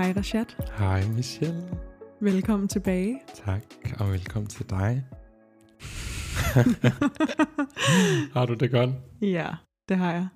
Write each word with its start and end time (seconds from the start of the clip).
Hej 0.00 0.12
Rashad. 0.16 0.46
Hej 0.78 1.02
Michelle. 1.16 1.62
Velkommen 2.20 2.68
tilbage. 2.68 3.20
Tak, 3.34 3.62
og 3.98 4.10
velkommen 4.10 4.46
til 4.48 4.70
dig. 4.70 5.04
har 8.34 8.46
du 8.46 8.54
det 8.54 8.70
godt? 8.70 8.90
Ja, 9.22 9.48
det 9.88 9.96
har 9.96 10.12
jeg. 10.12 10.28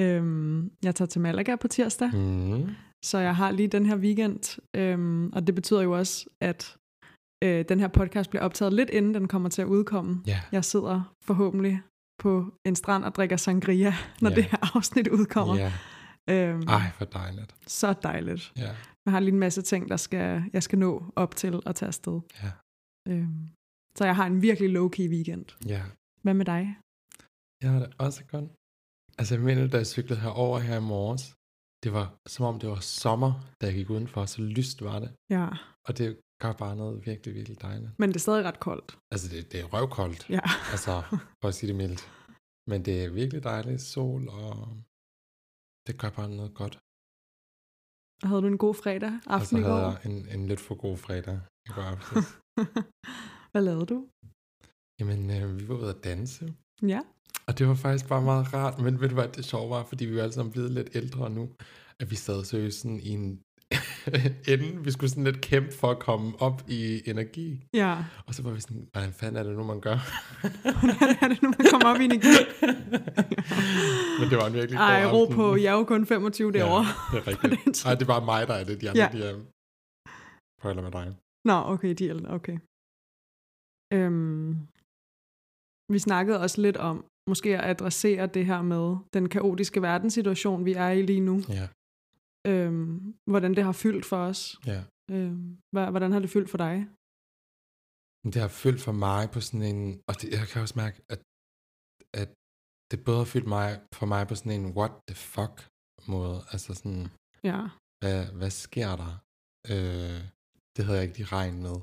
Øhm, 0.00 0.70
jeg 0.84 0.94
tager 0.94 1.06
til 1.06 1.20
Malaga 1.20 1.56
på 1.56 1.68
tirsdag, 1.68 2.10
Mm. 2.14 2.70
så 3.04 3.18
jeg 3.18 3.36
har 3.36 3.50
lige 3.50 3.68
den 3.68 3.86
her 3.86 3.96
weekend. 3.96 4.60
Øhm, 4.76 5.32
og 5.32 5.46
det 5.46 5.54
betyder 5.54 5.82
jo 5.82 5.92
også, 5.98 6.26
at 6.40 6.76
øh, 7.44 7.64
den 7.68 7.80
her 7.80 7.88
podcast 7.88 8.30
bliver 8.30 8.42
optaget 8.42 8.72
lidt 8.72 8.90
inden 8.90 9.14
den 9.14 9.28
kommer 9.28 9.48
til 9.48 9.62
at 9.62 9.68
udkomme. 9.68 10.22
Ja, 10.26 10.40
Jeg 10.52 10.64
sidder 10.64 11.14
forhåbentlig 11.24 11.80
på 12.22 12.44
en 12.66 12.76
strand 12.76 13.04
og 13.04 13.14
drikker 13.14 13.36
sangria, 13.36 13.94
når 14.20 14.30
Ja. 14.30 14.36
det 14.36 14.44
her 14.44 14.76
afsnit 14.76 15.08
udkommer. 15.08 15.56
ja. 15.56 15.72
Øhm, 16.30 16.62
Ej, 16.68 16.90
for 16.98 17.04
dejligt. 17.04 17.54
så 17.66 17.92
dejligt. 17.92 18.52
Ja, 18.56 18.76
Jeg 19.04 19.12
har 19.12 19.20
lige 19.20 19.32
en 19.32 19.38
masse 19.38 19.62
ting, 19.62 19.88
der 19.88 19.96
skal, 19.96 20.42
jeg 20.52 20.62
skal 20.62 20.78
nå 20.78 21.12
op 21.16 21.36
til 21.36 21.62
at 21.66 21.74
tage 21.74 21.86
afsted. 21.88 22.20
ja, 22.42 22.50
Øhm, 23.08 23.48
så 23.98 24.04
jeg 24.04 24.16
har 24.16 24.26
en 24.26 24.42
virkelig 24.42 24.70
low-key 24.76 25.08
weekend. 25.14 25.46
ja. 25.74 25.82
Hvad 26.22 26.34
med 26.34 26.44
dig? 26.44 26.62
Jeg 27.62 27.70
har 27.72 27.78
det 27.78 27.94
også 27.98 28.24
godt. 28.24 28.50
Altså, 29.18 29.34
jeg 29.34 29.44
mener, 29.44 29.66
da 29.66 29.76
jeg 29.76 29.86
cyklede 29.86 30.20
herover 30.20 30.58
her 30.58 30.76
i 30.76 30.80
morges, 30.94 31.34
det 31.84 31.92
var 31.92 32.06
som 32.28 32.44
om 32.46 32.58
det 32.60 32.68
var 32.68 32.80
sommer, 32.80 33.32
da 33.60 33.66
jeg 33.66 33.74
gik 33.74 33.90
udenfor, 33.90 34.24
så 34.26 34.42
lyst 34.42 34.84
var 34.84 34.98
det. 34.98 35.10
Ja, 35.30 35.48
Og 35.88 35.98
det 35.98 36.06
gør 36.42 36.52
bare 36.52 36.76
noget 36.76 37.06
virkelig, 37.06 37.34
virkelig 37.34 37.62
dejligt. 37.62 37.90
men 37.98 38.08
det 38.08 38.16
er 38.16 38.20
stadig 38.20 38.44
ret 38.44 38.60
koldt. 38.60 38.98
Altså, 39.12 39.26
det, 39.32 39.52
det 39.52 39.60
er 39.60 39.64
røvkoldt, 39.64 40.30
Ja. 40.30 40.40
altså, 40.72 40.92
for 41.40 41.48
at 41.48 41.54
sige 41.54 41.68
det 41.68 41.76
mildt. 41.76 42.02
Men 42.70 42.84
det 42.84 43.04
er 43.04 43.10
virkelig 43.10 43.42
dejligt 43.44 43.82
sol, 43.82 44.28
og 44.28 44.76
det 45.86 45.94
gør 46.00 46.10
bare 46.18 46.28
noget 46.40 46.54
godt. 46.60 46.74
Havde 48.28 48.42
du 48.42 48.46
en 48.54 48.58
god 48.58 48.74
fredag 48.82 49.12
aften 49.26 49.46
så 49.46 49.56
i 49.56 49.60
havde 49.68 49.82
går? 49.82 49.90
jeg 49.90 50.00
en, 50.10 50.16
en 50.34 50.46
lidt 50.50 50.60
for 50.60 50.74
god 50.84 50.96
fredag 50.96 51.40
i 51.68 51.70
går 51.74 51.82
aftes. 51.94 52.24
Hvad 53.52 53.62
lavede 53.68 53.86
du? 53.92 53.98
Jamen, 55.00 55.20
øh, 55.36 55.60
vi 55.60 55.68
var 55.68 55.74
ude 55.82 55.90
at 55.96 56.04
danse, 56.04 56.44
Ja. 56.82 57.00
og 57.46 57.52
det 57.58 57.64
var 57.68 57.74
faktisk 57.74 58.08
bare 58.08 58.22
meget 58.22 58.46
rart, 58.54 58.76
men 58.84 59.00
ved 59.00 59.08
du 59.08 59.14
hvad, 59.14 59.28
det 59.28 59.44
sjove 59.44 59.70
var, 59.70 59.84
fordi 59.84 60.04
vi 60.04 60.16
var 60.16 60.22
alle 60.22 60.32
sammen 60.38 60.52
blevet 60.52 60.70
lidt 60.70 60.90
ældre 61.00 61.30
nu, 61.30 61.44
at 62.00 62.10
vi 62.10 62.16
sad 62.16 62.44
seriøst 62.44 62.80
sådan 62.80 63.00
i 63.00 63.08
en 63.08 63.42
ende, 64.52 64.84
vi 64.84 64.90
skulle 64.90 65.10
sådan 65.10 65.24
lidt 65.24 65.40
kæmpe 65.40 65.72
for 65.80 65.90
at 65.90 65.98
komme 65.98 66.32
op 66.40 66.62
i 66.68 67.02
energi, 67.10 67.64
Ja. 67.74 68.04
og 68.26 68.34
så 68.34 68.42
var 68.42 68.50
vi 68.50 68.60
sådan, 68.60 68.88
hvordan 68.92 69.12
fanden 69.12 69.36
er 69.36 69.42
det 69.42 69.56
nu, 69.56 69.64
man 69.64 69.80
gør? 69.80 69.96
Hvordan 70.80 71.16
er 71.22 71.28
det 71.28 71.42
nu, 71.42 71.48
man 71.58 71.66
kommer 71.70 71.88
op 71.94 72.00
i 72.00 72.04
energi? 72.04 72.36
men 74.18 74.26
det 74.30 74.36
var 74.40 74.46
en 74.46 74.54
virkelig 74.54 74.78
Ej, 74.78 75.02
god 75.02 75.12
ro 75.12 75.22
aften. 75.22 75.36
på. 75.36 75.56
Jeg 75.56 75.70
er 75.74 75.78
jo 75.78 75.84
kun 75.84 76.06
25 76.06 76.52
derovre. 76.52 76.84
Ja, 76.84 77.18
det 77.20 77.26
er 77.26 77.44
rigtigt. 77.44 77.84
Ej, 77.86 77.94
det 77.94 78.06
bare 78.06 78.24
mig, 78.24 78.46
der 78.48 78.54
er 78.54 78.64
det, 78.64 78.80
de 78.80 78.90
andre, 78.90 79.02
Ja. 79.02 79.08
de 79.12 79.24
er 79.30 79.34
på 80.62 80.70
eller 80.70 80.82
med 80.82 80.90
dig. 80.98 81.06
Nå, 81.48 81.56
okay, 81.74 81.94
de 81.98 82.04
er 82.08 82.14
okay. 82.38 82.56
Øhm, 83.96 84.48
vi 85.92 85.98
snakkede 85.98 86.40
også 86.40 86.60
lidt 86.60 86.76
om, 86.76 87.04
måske 87.30 87.58
at 87.58 87.64
adressere 87.70 88.26
det 88.26 88.46
her 88.46 88.62
med 88.62 88.96
den 89.14 89.28
kaotiske 89.28 89.82
verdenssituation, 89.82 90.64
vi 90.64 90.72
er 90.72 90.88
i 90.90 91.02
lige 91.02 91.20
nu. 91.20 91.36
Ja, 91.48 91.68
Øhm, 92.46 93.14
hvordan 93.30 93.54
det 93.56 93.64
har 93.64 93.72
fyldt 93.72 94.04
for 94.06 94.16
os. 94.16 94.40
ja. 94.66 94.80
Øhm, 95.10 95.58
hvordan 95.72 96.12
har 96.12 96.20
det 96.20 96.30
fyldt 96.30 96.50
for 96.50 96.58
dig? 96.58 96.76
Det 98.32 98.40
har 98.44 98.48
fyldt 98.62 98.80
for 98.86 98.92
mig 99.06 99.22
på 99.34 99.40
sådan 99.40 99.62
en, 99.72 100.02
og 100.08 100.14
det, 100.20 100.28
jeg 100.38 100.46
kan 100.50 100.62
også 100.62 100.76
mærke, 100.82 100.96
at, 101.14 101.20
at 102.22 102.30
det 102.90 102.98
både 103.06 103.18
har 103.18 103.30
fyldt 103.34 103.48
mig, 103.56 103.68
for 103.98 104.06
mig 104.06 104.22
på 104.28 104.34
sådan 104.34 104.52
en 104.60 104.66
what 104.78 104.92
the 105.08 105.16
fuck 105.34 105.54
måde, 106.14 106.38
altså 106.52 106.70
sådan, 106.74 107.04
Ja. 107.50 107.60
hvad, 108.00 108.18
hvad 108.38 108.50
sker 108.64 108.90
der? 109.02 109.12
Øh, 109.72 110.20
det 110.74 110.84
havde 110.84 110.98
jeg 110.98 111.06
ikke 111.06 111.18
lige 111.18 111.32
regnet 111.38 111.60
med. 111.68 111.76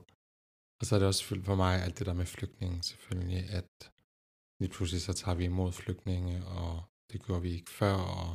Og 0.80 0.84
så 0.86 0.92
er 0.96 1.00
det 1.00 1.08
også 1.12 1.24
fyldt 1.30 1.46
for 1.46 1.56
mig 1.64 1.74
alt 1.84 2.00
det 2.00 2.06
der 2.10 2.14
med 2.22 2.26
flygtninge 2.36 2.84
selvfølgelig, 2.90 3.42
at 3.60 3.72
lige 4.62 4.72
pludselig 4.76 5.02
så 5.02 5.14
tager 5.14 5.36
vi 5.40 5.44
imod 5.46 5.72
flygtninge, 5.72 6.36
og 6.60 6.72
det 7.12 7.18
gjorde 7.26 7.42
vi 7.42 7.52
ikke 7.58 7.72
før, 7.82 7.94
og 8.20 8.30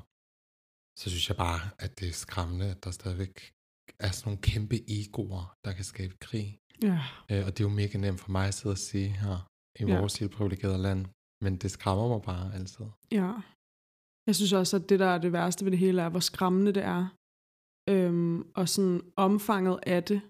så 1.00 1.04
synes 1.10 1.28
jeg 1.28 1.36
bare, 1.36 1.60
at 1.78 2.00
det 2.00 2.08
er 2.08 2.12
skræmmende, 2.12 2.66
at 2.74 2.84
der 2.84 2.90
stadigvæk 2.90 3.34
er 4.06 4.10
sådan 4.10 4.28
nogle 4.28 4.42
kæmpe 4.42 4.76
egoer, 4.98 5.54
der 5.64 5.72
kan 5.72 5.84
skabe 5.84 6.14
krig. 6.20 6.58
Ja. 6.82 6.98
Øh, 7.30 7.42
og 7.46 7.50
det 7.52 7.60
er 7.60 7.68
jo 7.68 7.74
mega 7.82 7.98
nemt 7.98 8.20
for 8.20 8.30
mig 8.30 8.46
at 8.48 8.54
sidde 8.54 8.72
og 8.72 8.78
sige 8.78 9.08
her 9.08 9.36
i 9.80 9.84
Ja. 9.84 9.98
vores 9.98 10.20
lille 10.20 10.36
privilegerede 10.36 10.78
land. 10.78 11.06
Men 11.44 11.56
det 11.56 11.70
skræmmer 11.70 12.08
mig 12.08 12.22
bare 12.22 12.54
altid. 12.54 12.86
Ja. 13.12 13.32
Jeg 14.26 14.34
synes 14.36 14.52
også, 14.52 14.76
at 14.76 14.88
det, 14.88 14.98
der 14.98 15.06
er 15.06 15.18
det 15.18 15.32
værste 15.32 15.64
ved 15.64 15.70
det 15.72 15.78
hele, 15.78 16.02
er, 16.02 16.08
hvor 16.08 16.20
skræmmende 16.20 16.72
det 16.72 16.82
er. 16.84 17.02
Øhm, 17.88 18.50
og 18.54 18.68
sådan 18.68 19.00
omfanget 19.16 19.78
af 19.86 20.04
det, 20.04 20.20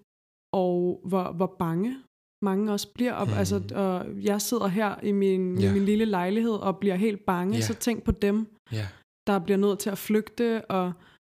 og 0.53 1.01
hvor, 1.09 1.31
hvor 1.31 1.55
bange 1.59 2.03
mange 2.45 2.71
også 2.71 2.93
bliver. 2.93 3.13
Og, 3.13 3.25
Mhm. 3.25 3.33
mm. 3.33 3.39
altså, 3.39 3.55
og 3.75 4.23
jeg 4.23 4.41
sidder 4.41 4.67
her 4.67 4.99
i 5.01 5.11
min, 5.11 5.57
i 5.61 5.67
min 5.73 5.85
lille 5.85 6.05
lejlighed 6.05 6.51
og 6.67 6.79
bliver 6.79 6.95
helt 6.95 7.25
bange. 7.25 7.55
Ja. 7.55 7.61
Så 7.61 7.73
tænk 7.73 8.03
på 8.03 8.11
dem, 8.11 8.55
Ja, 8.71 8.87
der 9.27 9.39
bliver 9.39 9.57
nødt 9.57 9.79
til 9.79 9.89
at 9.89 9.97
flygte, 9.97 10.65
og 10.65 10.93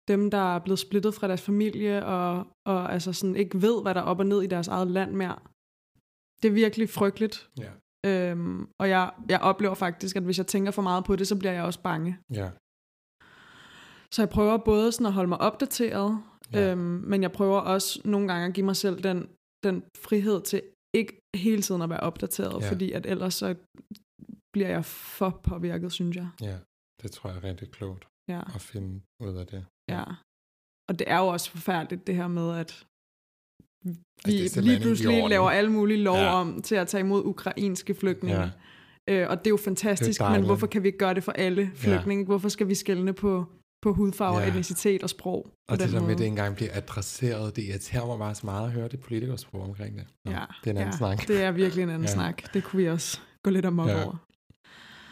dem, 0.09 0.31
der 0.31 0.55
er 0.55 0.59
blevet 0.59 0.79
splittet 0.79 1.15
fra 1.15 1.29
deres 1.29 1.43
familie, 1.43 2.07
og, 2.07 2.47
og 2.67 2.93
altså 2.93 3.13
sådan 3.13 3.37
ikke 3.37 3.63
ved, 3.63 3.83
hvad 3.83 3.95
der 3.95 4.01
er 4.01 4.05
op 4.05 4.19
og 4.19 4.27
ned 4.27 4.43
i 4.43 4.47
deres 4.47 4.69
eget 4.69 4.91
land 4.91 5.13
mere. 5.13 5.39
Det 6.43 6.49
er 6.49 6.53
virkelig 6.53 6.89
frygteligt. 6.91 7.51
ja, 7.59 7.71
Øhm, 8.07 8.69
og 8.81 8.89
jeg, 8.89 9.11
jeg 9.29 9.41
oplever 9.41 9.75
faktisk, 9.75 10.17
at 10.17 10.23
hvis 10.23 10.39
jeg 10.39 10.47
tænker 10.47 10.71
for 10.71 10.83
meget 10.83 11.05
på 11.05 11.17
det, 11.17 11.29
så 11.29 11.39
bliver 11.39 11.53
jeg 11.53 11.65
også 11.65 11.83
bange. 11.83 12.19
ja, 12.35 12.51
Så 14.13 14.23
jeg 14.23 14.29
prøver 14.29 14.57
både 14.57 14.93
sådan 14.93 15.07
at 15.07 15.13
holde 15.13 15.29
mig 15.29 15.41
opdateret, 15.41 16.23
Ja. 16.53 16.71
øhm, 16.73 16.81
men 16.81 17.23
jeg 17.23 17.33
prøver 17.33 17.61
også 17.61 18.01
nogle 18.05 18.29
gange 18.29 18.47
at 18.47 18.55
give 18.55 18.67
mig 18.67 18.77
selv 18.77 19.03
den, 19.03 19.29
den 19.65 19.83
frihed 20.05 20.41
til 20.43 20.63
ikke 20.95 21.21
hele 21.37 21.63
tiden 21.63 21.83
at 21.83 21.91
være 21.91 22.01
opdateret, 22.01 22.63
ja. 22.63 22.71
fordi 22.71 22.93
at 22.93 23.07
ellers 23.07 23.35
så 23.35 23.55
bliver 24.53 24.69
jeg 24.69 24.85
for 24.85 25.41
påvirket, 25.43 25.93
synes 25.93 26.17
jeg. 26.17 26.29
ja. 26.41 26.57
Det 27.03 27.11
tror 27.13 27.31
jeg 27.31 27.37
er 27.37 27.45
rigtig 27.45 27.71
klogt 27.71 28.05
Ja, 28.29 28.41
at 28.55 28.61
finde 28.61 29.01
ud 29.21 29.37
af 29.37 29.47
det. 29.47 29.67
ja. 29.89 30.05
Og 30.89 30.99
det 30.99 31.11
er 31.11 31.19
jo 31.19 31.27
også 31.27 31.51
forfærdeligt 31.51 32.07
det 32.07 32.15
her 32.15 32.29
med, 32.29 32.57
at 32.59 32.87
vi 33.85 33.91
det 33.93 34.45
er 34.45 34.49
simpelthen 34.49 34.65
lige 34.65 34.81
pludselig 34.81 35.29
laver 35.29 35.51
alle 35.51 35.71
mulige 35.73 36.03
lov 36.03 36.17
Ja. 36.17 36.23
ja. 36.23 36.33
om 36.33 36.63
til 36.63 36.75
at 36.75 36.89
tage 36.89 37.01
imod 37.01 37.25
ukrainske 37.25 37.95
flygtninge. 37.95 38.41
Ja. 38.41 38.51
Ja. 39.09 39.23
Øh, 39.23 39.31
og 39.31 39.39
det 39.39 39.47
er 39.47 39.51
jo 39.51 39.57
fantastisk, 39.57 40.21
men 40.21 40.27
dejligt. 40.27 40.47
hvorfor 40.49 40.67
kan 40.67 40.83
vi 40.83 40.89
ikke 40.89 40.99
gøre 40.99 41.15
det 41.15 41.25
for 41.25 41.33
alle 41.33 41.71
flygtninge? 41.75 42.25
Hvorfor 42.25 42.49
skal 42.49 42.69
vi 42.69 42.75
skælne 42.75 43.13
på, 43.13 43.47
på 43.83 43.93
hudfarve, 43.93 44.37
Ja. 44.39 44.43
ja. 44.43 44.49
etnicitet 44.49 45.03
og 45.03 45.11
sprog 45.11 45.51
Og 45.69 45.79
det 45.79 45.93
der 45.93 46.01
med, 46.01 46.11
at 46.11 46.19
det 46.19 46.25
ikke 46.25 46.27
engang 46.27 46.57
bliver 46.57 46.71
adresseret, 46.75 47.57
det 47.57 47.63
irriterer 47.65 48.07
mig 48.07 48.19
bare 48.19 48.35
så 48.35 48.47
meget 48.47 48.67
at 48.67 48.73
høre 48.73 48.89
det 48.89 49.01
politikersprog 49.01 49.63
omkring 49.63 49.99
det. 49.99 50.07
Nå, 50.25 50.31
Ja, 50.33 50.45
det 50.65 50.67
er 50.67 50.71
en 50.71 50.77
anden 50.77 50.93
ja, 50.93 50.97
snak. 50.99 51.29
Det 51.29 51.43
er 51.43 51.51
virkelig 51.51 51.83
en 51.83 51.89
anden 51.89 52.03
Ja. 52.05 52.09
ja. 52.11 52.15
snak. 52.15 52.55
Det 52.55 52.65
kunne 52.65 52.83
vi 52.83 52.89
også 52.89 53.21
gå 53.45 53.51
lidt 53.51 53.65
amok 53.65 53.89
Ja. 53.89 53.99
ja. 53.99 54.05
over. 54.05 54.17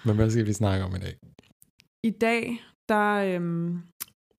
Men 0.07 0.17
hvad 0.17 0.31
skal 0.31 0.47
vi 0.47 0.53
snakke 0.53 0.85
om 0.85 0.95
i 0.97 0.99
dag? 0.99 1.15
I 2.06 2.11
dag, 2.11 2.62
der 2.89 3.12
øhm, 3.15 3.81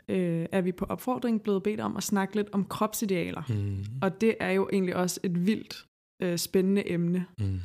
øh, 0.08 0.46
er 0.52 0.62
vi 0.62 0.72
på 0.72 0.86
opfordring 0.86 1.42
blevet 1.42 1.64
bedt 1.64 1.80
om 1.80 1.98
at 1.98 2.04
snakke 2.04 2.36
lidt 2.36 2.50
om 2.52 2.66
kropsidealer. 2.66 3.44
Mm. 3.50 3.86
Og 4.02 4.22
det 4.22 4.36
er 4.40 4.52
jo 4.52 4.70
egentlig 4.74 4.96
også 4.96 5.20
et 5.24 5.46
vildt 5.46 5.86
øh, 6.24 6.38
spændende 6.38 6.92
emne. 6.92 7.26
Mm. 7.40 7.60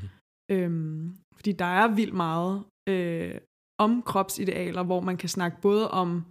Øhm, 0.50 1.16
fordi 1.34 1.52
der 1.52 1.64
er 1.64 1.88
vildt 1.94 2.14
meget 2.14 2.62
øh, 2.88 3.34
om 3.78 4.02
kropsidealer, 4.02 4.82
hvor 4.82 5.00
man 5.00 5.16
kan 5.16 5.28
snakke 5.28 5.60
både 5.60 5.90
om 5.90 6.24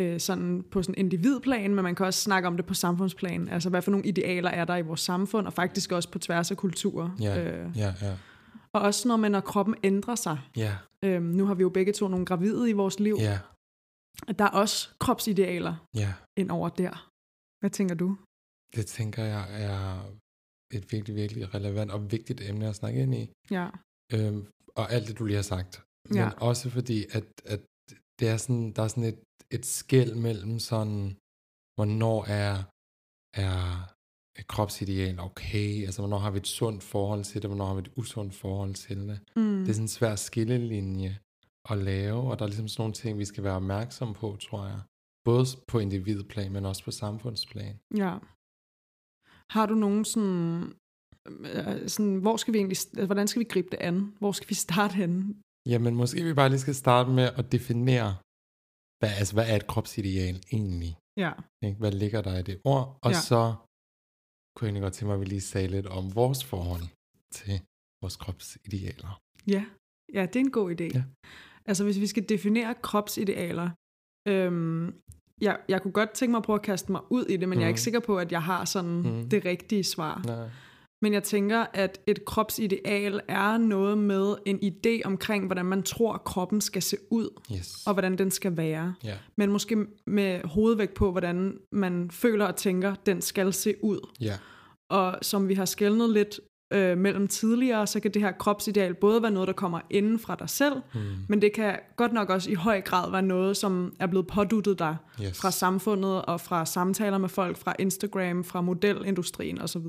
øh, 0.00 0.20
sådan 0.20 0.64
på 0.70 0.82
sådan 0.82 0.94
individplan, 0.98 1.74
men 1.74 1.82
man 1.82 1.94
kan 1.94 2.06
også 2.06 2.20
snakke 2.20 2.48
om 2.48 2.56
det 2.56 2.66
på 2.66 2.74
samfundsplan. 2.74 3.48
Altså, 3.48 3.70
hvad 3.70 3.82
for 3.82 3.90
nogle 3.90 4.06
idealer 4.06 4.50
er 4.50 4.64
der 4.64 4.76
i 4.76 4.82
vores 4.82 5.00
samfund, 5.00 5.46
og 5.46 5.52
faktisk 5.52 5.92
også 5.92 6.10
på 6.10 6.18
tværs 6.18 6.50
af 6.50 6.56
kulturer. 6.56 7.10
Ja, 7.20 7.42
Øh, 7.42 7.78
ja, 7.78 7.94
ja. 8.02 8.16
og 8.72 8.80
også 8.80 9.08
når 9.08 9.16
man, 9.16 9.30
når 9.32 9.40
kroppen 9.40 9.74
ændrer 9.84 10.14
sig. 10.14 10.38
Ja, 10.56 10.72
Øhm, 11.04 11.24
nu 11.38 11.42
har 11.46 11.54
vi 11.54 11.62
jo 11.62 11.68
begge 11.68 11.92
to 11.92 12.08
nogle 12.08 12.26
gravide 12.26 12.70
i 12.70 12.72
vores 12.72 13.00
liv. 13.00 13.16
ja, 13.28 13.38
at 14.28 14.38
Der 14.38 14.44
er 14.44 14.50
også 14.62 14.76
kropsidealer 15.00 15.74
ja. 16.02 16.14
ind 16.40 16.50
over 16.50 16.68
der. 16.68 17.10
Hvad 17.60 17.70
tænker 17.70 17.94
du? 17.94 18.16
Det 18.76 18.86
tænker 18.86 19.22
jeg 19.24 19.44
er 19.64 19.78
et 20.76 20.92
virkelig, 20.92 21.14
virkelig 21.22 21.54
relevant 21.54 21.90
og 21.90 22.12
vigtigt 22.12 22.40
emne 22.50 22.68
at 22.68 22.76
snakke 22.76 23.02
ind 23.02 23.14
i. 23.14 23.24
Ja, 23.50 23.66
Øhm, 24.14 24.46
og 24.80 24.92
alt 24.92 25.08
det, 25.08 25.18
du 25.18 25.24
lige 25.24 25.36
har 25.42 25.42
sagt. 25.56 25.72
Men 26.08 26.16
Ja. 26.18 26.30
også 26.50 26.70
fordi, 26.70 26.98
at, 27.16 27.24
at 27.54 27.60
det 28.20 28.28
er 28.28 28.36
sådan, 28.36 28.72
der 28.76 28.82
er 28.82 28.88
sådan 28.88 29.04
et, 29.12 29.20
et 29.56 29.66
skæld 29.66 30.14
mellem 30.14 30.58
sådan, 30.58 31.16
hvornår 31.76 32.18
er, 32.42 32.54
er 33.44 33.93
kropsideal 34.42 35.20
okay, 35.20 35.84
altså 35.84 36.00
hvornår 36.02 36.18
har 36.18 36.30
vi 36.30 36.38
et 36.38 36.46
sundt 36.46 36.82
forhold 36.82 37.24
til 37.24 37.42
det, 37.42 37.50
hvornår 37.50 37.66
har 37.66 37.74
vi 37.74 37.80
et 37.80 37.92
usundt 37.96 38.34
forhold 38.34 38.74
til 38.74 38.98
det. 39.08 39.20
mm. 39.36 39.58
Det 39.60 39.68
er 39.68 39.72
sådan 39.72 39.84
en 39.84 39.88
svær 39.88 40.16
skillelinje 40.16 41.18
at 41.70 41.78
lave, 41.78 42.20
og 42.30 42.38
der 42.38 42.44
er 42.44 42.48
ligesom 42.48 42.68
sådan 42.68 42.80
nogle 42.82 42.94
ting, 42.94 43.18
vi 43.18 43.24
skal 43.24 43.44
være 43.44 43.56
opmærksom 43.56 44.14
på, 44.14 44.36
tror 44.48 44.66
jeg. 44.66 44.80
Både 45.24 45.44
på 45.68 45.78
individplan, 45.78 46.52
men 46.52 46.64
også 46.66 46.84
på 46.84 46.90
samfundsplan. 46.90 47.76
ja. 47.96 48.18
Har 49.50 49.66
du 49.66 49.74
nogen 49.74 50.04
sådan, 50.04 50.72
øh, 51.28 51.88
sådan, 51.88 52.16
hvor 52.16 52.36
skal 52.36 52.52
vi 52.54 52.58
egentlig, 52.58 52.76
altså, 52.78 53.06
hvordan 53.06 53.28
skal 53.28 53.40
vi 53.40 53.44
gribe 53.44 53.68
det 53.70 53.78
an? 53.80 54.14
Hvor 54.18 54.32
skal 54.32 54.48
vi 54.48 54.54
starte 54.68 54.94
henne? 54.94 55.34
Jamen, 55.68 55.94
måske 55.94 56.24
vi 56.24 56.34
bare 56.34 56.48
lige 56.48 56.58
skal 56.66 56.74
starte 56.74 57.10
med 57.10 57.28
at 57.40 57.52
definere, 57.52 58.10
hvad, 58.98 59.10
altså, 59.20 59.32
hvad 59.36 59.46
er 59.50 59.56
et 59.56 59.66
kropsideal 59.66 60.36
egentlig? 60.52 60.92
Ja. 61.16 61.32
Ikke? 61.66 61.78
Hvad 61.78 61.92
ligger 61.92 62.20
der 62.22 62.38
i 62.38 62.42
det 62.42 62.60
ord? 62.64 62.98
Og 63.04 63.10
Ja. 63.10 63.20
så 63.30 63.54
kunne 64.56 64.66
jeg 64.66 64.68
egentlig 64.70 64.82
godt 64.82 64.92
tænke 64.92 65.06
mig, 65.06 65.14
at 65.14 65.20
vi 65.20 65.24
lige 65.24 65.40
sagde 65.40 65.68
lidt 65.68 65.86
om 65.86 66.14
vores 66.14 66.44
forhold 66.44 66.82
til 67.32 67.60
vores 68.02 68.16
kropsidealer. 68.16 69.20
Ja, 69.46 69.64
ja 70.14 70.22
det 70.26 70.36
er 70.36 70.40
en 70.40 70.50
god 70.50 70.80
idé. 70.80 70.84
Ja. 70.94 71.02
Altså 71.66 71.84
hvis 71.84 72.00
vi 72.00 72.06
skal 72.06 72.28
definere 72.28 72.74
kropsidealer, 72.82 73.70
øhm, 74.28 74.94
jeg, 75.40 75.60
jeg 75.68 75.82
kunne 75.82 75.92
godt 75.92 76.10
tænke 76.10 76.30
mig 76.30 76.38
at 76.38 76.44
prøve 76.44 76.58
at 76.58 76.62
kaste 76.62 76.92
mig 76.92 77.00
ud 77.10 77.24
i 77.24 77.36
det, 77.36 77.48
men 77.48 77.56
mm. 77.56 77.60
jeg 77.60 77.64
er 77.66 77.68
ikke 77.68 77.78
Mhm. 77.78 77.82
sikker 77.88 78.00
på, 78.00 78.18
at 78.18 78.32
jeg 78.32 78.42
har 78.42 78.64
sådan 78.64 78.90
Mhm. 79.02 79.28
det 79.28 79.44
rigtige 79.44 79.84
svar. 79.84 80.22
Nej. 80.26 80.48
Men 81.04 81.12
jeg 81.12 81.22
tænker, 81.22 81.66
at 81.74 82.00
et 82.06 82.24
kropsideal 82.24 83.20
er 83.28 83.56
noget 83.58 83.98
med 83.98 84.34
en 84.46 84.58
idé 84.64 85.00
omkring, 85.04 85.46
hvordan 85.46 85.66
man 85.66 85.82
tror, 85.82 86.16
kroppen 86.16 86.60
skal 86.60 86.82
se 86.82 86.96
ud, 87.10 87.28
Yes. 87.52 87.82
og 87.86 87.92
hvordan 87.92 88.18
den 88.18 88.30
skal 88.30 88.56
være. 88.56 88.94
Ja. 89.04 89.14
Men 89.36 89.50
måske 89.52 89.76
med 90.06 90.40
hovedvægt 90.44 90.94
på, 90.94 91.10
hvordan 91.10 91.58
man 91.72 92.10
føler 92.10 92.44
og 92.46 92.56
tænker, 92.56 92.94
den 93.06 93.22
skal 93.22 93.52
se 93.52 93.74
ud. 93.82 94.08
Ja. 94.20 94.34
Og 94.90 95.18
som 95.22 95.48
vi 95.48 95.54
har 95.54 95.64
skældnet 95.64 96.10
lidt 96.10 96.40
øh, 96.72 96.98
mellem 96.98 97.28
tidligere, 97.28 97.86
så 97.86 98.00
kan 98.00 98.10
det 98.10 98.22
her 98.22 98.32
kropsideal 98.32 98.94
både 98.94 99.22
være 99.22 99.30
noget, 99.30 99.46
der 99.46 99.52
kommer 99.52 99.80
inden 99.90 100.18
fra 100.18 100.36
dig 100.38 100.50
selv, 100.50 100.74
Mm. 100.94 101.00
men 101.28 101.42
det 101.42 101.52
kan 101.52 101.78
godt 101.96 102.12
nok 102.12 102.30
også 102.30 102.50
i 102.50 102.54
høj 102.54 102.80
grad 102.80 103.10
være 103.10 103.22
noget, 103.22 103.56
som 103.56 103.94
er 104.00 104.06
blevet 104.06 104.26
påduttet 104.26 104.78
dig 104.78 104.96
Yes. 105.22 105.40
fra 105.40 105.50
samfundet 105.50 106.22
og 106.24 106.40
fra 106.40 106.66
samtaler 106.66 107.18
med 107.18 107.28
folk, 107.28 107.56
fra 107.56 107.74
Instagram, 107.78 108.44
fra 108.44 108.60
modelindustrien 108.60 109.60
osv. 109.60 109.82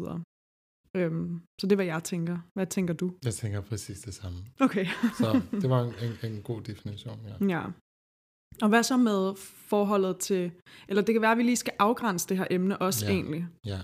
Øhm, 0.96 1.42
så 1.62 1.68
det 1.68 1.72
er, 1.72 1.76
hvad 1.76 1.86
jeg 1.86 2.04
tænker. 2.04 2.38
Hvad 2.54 2.68
tænker 2.68 2.94
du? 2.94 3.14
Jeg 3.26 3.34
tænker 3.34 3.62
præcis 3.62 4.00
det 4.00 4.14
samme. 4.14 4.40
Okay. 4.60 4.86
Så 5.22 5.42
det 5.62 5.70
var 5.70 5.82
en, 5.84 5.94
en, 6.04 6.32
en 6.32 6.42
god 6.42 6.62
definition, 6.62 7.20
ja. 7.28 7.46
ja. 7.48 7.64
Og 8.62 8.70
hvad 8.70 8.84
så 8.84 8.98
med 8.98 9.36
forholdet 9.70 10.18
til... 10.20 10.52
Eller 10.88 11.02
det 11.04 11.14
kan 11.16 11.22
være, 11.22 11.32
at 11.32 11.38
vi 11.38 11.44
lige 11.44 11.56
skal 11.56 11.74
afgrænse 11.80 12.28
det 12.30 12.38
her 12.38 12.48
emne 12.52 12.78
også 12.78 13.06
Ja. 13.06 13.12
egentlig. 13.12 13.48
Ja. 13.66 13.80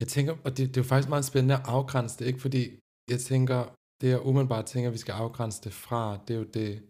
Jeg 0.00 0.08
tænker, 0.08 0.32
og 0.44 0.50
det, 0.56 0.68
det 0.68 0.76
er 0.76 0.80
jo 0.80 0.88
faktisk 0.88 1.08
meget 1.08 1.24
spændende 1.24 1.54
at 1.54 1.62
afgrænse 1.64 2.18
det, 2.18 2.26
ikke? 2.26 2.40
Fordi 2.40 2.78
jeg 3.10 3.20
tænker, 3.20 3.74
det 4.00 4.08
jeg 4.08 4.26
umiddelbart 4.26 4.64
tænker, 4.66 4.90
vi 4.90 4.98
skal 4.98 5.12
afgrænse 5.12 5.62
det 5.64 5.72
fra, 5.72 6.18
det 6.28 6.34
er 6.34 6.38
jo 6.38 6.44
det, 6.44 6.82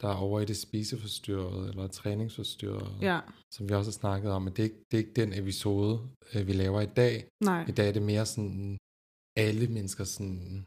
der 0.00 0.08
er 0.08 0.16
over 0.16 0.40
i 0.40 0.44
det 0.44 0.56
spiseforstyrrede, 0.56 1.68
eller 1.68 1.86
træningsforstyrrede, 1.86 2.90
Ja, 3.00 3.20
som 3.54 3.68
vi 3.68 3.74
også 3.74 3.90
har 3.90 3.92
snakket 3.92 4.30
om, 4.32 4.42
men 4.42 4.52
det 4.52 4.58
er 4.58 4.64
ikke, 4.64 4.84
det 4.90 4.94
er 4.94 4.98
ikke 4.98 5.20
den 5.20 5.32
episode, 5.32 6.00
øh, 6.34 6.46
vi 6.46 6.52
laver 6.52 6.80
i 6.80 6.86
dag. 6.86 7.28
nej. 7.44 7.64
I 7.68 7.72
dag 7.72 7.88
er 7.88 7.92
det 7.92 8.02
mere 8.02 8.26
sådan, 8.26 8.78
alle 9.36 9.66
mennesker 9.66 10.04
sådan, 10.04 10.66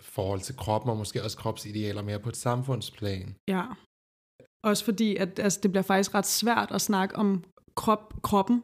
forhold 0.00 0.40
til 0.40 0.56
kroppen, 0.56 0.90
og 0.90 0.96
måske 0.96 1.22
også 1.24 1.36
kropsidealer 1.36 2.02
mere 2.02 2.20
på 2.20 2.28
et 2.28 2.36
samfundsplan. 2.36 3.34
Ja. 3.48 3.64
Også 4.64 4.84
fordi, 4.84 5.16
at 5.16 5.38
altså, 5.38 5.60
det 5.62 5.70
bliver 5.70 5.82
faktisk 5.82 6.14
ret 6.14 6.26
svært 6.26 6.70
at 6.70 6.80
snakke 6.80 7.16
om 7.16 7.44
krop, 7.76 8.14
kroppen, 8.22 8.62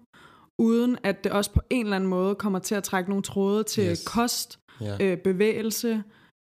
uden 0.59 0.99
at 1.03 1.25
det 1.25 1.33
også 1.33 1.53
på 1.53 1.61
en 1.71 1.87
eller 1.87 1.97
anden 1.97 2.11
måde 2.11 2.35
kommer 2.35 2.59
til 2.59 2.75
at 2.75 2.85
trække 2.85 3.11
nogle 3.11 3.23
tråde 3.23 3.65
til 3.65 3.91
yes. 3.91 4.05
kost, 4.05 4.59
Ja, 4.81 4.97
øh, 5.01 5.19
bevægelse, 5.19 6.03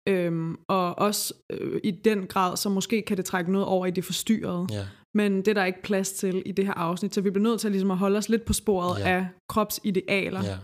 øhm, 0.09 0.57
og 0.67 0.99
også 0.99 1.33
øh, 1.51 1.81
i 1.83 1.91
den 1.91 2.27
grad, 2.27 2.57
så 2.57 2.69
måske 2.69 3.01
kan 3.01 3.17
det 3.17 3.25
trække 3.25 3.51
noget 3.51 3.67
over 3.67 3.85
i 3.85 3.91
det 3.91 4.05
forstyrrede. 4.05 4.67
ja, 4.71 4.87
Men 5.13 5.37
det 5.37 5.47
er 5.47 5.53
der 5.53 5.65
ikke 5.65 5.81
plads 5.81 6.11
til 6.13 6.43
i 6.45 6.51
det 6.51 6.65
her 6.65 6.73
afsnit, 6.73 7.13
så 7.13 7.21
vi 7.21 7.29
bliver 7.29 7.43
nødt 7.43 7.61
til 7.61 7.71
ligesom 7.71 7.91
at 7.91 7.97
holde 7.97 8.17
os 8.17 8.29
lidt 8.29 8.45
på 8.45 8.53
sporet 8.53 8.99
Ja. 8.99 9.09
af 9.09 9.27
kropsidealer. 9.49 10.43
ja, 10.43 10.57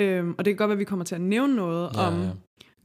Øhm, 0.00 0.34
og 0.38 0.44
det 0.44 0.50
kan 0.52 0.56
godt 0.56 0.68
være, 0.68 0.74
at 0.74 0.78
vi 0.78 0.84
kommer 0.84 1.04
til 1.04 1.14
at 1.14 1.20
nævne 1.20 1.56
noget 1.56 1.90
ja, 1.94 2.06
om 2.06 2.22
ja. 2.22 2.30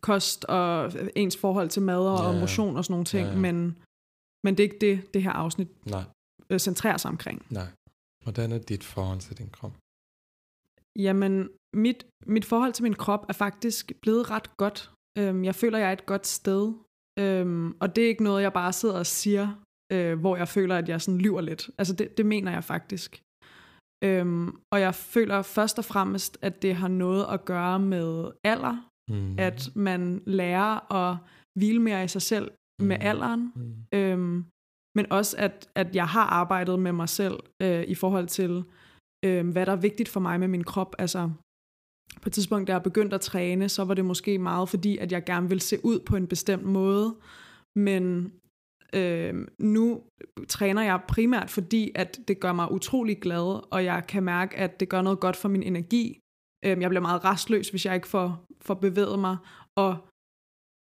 kost 0.01 0.45
og 0.45 0.91
ens 1.15 1.37
forhold 1.37 1.69
til 1.69 1.81
mad 1.81 1.99
og 2.07 2.17
Ja, 2.19 2.31
ja. 2.31 2.39
motion 2.39 2.77
og 2.77 2.85
sådan 2.85 2.93
nogle 2.93 3.05
ting, 3.05 3.25
Ja, 3.27 3.33
ja. 3.33 3.39
Men, 3.39 3.77
men 4.43 4.53
det 4.57 4.59
er 4.59 4.63
ikke 4.63 4.77
det, 4.81 5.13
det 5.13 5.23
her 5.23 5.31
afsnit 5.31 5.87
Nej, 5.87 6.03
øh, 6.49 6.59
centrerer 6.59 6.97
sig 6.97 7.09
omkring. 7.11 7.45
nej. 7.49 7.67
Hvordan 8.23 8.51
er 8.51 8.57
dit 8.57 8.83
forhold 8.83 9.19
til 9.19 9.37
din 9.37 9.49
krop? 9.49 9.71
Jamen, 10.99 11.49
mit, 11.75 12.05
mit 12.25 12.45
forhold 12.45 12.73
til 12.73 12.83
min 12.83 12.93
krop 12.93 13.25
er 13.29 13.33
faktisk 13.33 13.91
blevet 14.01 14.31
ret 14.31 14.57
godt. 14.57 14.91
Øhm, 15.19 15.43
jeg 15.43 15.55
føler, 15.55 15.77
jeg 15.77 15.87
er 15.87 15.93
et 15.93 16.05
godt 16.05 16.27
sted. 16.27 16.73
Øhm, 17.19 17.75
og 17.79 17.95
det 17.95 18.03
er 18.03 18.07
ikke 18.07 18.23
noget, 18.23 18.41
jeg 18.43 18.53
bare 18.53 18.73
sidder 18.73 18.99
og 18.99 19.05
siger, 19.05 19.63
øh, 19.93 20.19
hvor 20.19 20.35
jeg 20.37 20.47
føler, 20.47 20.75
at 20.77 20.89
jeg 20.89 21.01
sådan 21.01 21.21
lyver 21.21 21.41
lidt. 21.41 21.69
Altså, 21.77 21.93
det, 21.93 22.17
det 22.17 22.25
mener 22.25 22.51
jeg 22.51 22.63
faktisk. 22.63 23.21
Øhm, 24.03 24.47
og 24.73 24.79
jeg 24.81 24.95
føler 24.95 25.41
først 25.41 25.79
og 25.79 25.85
fremmest, 25.85 26.37
at 26.41 26.61
det 26.61 26.75
har 26.75 26.87
noget 26.87 27.25
at 27.31 27.45
gøre 27.45 27.79
med 27.79 28.31
alder. 28.43 28.89
Mm. 29.09 29.35
At 29.39 29.69
man 29.75 30.21
lærer 30.25 30.93
at 30.93 31.17
hvile 31.59 31.81
mere 31.81 32.03
i 32.03 32.07
sig 32.07 32.21
selv 32.21 32.51
med 32.81 32.97
Mm. 32.97 33.05
alderen. 33.09 33.53
Mm. 33.55 33.73
Øhm, 33.93 34.45
men 34.95 35.11
også, 35.11 35.35
at, 35.37 35.69
at 35.75 35.95
jeg 35.95 36.07
har 36.07 36.23
arbejdet 36.25 36.79
med 36.79 36.91
mig 36.91 37.09
selv 37.09 37.39
øh, 37.61 37.83
i 37.83 37.95
forhold 37.95 38.27
til, 38.27 38.63
øh, 39.25 39.49
hvad 39.49 39.65
der 39.65 39.71
er 39.71 39.75
vigtigt 39.87 40.09
for 40.09 40.19
mig 40.19 40.39
med 40.39 40.47
min 40.47 40.63
krop. 40.63 40.95
Altså, 40.99 41.31
på 42.21 42.29
et 42.29 42.33
tidspunkt, 42.33 42.67
da 42.67 42.73
jeg 42.73 42.83
begyndte 42.83 43.15
at 43.15 43.21
træne, 43.21 43.69
så 43.69 43.83
var 43.83 43.93
det 43.93 44.05
måske 44.05 44.39
meget 44.39 44.69
fordi, 44.69 44.97
at 44.97 45.11
jeg 45.11 45.25
gerne 45.25 45.47
ville 45.47 45.61
se 45.61 45.85
ud 45.85 45.99
på 45.99 46.15
en 46.15 46.27
bestemt 46.27 46.63
måde. 46.63 47.15
Men 47.75 48.31
øh, 48.93 49.33
nu 49.59 50.01
træner 50.47 50.81
jeg 50.81 51.01
primært 51.07 51.49
fordi, 51.49 51.91
at 51.95 52.19
det 52.27 52.39
gør 52.39 52.53
mig 52.53 52.71
utrolig 52.71 53.19
glad, 53.19 53.73
og 53.73 53.83
jeg 53.83 54.03
kan 54.07 54.23
mærke, 54.23 54.57
at 54.57 54.79
det 54.79 54.89
gør 54.89 55.01
noget 55.01 55.19
godt 55.19 55.35
for 55.35 55.49
min 55.49 55.63
energi. 55.63 56.19
Øh, 56.65 56.81
jeg 56.81 56.89
bliver 56.89 57.01
meget 57.01 57.25
restløs, 57.25 57.69
hvis 57.69 57.85
jeg 57.85 57.95
ikke 57.95 58.07
får, 58.07 58.45
får 58.61 58.73
bevæget 58.73 59.19
mig. 59.19 59.37
Og 59.75 59.97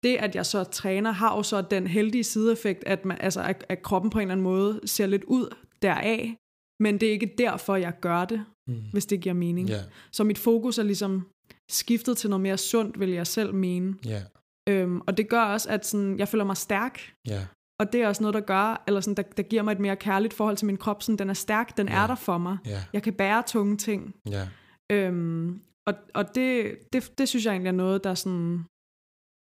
det, 0.03 0.17
at 0.17 0.37
jeg 0.37 0.47
så 0.47 0.65
træner, 0.65 1.11
har 1.11 1.37
jo 1.37 1.43
så 1.43 1.63
den 1.63 1.87
heldige 1.87 2.25
sideeffekt, 2.25 2.85
at, 2.87 3.05
man, 3.05 3.17
altså, 3.21 3.43
at, 3.43 3.67
at 3.69 3.83
kroppen 3.83 4.11
på 4.11 4.19
en 4.19 4.23
eller 4.23 4.33
anden 4.33 4.45
måde 4.45 4.81
ser 4.85 5.07
lidt 5.07 5.25
ud 5.25 5.55
deraf, 5.83 6.37
men 6.81 7.01
det 7.01 7.09
er 7.09 7.13
ikke 7.13 7.35
derfor, 7.39 7.77
jeg 7.77 8.01
gør 8.01 8.25
det, 8.25 8.45
Mm. 8.69 8.83
hvis 8.93 9.07
det 9.07 9.21
giver 9.21 9.35
mening. 9.35 9.69
Ja, 9.69 9.81
Så 10.13 10.25
mit 10.25 10.39
fokus 10.39 10.79
er 10.79 10.83
ligesom 10.83 11.27
skiftet 11.71 12.17
til 12.17 12.31
noget 12.31 12.41
mere 12.43 12.59
sundt, 12.59 13.01
vil 13.01 13.11
jeg 13.11 13.27
selv 13.27 13.55
mene. 13.55 13.95
ja, 14.05 14.23
Øhm, 14.69 15.01
og 15.01 15.17
det 15.17 15.29
gør 15.29 15.43
også, 15.43 15.69
at 15.71 15.87
sådan, 15.87 16.19
jeg 16.19 16.29
føler 16.29 16.45
mig 16.45 16.57
stærk, 16.57 17.13
ja, 17.27 17.47
og 17.81 17.93
det 17.93 18.03
er 18.03 18.09
også 18.09 18.23
noget, 18.23 18.35
der 18.35 18.41
gør, 18.41 18.85
eller 18.87 19.01
sådan, 19.01 19.15
der, 19.17 19.23
der 19.23 19.43
giver 19.43 19.63
mig 19.63 19.73
et 19.73 19.79
mere 19.79 19.97
kærligt 19.97 20.35
forhold 20.35 20.57
til 20.57 20.67
min 20.67 20.77
krop. 20.77 21.03
Sådan, 21.03 21.19
den 21.19 21.31
er 21.31 21.35
stærk, 21.35 21.77
den 21.77 21.89
Ja. 21.89 22.03
er 22.03 22.07
der 22.07 22.15
for 22.15 22.39
mig. 22.39 22.59
ja, 22.67 22.85
Jeg 22.93 23.03
kan 23.03 23.15
bære 23.15 23.43
tunge 23.47 23.77
ting. 23.77 24.15
ja. 24.31 24.49
Øhm, 24.93 25.61
og 25.87 25.95
og 26.15 26.35
det, 26.35 26.79
det, 26.93 27.19
det 27.19 27.29
synes 27.29 27.45
jeg 27.45 27.51
egentlig 27.53 27.69
er 27.69 27.73
noget, 27.85 28.05
der 28.05 28.15
sådan 28.15 28.65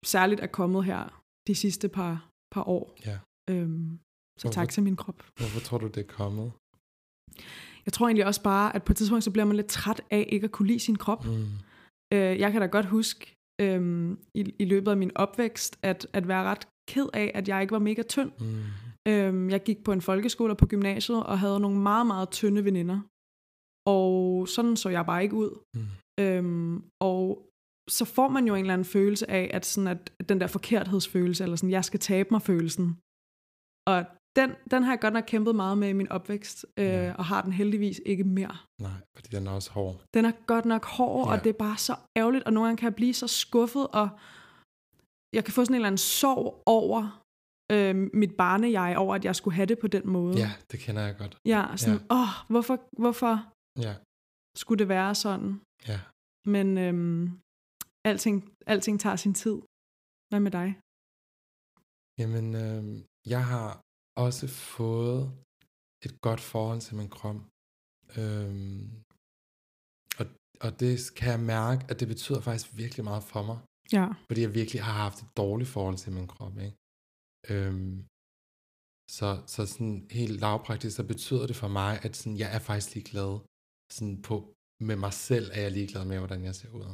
særligt 0.05 0.41
er 0.41 0.47
kommet 0.47 0.85
her 0.85 1.21
de 1.47 1.55
sidste 1.55 1.89
par, 1.89 2.29
par 2.51 2.67
år. 2.67 2.95
Ja. 3.05 3.17
Øhm, 3.49 3.99
så 4.39 4.43
Hvorfor- 4.43 4.53
tak 4.53 4.69
til 4.69 4.83
min 4.83 4.95
krop. 4.95 5.23
Hvorfor 5.39 5.59
tror 5.59 5.77
du, 5.77 5.87
det 5.87 5.97
er 5.97 6.07
kommet? 6.07 6.51
Jeg 7.85 7.93
tror 7.93 8.07
egentlig 8.07 8.25
også 8.25 8.43
bare, 8.43 8.75
at 8.75 8.83
på 8.83 8.93
et 8.93 8.97
tidspunkt, 8.97 9.23
så 9.23 9.31
bliver 9.31 9.45
man 9.45 9.55
lidt 9.55 9.67
træt 9.67 10.01
af 10.11 10.25
ikke 10.29 10.45
at 10.45 10.51
kunne 10.51 10.67
lide 10.67 10.79
sin 10.79 10.95
krop. 10.95 11.25
Mm. 11.25 11.45
Øh, 12.13 12.39
jeg 12.39 12.51
kan 12.51 12.61
da 12.61 12.67
godt 12.67 12.85
huske 12.85 13.35
øhm, 13.61 14.19
i, 14.35 14.53
i 14.59 14.65
løbet 14.65 14.91
af 14.91 14.97
min 14.97 15.11
opvækst, 15.15 15.79
at, 15.81 16.07
at 16.13 16.27
være 16.27 16.43
ret 16.43 16.67
ked 16.87 17.07
af, 17.13 17.31
at 17.33 17.47
jeg 17.47 17.61
ikke 17.61 17.71
var 17.71 17.79
mega 17.79 18.01
tynd. 18.01 18.31
Mm. 18.39 18.63
Øhm, 19.07 19.49
jeg 19.49 19.63
gik 19.63 19.83
på 19.83 19.91
en 19.91 20.01
folkeskole 20.01 20.53
og 20.53 20.57
på 20.57 20.65
gymnasiet, 20.65 21.23
og 21.23 21.39
havde 21.39 21.59
nogle 21.59 21.79
meget, 21.79 22.07
meget 22.07 22.29
tynde 22.29 22.65
veninder. 22.65 22.99
Og 23.87 24.47
sådan 24.47 24.75
så 24.75 24.89
jeg 24.89 25.05
bare 25.05 25.23
ikke 25.23 25.35
ud. 25.35 25.51
Mm. 25.75 25.87
Øhm, 26.19 26.83
og 27.01 27.49
så 27.89 28.05
får 28.05 28.27
man 28.27 28.47
jo 28.47 28.55
en 28.55 28.59
eller 28.59 28.73
anden 28.73 28.85
følelse 28.85 29.31
af, 29.31 29.51
at, 29.53 29.65
sådan 29.65 29.87
at 29.87 30.29
den 30.29 30.39
der 30.39 30.47
forkerthedsfølelse, 30.47 31.43
eller 31.43 31.55
sådan, 31.55 31.71
jeg 31.71 31.85
skal 31.85 31.99
tabe 31.99 32.29
mig 32.31 32.41
følelsen. 32.41 32.87
Og 33.87 34.05
den, 34.35 34.49
den 34.71 34.83
har 34.83 34.91
jeg 34.91 34.99
godt 35.01 35.13
nok 35.13 35.23
kæmpet 35.27 35.55
meget 35.55 35.77
med 35.77 35.89
i 35.89 35.93
min 35.93 36.09
opvækst, 36.09 36.65
øh, 36.77 36.85
Ja. 36.85 37.13
og 37.13 37.25
har 37.25 37.41
den 37.41 37.53
heldigvis 37.53 38.01
ikke 38.05 38.23
mere. 38.23 38.57
Nej, 38.81 38.91
fordi 39.15 39.29
den 39.35 39.47
er 39.47 39.51
også 39.51 39.71
hård. 39.71 39.95
Den 40.13 40.25
er 40.25 40.31
godt 40.47 40.65
nok 40.65 40.85
hård, 40.85 41.27
Ja. 41.27 41.31
og 41.33 41.43
det 41.43 41.49
er 41.49 41.57
bare 41.67 41.77
så 41.77 41.95
ærgerligt, 42.17 42.43
og 42.43 42.53
nogle 42.53 42.67
gange 42.67 42.77
kan 42.77 42.85
jeg 42.85 42.95
blive 42.95 43.13
så 43.13 43.27
skuffet, 43.27 43.87
og 43.87 44.09
jeg 45.35 45.43
kan 45.45 45.53
få 45.53 45.61
sådan 45.65 45.73
en 45.73 45.75
eller 45.75 45.87
anden 45.87 45.97
sorg 46.21 46.63
over 46.65 47.23
øh, 47.71 47.95
mit 48.13 48.33
barnejeg, 48.37 48.97
over 48.97 49.15
at 49.15 49.25
jeg 49.25 49.35
skulle 49.35 49.55
have 49.55 49.65
det 49.65 49.79
på 49.79 49.87
den 49.87 50.09
måde. 50.09 50.37
Ja, 50.37 50.51
det 50.71 50.79
kender 50.79 51.01
jeg 51.01 51.15
godt. 51.17 51.37
Ja, 51.53 51.61
sådan, 51.77 51.99
åh, 52.11 52.17
oh, 52.19 52.31
hvorfor, 52.49 52.77
hvorfor 53.01 53.33
Ja, 53.85 53.93
skulle 54.61 54.79
det 54.79 54.87
være 54.89 55.15
sådan? 55.15 55.61
ja. 55.87 55.99
Men 56.47 56.77
øhm, 56.77 57.39
alting, 58.09 58.37
alting 58.67 58.99
tager 58.99 59.15
sin 59.15 59.33
tid. 59.33 59.57
Hvad 60.29 60.39
med 60.39 60.51
dig? 60.51 60.69
Jamen, 62.19 62.45
øh, 62.63 62.83
jeg 63.33 63.43
har 63.51 63.67
også 64.15 64.47
fået 64.47 65.21
et 66.05 66.21
godt 66.21 66.41
forhold 66.51 66.81
til 66.81 66.95
min 66.95 67.09
krop. 67.09 67.35
Øhm, 68.17 69.03
og, 70.19 70.25
og 70.65 70.79
det 70.79 70.93
kan 71.17 71.31
jeg 71.31 71.39
mærke, 71.39 71.81
at 71.89 71.99
det 71.99 72.07
betyder 72.07 72.41
faktisk 72.41 72.77
virkelig 72.77 73.03
meget 73.03 73.23
for 73.23 73.43
mig. 73.49 73.59
Ja, 73.91 74.07
Fordi 74.29 74.41
jeg 74.41 74.53
virkelig 74.53 74.83
har 74.83 74.97
haft 75.05 75.17
et 75.23 75.29
dårligt 75.37 75.69
forhold 75.69 75.97
til 75.97 76.11
min 76.11 76.27
krop, 76.27 76.57
ikke? 76.57 76.77
Øhm, 77.51 77.95
så, 79.17 79.29
så 79.53 79.65
sådan 79.65 80.07
helt 80.11 80.39
lavpraktisk, 80.39 80.95
så 80.95 81.03
betyder 81.13 81.47
det 81.47 81.55
for 81.55 81.67
mig, 81.67 81.91
at 82.05 82.15
sådan, 82.15 82.37
jeg 82.37 82.55
er 82.55 82.59
faktisk 82.59 82.89
ligeglad 82.95 83.31
sådan 83.95 84.21
på, 84.21 84.35
med 84.87 84.95
mig 84.95 85.13
selv, 85.13 85.47
er 85.53 85.61
jeg 85.61 85.71
ligeglad 85.71 86.05
med, 86.05 86.17
hvordan 86.17 86.43
jeg 86.43 86.55
ser 86.55 86.69
ud. 86.69 86.85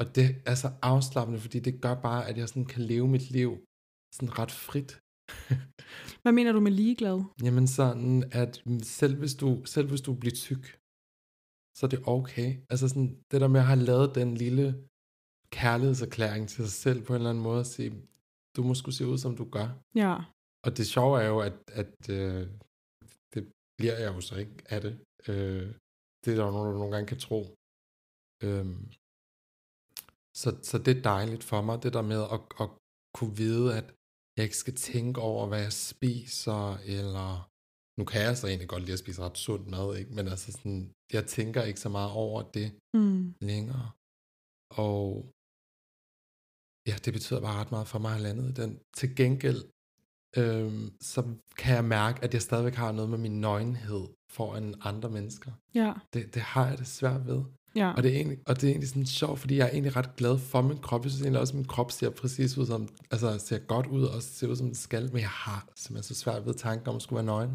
Og 0.00 0.06
det 0.16 0.28
er 0.50 0.54
så 0.54 0.68
afslappende, 0.82 1.40
fordi 1.40 1.58
det 1.60 1.74
gør 1.84 1.94
bare, 2.08 2.22
at 2.28 2.36
jeg 2.38 2.48
sådan 2.48 2.70
kan 2.74 2.82
leve 2.82 3.08
mit 3.08 3.26
liv 3.38 3.50
sådan 4.14 4.38
ret 4.38 4.54
frit. 4.66 4.90
Hvad 6.22 6.32
mener 6.32 6.52
du 6.52 6.60
med 6.60 6.72
ligeglad? 6.72 7.24
Jamen 7.42 7.66
sådan, 7.66 8.24
at 8.32 8.62
selv 8.82 9.14
hvis 9.18 9.34
du, 9.34 9.64
selv 9.64 9.88
hvis 9.88 10.00
du 10.00 10.14
bliver 10.14 10.34
tyk, 10.34 10.64
så 11.76 11.86
er 11.86 11.90
det 11.90 12.02
okay. 12.06 12.56
Altså 12.70 12.88
sådan, 12.88 13.10
det 13.30 13.40
der 13.40 13.48
med 13.48 13.60
at 13.60 13.66
have 13.66 13.84
lavet 13.90 14.14
den 14.14 14.34
lille 14.34 14.66
kærlighedserklæring 15.50 16.48
til 16.48 16.64
sig 16.64 16.78
selv 16.86 17.02
på 17.02 17.12
en 17.12 17.16
eller 17.16 17.30
anden 17.30 17.42
måde, 17.42 17.60
at 17.60 17.66
sige, 17.66 17.90
du 18.56 18.62
må 18.62 18.74
skulle 18.74 18.94
se 18.94 19.06
ud, 19.06 19.18
som 19.18 19.36
du 19.36 19.44
gør. 19.56 19.68
Ja. 19.94 20.14
Og 20.64 20.76
det 20.76 20.86
sjove 20.86 21.22
er 21.22 21.26
jo, 21.26 21.38
at, 21.48 21.56
at 21.82 22.10
øh, 22.10 22.48
det 23.34 23.42
bliver 23.78 23.96
jeg 23.98 24.14
jo 24.14 24.20
så 24.20 24.36
ikke 24.36 24.56
af 24.74 24.80
det. 24.80 24.94
Øh, 25.28 25.66
det 26.24 26.30
er 26.30 26.36
der 26.36 26.44
jo 26.44 26.50
nogen, 26.50 26.68
der 26.68 26.78
nogle 26.78 26.94
gange 26.94 27.08
kan 27.12 27.18
tro. 27.18 27.40
Øh, 28.44 28.66
så, 30.40 30.48
så 30.62 30.78
det 30.84 30.96
er 30.96 31.02
dejligt 31.02 31.44
for 31.44 31.60
mig, 31.62 31.82
det 31.82 31.92
der 31.92 32.02
med 32.02 32.22
at, 32.34 32.40
at 32.62 32.68
kunne 33.16 33.36
vide, 33.36 33.76
at 33.78 33.94
jeg 34.40 34.46
ikke 34.48 34.56
skal 34.64 34.76
tænke 34.90 35.20
over, 35.20 35.46
hvad 35.46 35.60
jeg 35.68 35.72
spiser, 35.72 36.62
eller 36.96 37.30
nu 37.98 38.04
kan 38.10 38.20
jeg 38.26 38.36
så 38.36 38.46
egentlig 38.46 38.68
godt 38.68 38.82
lide 38.82 38.92
at 38.98 38.98
spise 39.04 39.22
ret 39.22 39.38
sund 39.38 39.64
mad, 39.74 39.88
ikke? 40.00 40.12
men 40.16 40.28
altså 40.28 40.52
sådan, 40.52 40.92
jeg 41.12 41.24
tænker 41.36 41.62
ikke 41.62 41.80
så 41.80 41.88
meget 41.88 42.10
over 42.24 42.42
det 42.56 42.68
Mm. 42.94 43.34
længere. 43.40 43.90
Og 44.84 45.06
ja, 46.88 46.94
det 47.04 47.12
betyder 47.16 47.40
bare 47.40 47.60
ret 47.60 47.70
meget 47.70 47.88
for 47.88 47.98
mig 47.98 48.20
landet 48.20 48.56
den. 48.56 48.70
Til 48.98 49.08
gengæld, 49.16 49.62
øhm, 50.40 50.86
så 51.00 51.20
kan 51.60 51.74
jeg 51.74 51.84
mærke, 51.84 52.18
at 52.24 52.34
jeg 52.34 52.42
stadigvæk 52.42 52.74
har 52.74 52.92
noget 52.92 53.10
med 53.10 53.18
min 53.18 53.40
nøgenhed 53.40 54.04
foran 54.36 54.74
andre 54.80 55.10
mennesker. 55.10 55.52
Ja. 55.74 55.92
Det, 56.12 56.34
det 56.34 56.42
har 56.42 56.66
jeg 56.68 56.78
det 56.78 56.86
svært 56.86 57.26
ved. 57.26 57.42
Ja. 57.76 57.92
Og 57.96 58.02
det, 58.02 58.10
er 58.12 58.16
egentlig, 58.16 58.38
og 58.46 58.56
det 58.56 58.64
er 58.64 58.68
egentlig 58.70 58.88
sådan 58.88 59.06
sjovt, 59.06 59.38
fordi 59.38 59.56
jeg 59.56 59.66
er 59.66 59.70
egentlig 59.70 59.96
ret 59.96 60.16
glad 60.16 60.38
for 60.38 60.62
min 60.62 60.78
krop. 60.78 61.02
Jeg 61.04 61.10
synes 61.10 61.22
egentlig 61.22 61.40
også, 61.40 61.52
at 61.52 61.56
min 61.56 61.64
krop 61.64 61.90
ser 61.90 62.10
præcis 62.10 62.58
ud 62.58 62.66
som, 62.66 62.88
altså 63.10 63.38
ser 63.38 63.58
godt 63.58 63.86
ud, 63.86 64.04
og 64.04 64.22
ser 64.22 64.46
ud 64.48 64.56
som 64.56 64.66
den 64.66 64.74
skal. 64.74 65.12
Men 65.12 65.20
jeg 65.20 65.28
har 65.28 65.68
simpelthen 65.76 66.14
så 66.14 66.20
svært 66.20 66.46
ved 66.46 66.54
tanken 66.54 66.88
om 66.88 66.96
at 66.96 67.02
skulle 67.02 67.16
være 67.16 67.26
nøgen 67.26 67.50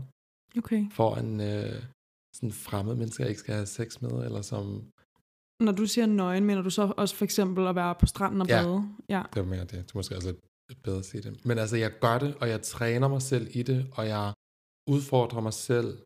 Okay. 0.58 0.86
for 0.92 1.16
en 1.16 1.42
øh, 1.42 1.84
sådan 2.36 2.52
fremmed 2.52 2.96
mennesker, 2.96 3.24
jeg 3.24 3.30
ikke 3.30 3.40
skal 3.40 3.54
have 3.54 3.66
sex 3.66 4.02
med, 4.02 4.12
eller 4.26 4.42
som, 4.42 4.84
Når 5.60 5.72
du 5.72 5.86
siger 5.86 6.06
nøgen, 6.06 6.44
mener 6.46 6.62
du 6.62 6.70
så 6.70 6.94
også 6.98 7.16
for 7.16 7.26
eksempel 7.26 7.68
at 7.68 7.76
være 7.76 7.96
på 8.00 8.06
stranden 8.06 8.42
og 8.42 8.48
Ja. 8.48 8.64
bade? 8.64 8.90
Ja. 9.10 9.24
det 9.34 9.42
var 9.44 9.48
mere 9.50 9.60
det, 9.62 9.72
det 9.72 9.78
er 9.80 9.96
måske 9.96 10.16
også 10.16 10.28
lidt 10.70 10.84
bedre 10.84 11.00
at 11.00 11.06
sige 11.06 11.22
det. 11.22 11.46
Men 11.46 11.58
altså, 11.58 11.78
jeg 11.78 11.92
gør 12.02 12.20
det, 12.20 12.36
og 12.36 12.50
jeg 12.50 12.62
træner 12.62 13.08
mig 13.08 13.22
selv 13.22 13.48
i 13.52 13.64
det, 13.64 13.88
og 13.92 14.08
jeg 14.08 14.34
udfordrer 14.88 15.42
mig 15.42 15.54
selv. 15.54 15.98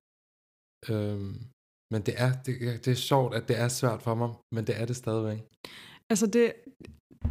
Øhm, 0.89 1.35
men 1.91 2.01
det 2.01 2.13
er, 2.17 2.31
det, 2.45 2.55
det 2.85 2.91
er 2.91 2.95
sjovt, 2.95 3.35
at 3.35 3.47
det 3.47 3.59
er 3.59 3.67
svært 3.67 4.01
for 4.01 4.15
mig, 4.15 4.29
men 4.51 4.67
det 4.67 4.81
er 4.81 4.85
det 4.85 4.95
stadigvæk. 4.95 5.39
Altså 6.09 6.27
det, 6.27 6.53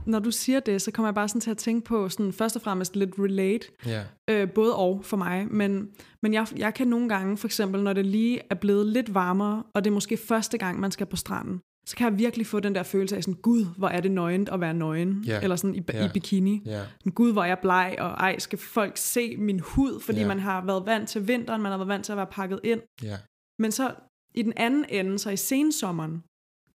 når 0.07 0.19
du 0.19 0.31
siger 0.31 0.61
det, 0.61 0.83
så 0.83 0.91
kommer 0.91 1.09
jeg 1.09 1.15
bare 1.15 1.29
sådan 1.29 1.41
til 1.41 1.50
at 1.50 1.57
tænke 1.59 1.85
på 1.85 2.09
sådan 2.09 2.33
først 2.33 2.57
og 2.57 2.62
fremmest 2.62 2.97
lidt 2.97 3.15
relate, 3.19 3.67
Ja, 3.87 4.05
øh, 4.31 4.50
både 4.53 4.77
og 4.77 5.05
for 5.05 5.17
mig, 5.17 5.47
men, 5.50 5.88
men 6.23 6.35
jeg, 6.35 6.47
jeg 6.57 6.75
kan 6.75 6.88
nogle 6.88 7.09
gange, 7.09 7.37
for 7.37 7.49
eksempel 7.49 7.83
når 7.83 7.93
det 7.93 8.07
lige 8.07 8.41
er 8.50 8.55
blevet 8.55 8.87
lidt 8.87 9.15
varmere, 9.15 9.62
og 9.75 9.85
det 9.85 9.91
er 9.91 9.95
måske 9.95 10.17
første 10.17 10.59
gang, 10.59 10.81
man 10.81 10.91
skal 10.91 11.07
på 11.07 11.17
stranden, 11.17 11.61
så 11.87 11.97
kan 11.97 12.11
jeg 12.11 12.19
virkelig 12.19 12.47
få 12.47 12.61
den 12.61 12.75
der 12.75 12.83
følelse 12.83 13.17
af 13.17 13.23
sådan, 13.25 13.41
gud, 13.41 13.67
hvor 13.79 13.88
er 13.88 14.00
det 14.00 14.11
nøgent 14.11 14.49
at 14.49 14.61
være 14.61 14.75
nøgen, 14.75 15.25
Ja. 15.27 15.41
eller 15.43 15.57
sådan 15.57 15.75
i, 15.75 15.83
Ja. 15.93 16.07
i 16.07 16.09
bikini. 16.15 16.62
Sådan, 16.67 17.12
Gud, 17.15 17.33
hvor 17.33 17.43
er 17.43 17.47
jeg 17.47 17.59
bleg, 17.62 17.97
og 17.99 18.09
ej, 18.09 18.38
skal 18.38 18.59
folk 18.59 18.97
se 18.97 19.37
min 19.37 19.61
hud, 19.61 20.00
fordi 20.00 20.21
Ja. 20.21 20.27
man 20.29 20.38
har 20.38 20.65
været 20.65 20.87
vant 20.87 21.09
til 21.09 21.29
vinteren, 21.29 21.62
man 21.62 21.71
har 21.71 21.79
været 21.79 21.88
vant 21.88 22.05
til 22.05 22.12
at 22.12 22.17
være 22.17 22.27
pakket 22.27 22.61
ind. 22.65 22.81
ja, 23.03 23.17
Men 23.59 23.73
så 23.73 23.95
i 24.38 24.42
den 24.42 24.52
anden 24.57 24.85
ende, 24.88 25.18
så 25.18 25.30
i 25.30 25.37
sensommeren, 25.37 26.23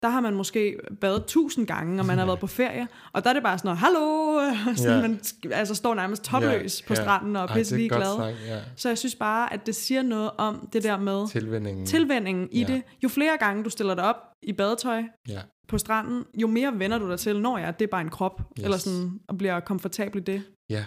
der 0.01 0.09
har 0.09 0.21
man 0.21 0.33
måske 0.33 0.77
badet 1.01 1.25
tusind 1.25 1.67
gange, 1.67 1.99
og 2.01 2.05
man 2.05 2.17
har 2.17 2.25
været 2.25 2.39
på 2.39 2.47
ferie, 2.47 2.87
og 3.13 3.23
der 3.23 3.29
er 3.29 3.33
det 3.33 3.43
bare 3.43 3.57
sådan 3.57 3.67
noget, 3.67 3.79
hallo, 3.79 4.39
sådan, 4.77 5.01
Ja. 5.01 5.07
man 5.07 5.19
altså, 5.51 5.75
står 5.75 5.95
nærmest 5.95 6.23
topløs 6.23 6.81
Ja, 6.81 6.87
på 6.87 6.95
stranden 6.95 7.35
og 7.35 7.43
er 7.43 7.53
pisse 7.53 7.75
ligeglad. 7.77 8.15
sagt, 8.17 8.35
ja. 8.47 8.59
Så 8.75 8.89
jeg 8.89 8.97
synes 8.97 9.15
bare, 9.15 9.53
at 9.53 9.65
det 9.65 9.75
siger 9.75 10.01
noget 10.01 10.31
om 10.37 10.69
det 10.73 10.83
der 10.83 10.97
med 10.97 11.27
Tilvændingen. 11.29 11.85
tilvændingen 11.85 12.49
i 12.51 12.59
Ja. 12.61 12.65
det. 12.67 12.81
Jo 13.03 13.09
flere 13.09 13.37
gange 13.37 13.63
du 13.63 13.69
stiller 13.69 13.95
dig 13.95 14.03
op 14.03 14.15
i 14.43 14.53
badetøj 14.53 15.03
Ja, 15.27 15.41
på 15.67 15.77
stranden, 15.77 16.23
jo 16.41 16.47
mere 16.47 16.79
vender 16.79 16.97
du 16.97 17.09
dig 17.09 17.19
til, 17.19 17.39
når 17.41 17.57
jeg, 17.57 17.79
det 17.79 17.85
er 17.85 17.89
bare 17.91 18.01
en 18.01 18.09
krop, 18.09 18.41
Yes. 18.59 18.63
eller 18.63 18.77
sådan, 18.77 19.19
og 19.27 19.37
bliver 19.37 19.59
komfortabel 19.59 20.21
i 20.21 20.23
det. 20.23 20.43
ja. 20.69 20.83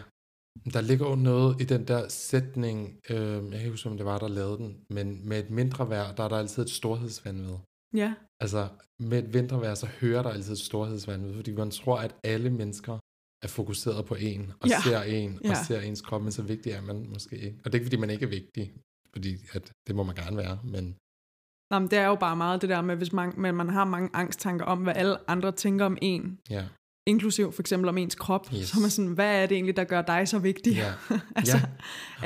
Der 0.75 0.81
ligger 0.81 1.09
jo 1.09 1.15
noget 1.15 1.61
i 1.61 1.65
den 1.65 1.89
der 1.89 2.09
sætning, 2.09 3.01
øh, 3.11 3.17
jeg 3.19 3.43
kan 3.43 3.53
ikke 3.53 3.71
huske, 3.71 3.89
om 3.89 3.97
det 3.97 4.07
var, 4.07 4.19
der 4.19 4.29
lavede 4.29 4.59
den, 4.59 4.77
men 4.91 5.29
med 5.29 5.39
et 5.45 5.51
mindre 5.51 5.89
vejr, 5.89 6.15
der 6.15 6.25
er 6.25 6.29
der 6.29 6.37
altid 6.37 6.63
et 6.63 6.71
storhedsvandvid. 6.71 7.55
Ja, 7.95 8.15
Altså, 8.41 8.69
med 9.01 9.19
et 9.25 9.35
vintervejr, 9.35 9.75
så 9.75 9.87
hører 10.01 10.23
der 10.23 10.31
altid 10.31 10.53
et 10.53 10.59
storhedsvandvid, 10.59 11.35
fordi 11.35 11.53
man 11.53 11.71
tror, 11.71 11.97
at 11.99 12.15
alle 12.25 12.51
mennesker 12.51 12.99
er 13.43 13.49
fokuseret 13.49 14.05
på 14.07 14.15
en, 14.15 14.53
og 14.61 14.69
Ja. 14.69 14.81
ser 14.85 15.03
en, 15.03 15.35
og 15.39 15.45
Ja. 15.45 15.55
ser 15.67 15.81
ens 15.81 16.01
krop, 16.01 16.23
men 16.23 16.33
så 16.33 16.43
vigtig 16.43 16.73
er 16.73 16.81
man 16.83 17.07
måske 17.09 17.37
ikke. 17.39 17.59
Og 17.59 17.65
det 17.65 17.75
er 17.75 17.79
ikke, 17.79 17.85
fordi 17.87 17.97
man 17.97 18.11
ikke 18.11 18.25
er 18.25 18.31
vigtig, 18.31 18.73
fordi 19.13 19.35
at 19.53 19.73
det 19.87 19.95
må 19.97 20.03
man 20.03 20.15
gerne 20.15 20.37
være, 20.37 20.59
men 20.65 20.97
Nå, 21.71 21.79
men 21.79 21.91
det 21.91 21.99
er 21.99 22.07
jo 22.07 22.15
bare 22.15 22.37
meget 22.37 22.63
det 22.63 22.69
der 22.69 22.81
med, 22.83 22.97
hvis 22.97 23.13
man, 23.13 23.33
men 23.37 23.55
man 23.55 23.69
har 23.69 23.85
mange 23.85 24.11
angsttanker 24.13 24.65
om, 24.65 24.83
hvad 24.83 24.95
alle 24.97 25.31
andre 25.31 25.53
tænker 25.53 25.85
om 25.85 25.99
en, 26.03 26.39
ja. 26.51 26.65
Inklusiv 27.07 27.53
for 27.53 27.63
eksempel 27.63 27.89
om 27.89 27.99
ens 27.99 28.15
krop, 28.15 28.49
Yes. 28.55 28.69
så 28.69 28.81
er 28.85 28.89
sådan, 28.89 29.13
hvad 29.13 29.43
er 29.43 29.47
det 29.47 29.55
egentlig, 29.55 29.77
der 29.77 29.85
gør 29.85 30.03
dig 30.03 30.29
så 30.29 30.39
vigtig? 30.39 30.73
ja. 30.73 30.93
altså, 31.37 31.57
ja. 31.57 31.63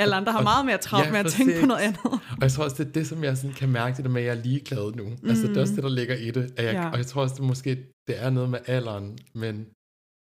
alle 0.03 0.15
andre 0.17 0.33
har 0.33 0.39
Og- 0.39 0.45
meget 0.45 0.67
mere 0.67 0.79
travlt 0.79 1.07
ja, 1.07 1.13
med 1.13 1.21
at 1.21 1.27
tænke 1.27 1.61
på 1.61 1.67
noget 1.67 1.81
andet. 1.81 2.05
Og 2.05 2.41
jeg 2.41 2.53
tror 2.53 2.65
også, 2.65 2.77
det 2.83 2.89
er 2.89 2.93
det, 2.93 3.07
som 3.07 3.25
jeg 3.25 3.37
sådan 3.37 3.53
kan 3.57 3.69
mærke, 3.69 3.97
det 3.97 4.05
der 4.05 4.11
med, 4.11 4.23
at 4.23 4.27
jeg 4.29 4.37
er 4.39 4.43
ligeglad 4.43 4.93
nu. 4.93 5.05
Mm. 5.09 5.29
Altså, 5.29 5.47
det 5.47 5.57
er 5.57 5.61
også 5.61 5.75
det, 5.75 5.83
der 5.83 5.89
ligger 5.91 6.15
i 6.17 6.31
det. 6.31 6.55
At 6.57 6.65
jeg, 6.65 6.75
ja. 6.75 6.91
Og 6.91 6.97
jeg 6.99 7.07
tror 7.07 7.23
også, 7.23 7.35
det 7.35 7.45
måske 7.45 7.71
det 8.09 8.23
er 8.23 8.31
noget 8.31 8.51
med 8.51 8.59
alderen, 8.67 9.19
men 9.35 9.67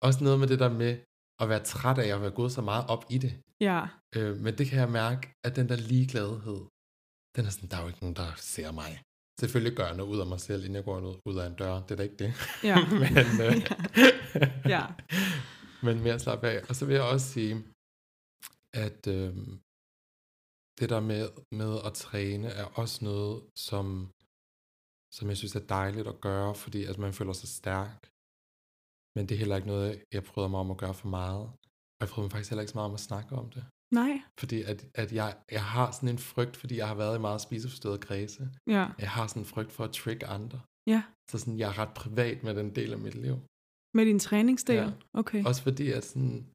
også 0.02 0.24
noget 0.24 0.40
med 0.40 0.48
det 0.48 0.60
der 0.60 0.70
med 0.70 0.98
at 1.42 1.50
være 1.50 1.60
træt 1.64 1.98
af 1.98 2.16
at 2.16 2.22
være 2.22 2.32
gået 2.32 2.52
så 2.52 2.62
meget 2.62 2.86
op 2.88 3.06
i 3.10 3.18
det. 3.18 3.34
Ja, 3.62 3.82
Øh, 4.16 4.38
men 4.38 4.58
det 4.58 4.68
kan 4.68 4.80
jeg 4.80 4.90
mærke, 4.90 5.34
at 5.46 5.56
den 5.56 5.70
der 5.70 5.76
ligegladhed, 5.76 6.60
den 7.36 7.46
er 7.46 7.50
sådan, 7.50 7.70
der 7.70 7.78
er 7.78 7.82
jo 7.82 7.88
ikke 7.88 8.00
nogen, 8.02 8.16
der 8.16 8.28
ser 8.38 8.72
mig. 8.72 9.02
Selvfølgelig 9.40 9.78
gør 9.78 9.88
jeg 9.88 9.98
noget 9.98 10.12
ud 10.14 10.20
af 10.20 10.28
mig 10.28 10.40
selv, 10.40 10.62
inden 10.64 10.76
jeg 10.76 10.84
går 10.84 11.00
ud, 11.00 11.18
ud 11.26 11.38
af 11.38 11.48
en 11.48 11.56
dør. 11.56 11.74
Det 11.74 11.92
er 11.92 11.96
da 11.96 12.04
ikke 12.04 12.22
det. 12.24 12.34
ja, 12.64 12.78
men, 13.02 13.12
øh, 13.46 13.56
Ja. 14.74 14.84
men 15.86 16.04
mere 16.04 16.20
slappe 16.20 16.48
af. 16.48 16.62
Og 16.70 16.76
så 16.76 16.86
vil 16.86 16.94
jeg 16.94 17.04
også 17.14 17.28
sige, 17.36 17.56
at 18.74 19.08
øh, 19.08 19.34
det 20.80 20.88
der 20.94 21.00
med, 21.00 21.24
med 21.52 21.72
at 21.88 21.94
træne 21.94 22.48
er 22.48 22.66
også 22.66 22.98
noget, 23.10 23.36
som, 23.68 23.86
som 25.16 25.26
jeg 25.30 25.38
synes 25.38 25.56
er 25.56 25.66
dejligt 25.78 26.08
at 26.08 26.22
gøre, 26.22 26.56
fordi 26.56 26.82
at 26.92 26.98
man 26.98 27.14
føler 27.14 27.34
sig 27.34 27.50
stærk. 27.50 28.00
Men 29.16 29.22
det 29.26 29.34
er 29.36 29.42
heller 29.44 29.56
ikke 29.56 29.68
noget, 29.68 30.04
jeg 30.14 30.24
prøver 30.24 30.48
mig 30.48 30.60
om 30.60 30.72
at 30.72 30.78
gøre 30.84 30.94
for 30.94 31.08
meget. 31.08 31.46
Og 31.98 32.00
jeg 32.02 32.10
prøver 32.10 32.26
mig 32.26 32.32
faktisk 32.32 32.50
heller 32.50 32.62
ikke 32.62 32.72
så 32.72 32.78
meget 32.78 32.90
om 32.92 33.00
at 33.00 33.08
snakke 33.10 33.36
om 33.36 33.48
det. 33.56 33.64
Nej, 33.94 34.22
Fordi 34.40 34.62
at, 34.62 34.86
at 34.96 35.14
jeg, 35.14 35.36
jeg 35.52 35.64
har 35.64 35.92
sådan 35.92 36.10
en 36.10 36.18
frygt, 36.18 36.56
fordi 36.58 36.78
jeg 36.78 36.88
har 36.88 36.96
været 36.96 37.18
i 37.18 37.22
meget 37.22 37.42
spiseforstyrrede 37.42 37.98
kredse. 38.08 38.50
ja, 38.68 38.86
Jeg 39.00 39.10
har 39.10 39.28
sådan 39.28 39.42
en 39.42 39.46
frygt 39.46 39.72
for 39.72 39.84
at 39.84 39.92
trick 39.92 40.24
andre. 40.28 40.60
ja. 40.88 41.04
Så 41.32 41.38
sådan, 41.38 41.60
jeg 41.60 41.70
er 41.70 41.78
ret 41.80 41.94
privat 41.96 42.44
med 42.44 42.56
den 42.56 42.76
del 42.76 42.92
af 42.94 43.00
mit 43.00 43.16
liv. 43.16 43.36
Med 43.98 44.06
din 44.06 44.20
træningsdel? 44.20 44.76
Ja. 44.76 44.92
Okay. 45.14 45.46
Også 45.46 45.62
fordi, 45.64 45.92
at 45.92 46.06
sådan, 46.06 46.46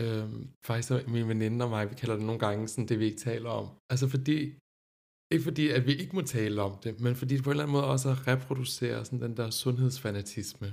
øhm, 0.00 0.48
faktisk 0.66 0.88
så 0.88 1.04
min 1.08 1.28
veninde 1.28 1.64
og 1.64 1.70
mig, 1.70 1.90
vi 1.90 1.94
kalder 1.94 2.16
det 2.16 2.24
nogle 2.26 2.38
gange 2.46 2.68
sådan, 2.68 2.88
det 2.88 2.98
vi 2.98 3.04
ikke 3.04 3.18
taler 3.30 3.50
om. 3.50 3.66
Altså 3.92 4.08
fordi, 4.08 4.38
ikke 5.32 5.44
fordi, 5.44 5.64
at 5.76 5.86
vi 5.86 5.92
ikke 6.02 6.14
må 6.16 6.22
tale 6.22 6.62
om 6.62 6.74
det, 6.84 7.00
men 7.00 7.16
fordi 7.16 7.34
det 7.36 7.44
på 7.44 7.50
en 7.50 7.52
eller 7.52 7.64
anden 7.64 7.72
måde 7.72 7.84
også 7.94 8.08
at 8.10 8.26
reproducere 8.26 9.04
sådan 9.04 9.22
den 9.22 9.36
der 9.36 9.50
sundhedsfanatisme, 9.50 10.68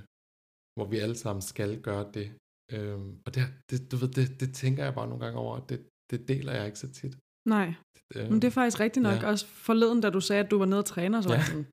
hvor 0.76 0.86
vi 0.92 0.98
alle 0.98 1.16
sammen 1.24 1.42
skal 1.42 1.82
gøre 1.82 2.06
det. 2.14 2.28
Øhm, 2.72 3.10
og 3.26 3.36
det, 3.36 3.42
det, 3.70 3.92
du 3.92 3.96
ved, 3.98 4.08
det, 4.10 4.40
det 4.40 4.54
tænker 4.54 4.84
jeg 4.84 4.94
bare 4.94 5.08
nogle 5.08 5.24
gange 5.26 5.40
over, 5.40 5.60
det, 5.60 5.80
det 6.12 6.28
deler 6.28 6.54
jeg 6.54 6.66
ikke 6.66 6.80
så 6.80 6.92
tit. 6.92 7.18
Nej, 7.50 7.74
Øhm, 8.16 8.32
men 8.32 8.42
det 8.42 8.48
er 8.48 8.52
faktisk 8.52 8.80
rigtigt 8.80 9.04
nok. 9.04 9.22
Ja. 9.22 9.28
Også 9.28 9.46
forleden, 9.48 10.02
da 10.02 10.10
du 10.10 10.22
sagde, 10.22 10.44
at 10.44 10.52
du 10.52 10.58
var 10.58 10.66
nede 10.66 10.80
og 10.80 10.86
træner, 10.86 11.22
så 11.22 11.34
Ja. 11.34 11.44
sådan, 11.46 11.66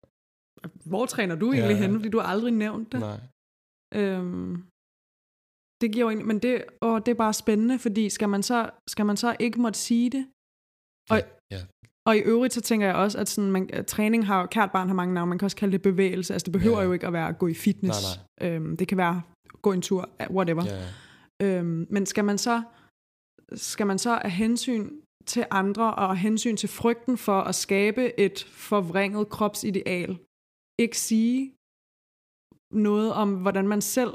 hvor 0.84 1.06
træner 1.06 1.34
du 1.34 1.52
egentlig 1.52 1.74
Ja. 1.76 1.80
henne? 1.82 1.94
Fordi 1.98 2.08
du 2.08 2.18
har 2.18 2.26
aldrig 2.26 2.52
nævnt 2.52 2.92
det. 2.92 3.00
Nej. 3.00 3.20
Øhm, 3.94 4.52
det 5.80 5.92
giver 5.92 6.04
jo 6.04 6.08
egentlig, 6.08 6.26
men 6.26 6.38
det, 6.38 6.64
åh, 6.82 7.00
det 7.06 7.08
er 7.08 7.14
bare 7.14 7.32
spændende, 7.32 7.78
fordi 7.78 8.10
skal 8.10 8.28
man 8.28 8.42
så, 8.42 8.70
skal 8.88 9.06
man 9.06 9.16
så 9.16 9.36
ikke 9.40 9.60
måtte 9.60 9.78
sige 9.78 10.10
det? 10.10 10.26
Og, 11.10 11.18
Ja, 11.50 11.60
og 12.08 12.16
i 12.16 12.20
øvrigt 12.20 12.54
så 12.54 12.60
tænker 12.60 12.86
jeg 12.86 12.96
også, 12.96 13.18
at, 13.18 13.28
sådan, 13.28 13.50
man, 13.50 13.70
at 13.72 13.86
træning 13.86 14.26
har, 14.26 14.46
kært 14.46 14.70
barn 14.72 14.88
har 14.88 14.94
mange 14.94 15.14
navne, 15.14 15.28
man 15.28 15.38
kan 15.38 15.44
også 15.46 15.56
kalde 15.56 15.72
det 15.72 15.82
bevægelse, 15.82 16.32
altså 16.32 16.44
det 16.44 16.52
behøver 16.52 16.78
Ja. 16.78 16.84
jo 16.84 16.92
ikke 16.92 17.06
at 17.06 17.12
være 17.12 17.28
at 17.28 17.38
gå 17.38 17.46
i 17.46 17.54
fitness. 17.54 17.98
Nej, 18.40 18.48
Øhm, 18.50 18.76
det 18.76 18.88
kan 18.88 18.98
være 18.98 19.22
gå 19.62 19.72
en 19.72 19.82
tur, 19.82 20.10
whatever. 20.30 20.64
ja, 20.64 20.76
ja. 21.40 21.58
Øhm, 21.58 21.86
men 21.90 22.06
skal 22.06 22.24
man 22.24 22.38
så 22.38 22.62
skal 23.54 23.86
man 23.86 23.98
så 23.98 24.18
af 24.18 24.30
hensyn 24.30 25.00
til 25.26 25.44
andre 25.50 25.94
og 25.94 26.10
af 26.10 26.18
hensyn 26.18 26.56
til 26.56 26.68
frygten 26.68 27.18
for 27.18 27.40
at 27.40 27.54
skabe 27.54 28.20
et 28.20 28.44
forvrænget 28.44 29.28
kropsideal, 29.28 30.18
ikke 30.78 30.98
sige 30.98 31.52
noget 32.70 33.12
om, 33.12 33.28
hvordan 33.42 33.68
man 33.68 33.82
selv 33.82 34.14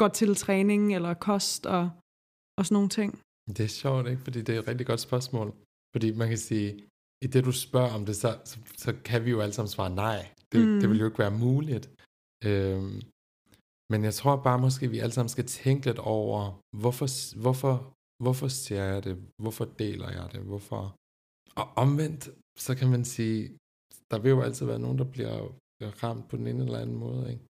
går 0.00 0.08
til 0.08 0.34
træning 0.34 0.94
eller 0.94 1.14
kost 1.14 1.66
og, 1.66 1.90
og 2.58 2.66
sådan 2.66 2.74
nogle 2.74 2.88
ting. 2.88 3.10
Det 3.56 3.60
er 3.60 3.74
sjovt, 3.82 4.08
ikke? 4.08 4.22
Fordi 4.22 4.42
det 4.42 4.54
er 4.54 4.58
et 4.58 4.68
rigtig 4.68 4.86
godt 4.86 5.00
spørgsmål. 5.00 5.48
Fordi 5.94 6.08
man 6.20 6.28
kan 6.28 6.38
sige, 6.38 6.68
i 7.24 7.26
det 7.26 7.44
du 7.44 7.52
spørger 7.52 7.92
om 7.94 8.06
det, 8.06 8.16
så, 8.16 8.30
så, 8.44 8.56
så 8.76 8.90
kan 9.04 9.24
vi 9.24 9.30
jo 9.30 9.40
alle 9.40 9.52
sammen 9.52 9.70
svare 9.70 9.94
nej. 9.94 10.20
Det, 10.52 10.60
mm. 10.66 10.80
det 10.80 10.88
vil 10.90 10.98
jo 10.98 11.06
ikke 11.06 11.18
være 11.18 11.38
muligt. 11.46 11.90
Øhm, 12.48 13.02
men 13.92 14.00
jeg 14.08 14.14
tror 14.20 14.34
bare 14.48 14.58
måske, 14.66 14.84
vi 14.94 14.98
alle 15.04 15.14
sammen 15.16 15.28
skal 15.36 15.46
tænke 15.46 15.82
lidt 15.88 15.98
over, 15.98 16.40
hvorfor, 16.82 17.06
hvorfor, 17.44 17.74
hvorfor 18.24 18.48
siger 18.62 18.84
jeg 18.92 19.00
det? 19.06 19.14
Hvorfor 19.42 19.64
deler 19.82 20.08
jeg 20.18 20.26
det? 20.32 20.40
Hvorfor? 20.50 20.82
Og 21.60 21.66
omvendt, 21.84 22.22
så 22.66 22.72
kan 22.78 22.88
man 22.94 23.04
sige, 23.14 23.40
der 24.10 24.18
vil 24.22 24.30
jo 24.36 24.40
altid 24.46 24.64
være 24.72 24.78
nogen, 24.86 24.98
der 25.02 25.04
bliver, 25.14 25.36
ramt 26.04 26.28
på 26.30 26.36
den 26.36 26.46
ene 26.46 26.64
eller 26.64 26.78
anden 26.84 26.96
måde, 27.06 27.24
ikke? 27.32 27.44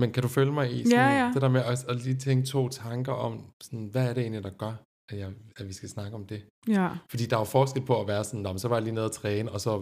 Men 0.00 0.08
kan 0.12 0.22
du 0.22 0.28
følge 0.38 0.52
mig 0.58 0.66
i 0.76 0.78
sådan, 0.84 0.98
Ja, 0.98 1.08
ja. 1.24 1.28
det 1.34 1.42
der 1.42 1.48
med 1.56 1.62
at, 1.72 1.78
at 1.90 1.96
lige 2.04 2.16
tænke 2.26 2.46
to 2.46 2.68
tanker 2.68 3.12
om, 3.12 3.32
sådan, 3.62 3.86
hvad 3.92 4.04
er 4.08 4.12
det 4.14 4.20
egentlig, 4.22 4.42
der 4.48 4.50
gør, 4.64 4.74
at, 5.10 5.18
jeg, 5.18 5.28
at 5.58 5.64
vi 5.68 5.72
skal 5.72 5.88
snakke 5.88 6.14
om 6.20 6.24
det? 6.32 6.40
Ja. 6.68 6.88
Fordi 7.10 7.24
der 7.26 7.36
er 7.36 7.40
jo 7.40 7.44
forskel 7.58 7.82
på 7.90 8.00
at 8.00 8.06
være 8.12 8.24
sådan, 8.24 8.40
"Nå, 8.40 8.50
men 8.52 8.58
så 8.58 8.68
var 8.68 8.76
jeg 8.76 8.82
lige 8.82 8.94
nede 8.94 9.04
og 9.10 9.12
træne, 9.20 9.52
og 9.52 9.60
så 9.60 9.72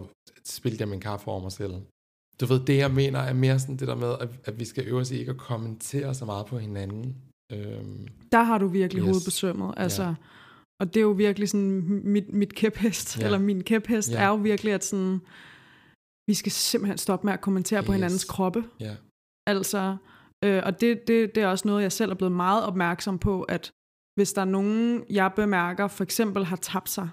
spilte 0.55 0.81
jeg 0.81 0.89
min 0.89 0.99
kaffe 0.99 1.27
over 1.27 1.41
mig 1.41 1.51
selv. 1.51 1.73
Du 2.41 2.45
ved, 2.45 2.59
det 2.65 2.77
jeg 2.77 2.91
mener 2.91 3.19
er 3.19 3.33
mere 3.33 3.59
sådan 3.59 3.77
det 3.77 3.87
der 3.87 3.95
med, 3.95 4.15
at, 4.21 4.29
at 4.45 4.59
vi 4.59 4.65
skal 4.65 4.87
øve 4.87 4.99
os 4.99 5.11
i 5.11 5.17
ikke 5.19 5.31
at 5.31 5.37
kommentere 5.37 6.13
så 6.13 6.25
meget 6.25 6.45
på 6.45 6.57
hinanden. 6.57 7.15
Øhm, 7.51 8.07
Der 8.31 8.43
har 8.43 8.57
du 8.57 8.67
virkelig 8.67 9.01
Yes. 9.01 9.05
hovedet 9.05 9.23
på 9.25 9.31
sømmet. 9.31 9.73
Altså, 9.77 10.03
Ja. 10.03 10.13
Og 10.81 10.87
det 10.93 10.97
er 10.97 11.01
jo 11.01 11.11
virkelig 11.11 11.49
sådan, 11.49 11.81
mit, 12.03 12.33
mit 12.33 12.55
kæphest, 12.55 13.19
Ja. 13.19 13.25
eller 13.25 13.37
min 13.39 13.63
kæphest, 13.63 14.11
Ja. 14.11 14.21
er 14.23 14.27
jo 14.27 14.35
virkelig, 14.35 14.73
at 14.73 14.83
sådan, 14.85 15.19
vi 16.29 16.33
skal 16.33 16.51
simpelthen 16.51 16.97
stoppe 16.97 17.25
med 17.27 17.33
at 17.33 17.41
kommentere 17.41 17.83
på 17.83 17.91
Yes. 17.91 17.95
hinandens 17.95 18.23
kroppe. 18.25 18.63
ja, 18.79 18.95
Altså, 19.47 19.97
øh, 20.45 20.61
og 20.65 20.81
det, 20.81 21.07
det, 21.07 21.35
det 21.35 21.43
er 21.43 21.47
også 21.47 21.67
noget, 21.67 21.81
jeg 21.83 21.91
selv 21.91 22.11
er 22.11 22.15
blevet 22.15 22.31
meget 22.31 22.63
opmærksom 22.63 23.19
på, 23.19 23.43
at 23.43 23.71
hvis 24.19 24.33
der 24.33 24.41
er 24.41 24.45
nogen, 24.45 25.03
jeg 25.09 25.31
bemærker, 25.35 25.87
for 25.87 26.03
eksempel 26.03 26.45
har 26.45 26.55
tabt 26.55 26.89
sig, 26.89 27.09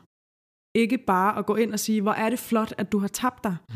ikke 0.74 0.98
bare 0.98 1.38
at 1.38 1.46
gå 1.46 1.54
ind 1.56 1.72
og 1.72 1.80
sige, 1.80 2.02
hvor 2.02 2.12
er 2.12 2.30
det 2.30 2.38
flot, 2.38 2.74
at 2.78 2.92
du 2.92 2.98
har 2.98 3.08
tabt 3.08 3.44
dig. 3.44 3.56
mm, 3.68 3.74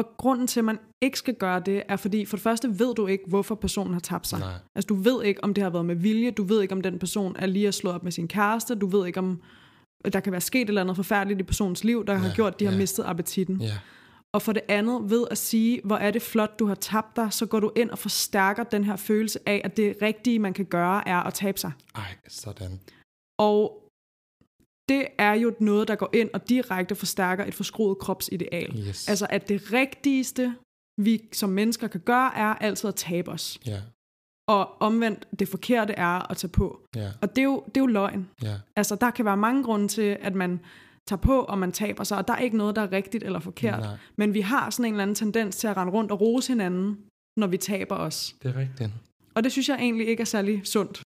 Og 0.00 0.16
grunden 0.16 0.46
til, 0.46 0.60
at 0.60 0.64
man 0.64 0.78
ikke 1.02 1.18
skal 1.18 1.34
gøre 1.34 1.60
det, 1.60 1.82
er 1.88 1.96
fordi, 1.96 2.24
for 2.24 2.36
det 2.36 2.42
første 2.42 2.78
ved 2.78 2.94
du 2.94 3.06
ikke, 3.06 3.24
hvorfor 3.28 3.54
personen 3.54 3.92
har 3.92 4.00
tabt 4.00 4.26
sig. 4.26 4.38
nej, 4.38 4.52
Altså, 4.74 4.86
du 4.86 4.94
ved 4.94 5.24
ikke, 5.24 5.44
om 5.44 5.54
det 5.54 5.62
har 5.62 5.70
været 5.70 5.84
med 5.84 5.94
vilje. 5.94 6.30
Du 6.30 6.42
ved 6.44 6.62
ikke, 6.62 6.74
om 6.74 6.80
den 6.80 6.98
person 6.98 7.36
er 7.38 7.46
lige 7.46 7.68
at 7.68 7.74
slå 7.74 7.90
op 7.90 8.02
med 8.02 8.12
sin 8.12 8.28
kæreste. 8.28 8.74
Du 8.74 8.86
ved 8.86 9.06
ikke, 9.06 9.18
om 9.18 9.40
der 10.12 10.20
kan 10.20 10.32
være 10.32 10.40
sket 10.40 10.62
et 10.62 10.68
eller 10.68 10.80
andet 10.80 10.96
forfærdeligt 10.96 11.40
i 11.40 11.42
personens 11.42 11.84
liv, 11.84 12.06
der 12.06 12.12
ja, 12.12 12.18
har 12.18 12.34
gjort, 12.34 12.52
at 12.52 12.60
de 12.60 12.64
har 12.64 12.72
ja. 12.72 12.78
mistet 12.78 13.04
appetitten. 13.06 13.60
ja, 13.60 13.78
Og 14.32 14.42
for 14.42 14.52
det 14.52 14.62
andet, 14.68 15.10
ved 15.10 15.26
at 15.30 15.38
sige, 15.38 15.80
hvor 15.84 15.96
er 15.96 16.10
det 16.10 16.22
flot, 16.22 16.58
du 16.58 16.66
har 16.66 16.74
tabt 16.74 17.16
dig, 17.16 17.32
så 17.32 17.46
går 17.46 17.60
du 17.60 17.72
ind 17.76 17.90
og 17.90 17.98
forstærker 17.98 18.64
den 18.64 18.84
her 18.84 18.96
følelse 18.96 19.38
af, 19.46 19.60
at 19.64 19.76
det 19.76 19.96
rigtige, 20.02 20.38
man 20.38 20.52
kan 20.52 20.64
gøre, 20.64 21.08
er 21.08 21.16
at 21.16 21.34
tabe 21.34 21.58
sig. 21.58 21.72
ej, 21.94 22.16
sådan. 22.28 22.80
Og 23.38 23.89
det 24.90 25.06
er 25.18 25.32
jo 25.34 25.54
noget, 25.60 25.88
der 25.88 25.94
går 25.94 26.10
ind 26.12 26.30
og 26.34 26.48
direkte 26.48 26.94
forstærker 26.94 27.44
et 27.44 27.54
forskruet 27.54 27.98
kropsideal. 27.98 28.70
Yes. 28.88 29.08
Altså, 29.08 29.26
at 29.30 29.48
det 29.48 29.72
rigtigste, 29.72 30.54
vi 31.02 31.28
som 31.32 31.50
mennesker 31.50 31.88
kan 31.88 32.00
gøre, 32.00 32.30
er 32.38 32.54
altid 32.54 32.88
at 32.88 32.94
tabe 32.94 33.30
os. 33.30 33.58
ja, 33.66 33.80
Og 34.48 34.82
omvendt, 34.82 35.26
det 35.38 35.48
forkerte 35.48 35.92
er 35.92 36.30
at 36.30 36.36
tage 36.36 36.50
på. 36.50 36.80
ja, 36.96 37.08
Og 37.22 37.30
det 37.36 37.38
er 37.38 37.44
jo, 37.44 37.62
det 37.66 37.76
er 37.76 37.80
jo 37.80 37.86
løgn. 37.86 38.28
ja, 38.42 38.54
Altså, 38.76 38.94
der 38.96 39.10
kan 39.10 39.24
være 39.24 39.36
mange 39.36 39.64
grunde 39.64 39.88
til, 39.88 40.16
at 40.20 40.34
man 40.34 40.60
tager 41.08 41.20
på, 41.20 41.40
og 41.40 41.58
man 41.58 41.72
taber 41.72 42.04
sig, 42.04 42.18
og 42.18 42.28
der 42.28 42.34
er 42.34 42.38
ikke 42.38 42.56
noget, 42.56 42.76
der 42.76 42.82
er 42.82 42.92
rigtigt 42.92 43.24
eller 43.24 43.38
forkert. 43.40 43.80
nej, 43.80 43.96
Men 44.16 44.34
vi 44.34 44.40
har 44.40 44.70
sådan 44.70 44.84
en 44.84 44.92
eller 44.92 45.02
anden 45.02 45.14
tendens 45.14 45.56
til 45.56 45.66
at 45.68 45.76
rende 45.76 45.92
rundt 45.92 46.12
og 46.12 46.20
rose 46.20 46.52
hinanden, 46.52 46.98
når 47.36 47.46
vi 47.46 47.56
taber 47.56 47.96
os. 47.96 48.36
det 48.42 48.54
er 48.54 48.58
rigtigt. 48.60 48.90
Og 49.34 49.44
det 49.44 49.52
synes 49.52 49.68
jeg 49.68 49.76
egentlig 49.76 50.08
ikke 50.08 50.20
er 50.20 50.24
særlig 50.24 50.66
sundt. 50.66 51.02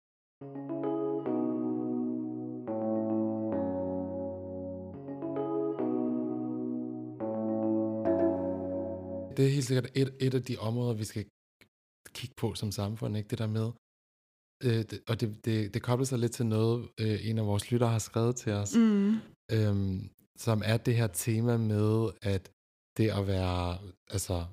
Det 9.38 9.46
er 9.46 9.50
helt 9.50 9.64
sikkert 9.64 9.90
et, 9.94 10.14
et 10.20 10.34
af 10.34 10.42
de 10.42 10.56
områder, 10.58 10.94
vi 10.94 11.04
skal 11.04 11.24
kigge 12.12 12.34
på 12.36 12.54
som 12.54 12.72
samfund, 12.72 13.16
ikke? 13.16 13.28
Det 13.28 13.38
der 13.38 13.46
med, 13.46 13.68
øh, 14.64 14.84
det, 14.90 15.00
og 15.08 15.20
det, 15.20 15.44
det, 15.44 15.74
det 15.74 15.82
kobler 15.82 16.04
sig 16.06 16.18
lidt 16.18 16.32
til 16.32 16.46
noget, 16.46 16.88
øh, 17.00 17.28
en 17.28 17.38
af 17.38 17.46
vores 17.46 17.70
lyttere 17.70 17.90
har 17.90 17.98
skrevet 17.98 18.36
til 18.36 18.52
os, 18.52 18.74
Mm. 18.76 19.14
øhm, 19.52 20.08
som 20.38 20.62
er 20.64 20.76
det 20.76 20.96
her 20.96 21.06
tema 21.06 21.56
med, 21.56 22.10
at 22.22 22.50
det 22.96 23.10
at 23.10 23.26
være, 23.26 23.78
altså, 24.10 24.44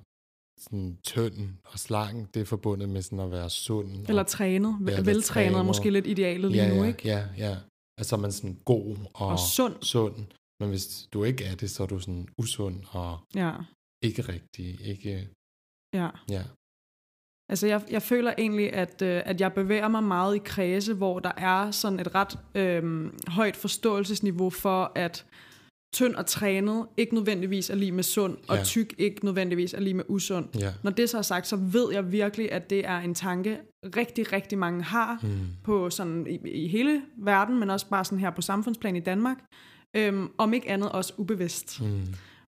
sådan 0.60 0.98
tynd 1.04 1.50
og 1.66 1.80
slank, 1.80 2.34
det 2.34 2.42
er 2.42 2.46
forbundet 2.46 2.90
med 2.90 3.02
sådan 3.02 3.20
at 3.20 3.32
være 3.32 3.50
sund. 3.50 3.92
Eller 4.10 4.22
og, 4.24 4.28
trænet. 4.28 4.74
Ja, 4.88 5.02
veltrænet 5.02 5.48
er 5.48 5.52
trænet. 5.52 5.66
måske 5.66 5.90
lidt 5.90 6.08
idealet 6.08 6.52
lige 6.52 6.64
ja, 6.64 6.70
nu, 6.76 6.82
ja, 6.84 6.88
ikke? 6.88 7.08
Ja, 7.08 7.28
ja. 7.38 7.58
Altså 7.98 8.18
man 8.18 8.26
er 8.26 8.32
sådan 8.34 8.58
god 8.66 8.98
og, 9.14 9.28
Og 9.28 9.40
sund. 9.40 9.76
sund. 9.82 10.16
Men 10.60 10.70
hvis 10.70 11.08
du 11.14 11.24
ikke 11.24 11.44
er 11.44 11.56
det, 11.56 11.70
så 11.70 11.84
er 11.84 11.88
du 11.88 12.00
sådan 12.00 12.28
usund 12.38 12.84
og 12.90 13.20
Ja, 13.36 13.52
ikke 14.06 14.22
rigtig, 14.22 14.82
ikke, 14.86 15.28
ja. 15.94 16.10
ja. 16.30 16.44
Altså, 17.50 17.68
jeg, 17.68 17.82
jeg 17.92 18.02
føler 18.02 18.34
egentlig, 18.38 18.74
at, 18.74 19.02
øh, 19.02 19.22
at 19.26 19.42
jeg 19.42 19.54
bevæger 19.54 19.88
mig 19.88 20.04
meget 20.04 20.36
i 20.36 20.40
kredse, 20.46 20.94
hvor 20.94 21.20
der 21.20 21.32
er 21.38 21.72
sådan 21.72 22.00
et 22.00 22.16
ret 22.16 22.40
øh, 22.56 23.12
højt 23.28 23.56
forståelsesniveau 23.56 24.50
for, 24.50 24.92
at 24.96 25.26
tynd 25.94 26.16
og 26.16 26.26
trænet 26.26 26.86
ikke 26.98 27.14
nødvendigvis 27.16 27.70
er 27.70 27.76
lige 27.76 27.92
med 27.92 28.04
sund, 28.04 28.38
og 28.48 28.58
Ja. 28.58 28.64
tyk 28.64 28.94
ikke 28.98 29.26
nødvendigvis 29.26 29.74
er 29.74 29.80
lige 29.80 29.94
med 29.94 30.04
usund. 30.08 30.46
Ja. 30.60 30.74
Når 30.84 30.92
det 30.92 31.10
så 31.10 31.18
er 31.18 31.22
sagt, 31.22 31.48
så 31.48 31.56
ved 31.56 31.94
jeg 31.94 32.12
virkelig, 32.12 32.52
at 32.52 32.70
det 32.70 32.86
er 32.88 32.98
en 33.00 33.14
tanke, 33.16 33.60
rigtig, 33.96 34.34
rigtig 34.34 34.58
mange 34.58 34.84
har 34.84 35.20
Mm. 35.24 35.30
på 35.64 35.90
sådan 35.90 36.28
i, 36.28 36.50
i 36.50 36.68
hele 36.68 37.02
verden, 37.18 37.60
men 37.60 37.70
også 37.70 37.90
bare 37.90 38.06
sådan 38.06 38.20
her 38.20 38.30
på 38.32 38.42
samfundsplan 38.42 38.96
i 38.96 39.00
Danmark. 39.00 39.38
Øhm, 39.96 40.30
om 40.38 40.54
ikke 40.54 40.70
andet 40.70 40.92
også 40.92 41.14
ubevidst. 41.18 41.82
Mm. 41.82 42.02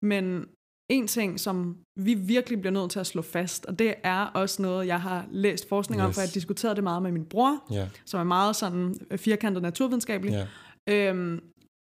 Men 0.02 0.46
en 0.92 1.06
ting, 1.06 1.40
som 1.40 1.76
vi 2.00 2.14
virkelig 2.14 2.60
bliver 2.60 2.72
nødt 2.72 2.90
til 2.90 2.98
at 3.00 3.06
slå 3.06 3.22
fast, 3.22 3.66
og 3.66 3.78
det 3.78 3.94
er 4.02 4.20
også 4.26 4.62
noget, 4.62 4.86
jeg 4.86 5.00
har 5.00 5.26
læst 5.30 5.68
forskning 5.68 6.02
om, 6.02 6.08
Yes. 6.08 6.14
for 6.16 6.20
jeg 6.22 6.28
har 6.28 6.32
diskuteret 6.32 6.76
det 6.76 6.84
meget 6.84 7.02
med 7.02 7.12
min 7.12 7.24
bror, 7.24 7.64
Ja, 7.70 7.88
som 8.06 8.20
er 8.20 8.24
meget 8.24 8.56
sådan 8.56 8.94
firkantet 9.16 9.62
naturvidenskabelig. 9.62 10.32
ja, 10.32 10.46
Øhm, 10.88 11.40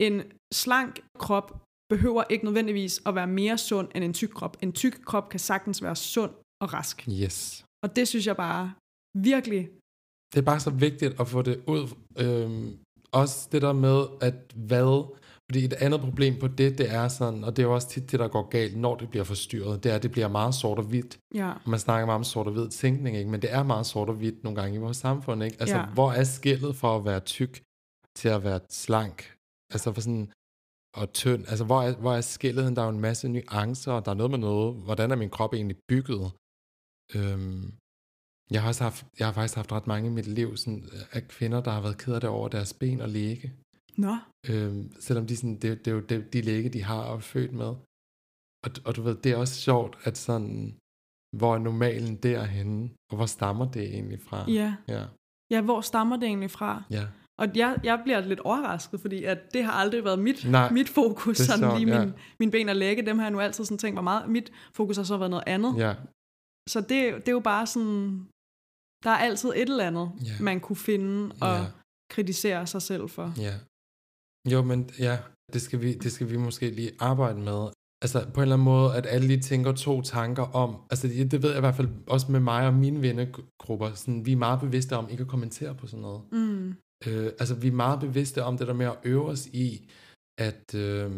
en 0.01 0.23
slank 0.53 0.99
krop 1.19 1.61
behøver 1.89 2.23
ikke 2.29 2.45
nødvendigvis 2.45 3.01
at 3.05 3.15
være 3.15 3.27
mere 3.27 3.57
sund 3.57 3.87
end 3.95 4.03
en 4.03 4.13
tyk 4.13 4.29
krop. 4.29 4.57
En 4.61 4.71
tyk 4.73 4.93
krop 5.05 5.29
kan 5.29 5.39
sagtens 5.39 5.83
være 5.83 5.95
sund 5.95 6.31
og 6.61 6.73
rask. 6.73 7.07
yes. 7.23 7.65
Og 7.83 7.95
det 7.95 8.07
synes 8.07 8.27
jeg 8.27 8.35
bare 8.37 8.73
virkelig, 9.17 9.69
Det 10.33 10.39
er 10.39 10.45
bare 10.45 10.59
så 10.59 10.69
vigtigt 10.69 11.19
at 11.19 11.27
få 11.27 11.41
det 11.41 11.63
ud. 11.67 11.83
Øhm, 12.17 12.77
også 13.11 13.49
det 13.51 13.61
der 13.61 13.73
med, 13.73 14.05
at 14.21 14.33
hvad... 14.55 15.15
Fordi 15.51 15.65
et 15.65 15.73
andet 15.73 16.01
problem 16.01 16.39
på 16.39 16.47
det, 16.47 16.77
det 16.77 16.91
er 16.91 17.07
sådan, 17.07 17.43
og 17.43 17.55
det 17.55 17.63
er 17.63 17.67
jo 17.67 17.73
også 17.73 17.89
tit 17.89 18.11
det, 18.11 18.19
der 18.19 18.27
går 18.27 18.49
galt, 18.49 18.77
når 18.77 18.95
det 18.95 19.09
bliver 19.09 19.23
forstyrret, 19.23 19.83
det 19.83 19.91
er, 19.91 19.95
at 19.95 20.03
det 20.03 20.11
bliver 20.11 20.27
meget 20.27 20.55
sort 20.55 20.77
og 20.77 20.83
hvidt. 20.85 21.19
ja, 21.33 21.53
man 21.67 21.79
snakker 21.79 22.05
meget 22.05 22.15
om 22.17 22.23
sort 22.23 22.47
og 22.47 22.53
hvid 22.53 22.69
tænkning, 22.69 23.17
ikke? 23.17 23.29
men 23.29 23.41
det 23.41 23.53
er 23.53 23.63
meget 23.63 23.85
sort 23.85 24.09
og 24.09 24.15
hvidt 24.15 24.43
nogle 24.43 24.61
gange 24.61 24.75
i 24.75 24.79
vores 24.79 24.97
samfund. 24.97 25.43
Ikke? 25.43 25.57
Altså, 25.59 25.75
Ja. 25.77 25.85
hvor 25.85 26.11
er 26.11 26.23
skillet 26.23 26.75
for 26.75 26.95
at 26.97 27.05
være 27.05 27.19
tyk 27.19 27.61
til 28.15 28.29
at 28.29 28.43
være 28.43 28.59
slank? 28.69 29.33
Altså 29.73 29.93
for 29.93 30.01
sådan, 30.01 30.31
og 30.97 31.13
tynd. 31.13 31.45
Altså, 31.47 31.65
hvor 31.65 31.81
er, 31.81 31.95
hvor 31.95 32.13
er 32.13 32.21
skillet? 32.21 32.75
Der 32.75 32.81
er 32.81 32.85
jo 32.85 32.91
en 32.91 32.99
masse 32.99 33.29
nuancer, 33.29 33.91
og 33.91 34.05
der 34.05 34.11
er 34.11 34.15
noget 34.15 34.31
med 34.31 34.39
noget. 34.39 34.75
Hvordan 34.75 35.11
er 35.11 35.15
min 35.15 35.29
krop 35.29 35.53
egentlig 35.53 35.77
bygget? 35.89 36.31
Øhm, 37.15 37.73
jeg 38.51 38.61
har 38.61 38.67
også 38.67 38.83
haft, 38.83 39.05
jeg 39.19 39.27
har 39.27 39.33
faktisk 39.33 39.55
haft 39.55 39.71
ret 39.71 39.87
mange 39.87 40.09
i 40.09 40.13
mit 40.13 40.27
liv 40.27 40.57
sådan, 40.57 40.83
af 41.11 41.27
kvinder, 41.27 41.61
der 41.61 41.71
har 41.71 41.81
været 41.81 41.97
ked 41.97 42.13
af 42.13 42.21
det 42.21 42.29
over 42.29 42.47
deres 42.47 42.73
ben 42.73 43.01
og 43.01 43.09
læge. 43.09 43.53
Nå, 43.97 44.15
Øhm, 44.49 44.91
selvom 44.99 45.27
de 45.27 45.35
sådan, 45.37 45.57
det, 45.59 45.85
det 45.85 45.87
er 45.87 45.95
jo 45.95 45.99
det, 46.01 46.33
de 46.33 46.41
læge, 46.41 46.69
de 46.69 46.83
har 46.83 47.01
og 47.01 47.23
født 47.23 47.53
med. 47.53 47.65
Og, 48.65 48.69
og 48.85 48.95
du 48.95 49.01
ved, 49.01 49.15
det 49.15 49.31
er 49.31 49.35
også 49.37 49.55
sjovt, 49.55 49.97
at 50.03 50.17
sådan, 50.17 50.77
hvor 51.37 51.53
er 51.55 51.59
normalen 51.59 52.15
derhenne, 52.15 52.89
og 53.11 53.15
hvor 53.17 53.25
stammer 53.25 53.71
det 53.71 53.83
egentlig 53.83 54.21
fra? 54.21 54.51
ja. 54.51 54.75
Ja, 54.87 55.05
Ja, 55.51 55.61
hvor 55.61 55.81
stammer 55.81 56.15
det 56.17 56.23
egentlig 56.27 56.51
fra? 56.51 56.83
ja. 56.89 57.07
Og 57.39 57.47
jeg, 57.55 57.79
jeg 57.83 58.01
bliver 58.03 58.19
lidt 58.21 58.39
overrasket, 58.39 58.99
fordi 59.01 59.23
at 59.23 59.53
det 59.53 59.63
har 59.63 59.71
aldrig 59.71 60.03
været 60.03 60.19
mit, 60.19 60.45
Nej, 60.51 60.71
mit 60.71 60.89
fokus. 60.89 61.37
Sådan 61.37 61.59
sjovt, 61.59 61.79
lige 61.79 61.93
ja. 61.95 62.05
min, 62.05 62.13
min 62.39 62.51
ben 62.51 62.69
og 62.69 62.75
lægge, 62.75 63.05
dem 63.05 63.17
har 63.17 63.25
jeg 63.25 63.31
nu 63.31 63.39
altid 63.39 63.65
sådan 63.65 63.77
tænkt, 63.77 63.95
hvor 63.95 64.01
meget 64.03 64.29
mit 64.29 64.51
fokus 64.73 64.97
har 64.97 65.03
så 65.03 65.17
været 65.17 65.29
noget 65.29 65.43
andet. 65.47 65.77
ja, 65.77 65.93
Så 66.69 66.79
det, 66.81 66.89
det 67.15 67.27
er 67.27 67.31
jo 67.31 67.39
bare 67.39 67.67
sådan, 67.67 68.27
der 69.03 69.09
er 69.09 69.17
altid 69.17 69.49
et 69.49 69.61
eller 69.69 69.87
andet, 69.87 70.11
Ja. 70.25 70.43
man 70.43 70.59
kunne 70.59 70.75
finde 70.75 71.35
og 71.41 71.55
ja, 71.57 71.65
kritisere 72.09 72.67
sig 72.67 72.81
selv 72.81 73.09
for. 73.09 73.33
ja. 73.37 73.53
Jo, 74.51 74.61
men 74.61 74.89
ja, 74.99 75.17
det 75.53 75.61
skal, 75.61 75.81
vi, 75.81 75.93
det 75.93 76.11
skal 76.11 76.29
vi 76.29 76.37
måske 76.37 76.69
lige 76.69 76.91
arbejde 76.99 77.39
med. 77.39 77.67
Altså 78.01 78.25
på 78.33 78.39
en 78.39 78.41
eller 78.41 78.55
anden 78.55 78.65
måde, 78.65 78.95
at 78.95 79.05
alle 79.09 79.27
lige 79.27 79.41
tænker 79.41 79.71
to 79.71 80.01
tanker 80.01 80.43
om, 80.43 80.75
altså 80.89 81.07
det, 81.07 81.31
det 81.31 81.43
ved 81.43 81.49
jeg 81.49 81.57
i 81.57 81.59
hvert 81.59 81.75
fald 81.75 81.89
også 82.07 82.31
med 82.31 82.39
mig 82.39 82.67
og 82.67 82.73
mine 82.73 83.01
vennegrupper, 83.01 83.93
sådan, 83.93 84.25
vi 84.25 84.31
er 84.31 84.35
meget 84.35 84.59
bevidste 84.59 84.95
om 84.95 85.09
ikke 85.09 85.21
at 85.21 85.27
kommentere 85.27 85.75
på 85.75 85.87
sådan 85.87 86.01
noget. 86.01 86.21
Mm. 86.31 86.75
Øh, 87.07 87.31
altså, 87.39 87.55
vi 87.55 87.67
er 87.67 87.71
meget 87.71 87.99
bevidste 87.99 88.43
om 88.43 88.57
det 88.57 88.67
der 88.67 88.73
med 88.73 88.85
at 88.85 88.97
øve 89.03 89.25
os 89.25 89.47
i, 89.47 89.89
at... 90.39 90.75
Øh, 90.75 91.11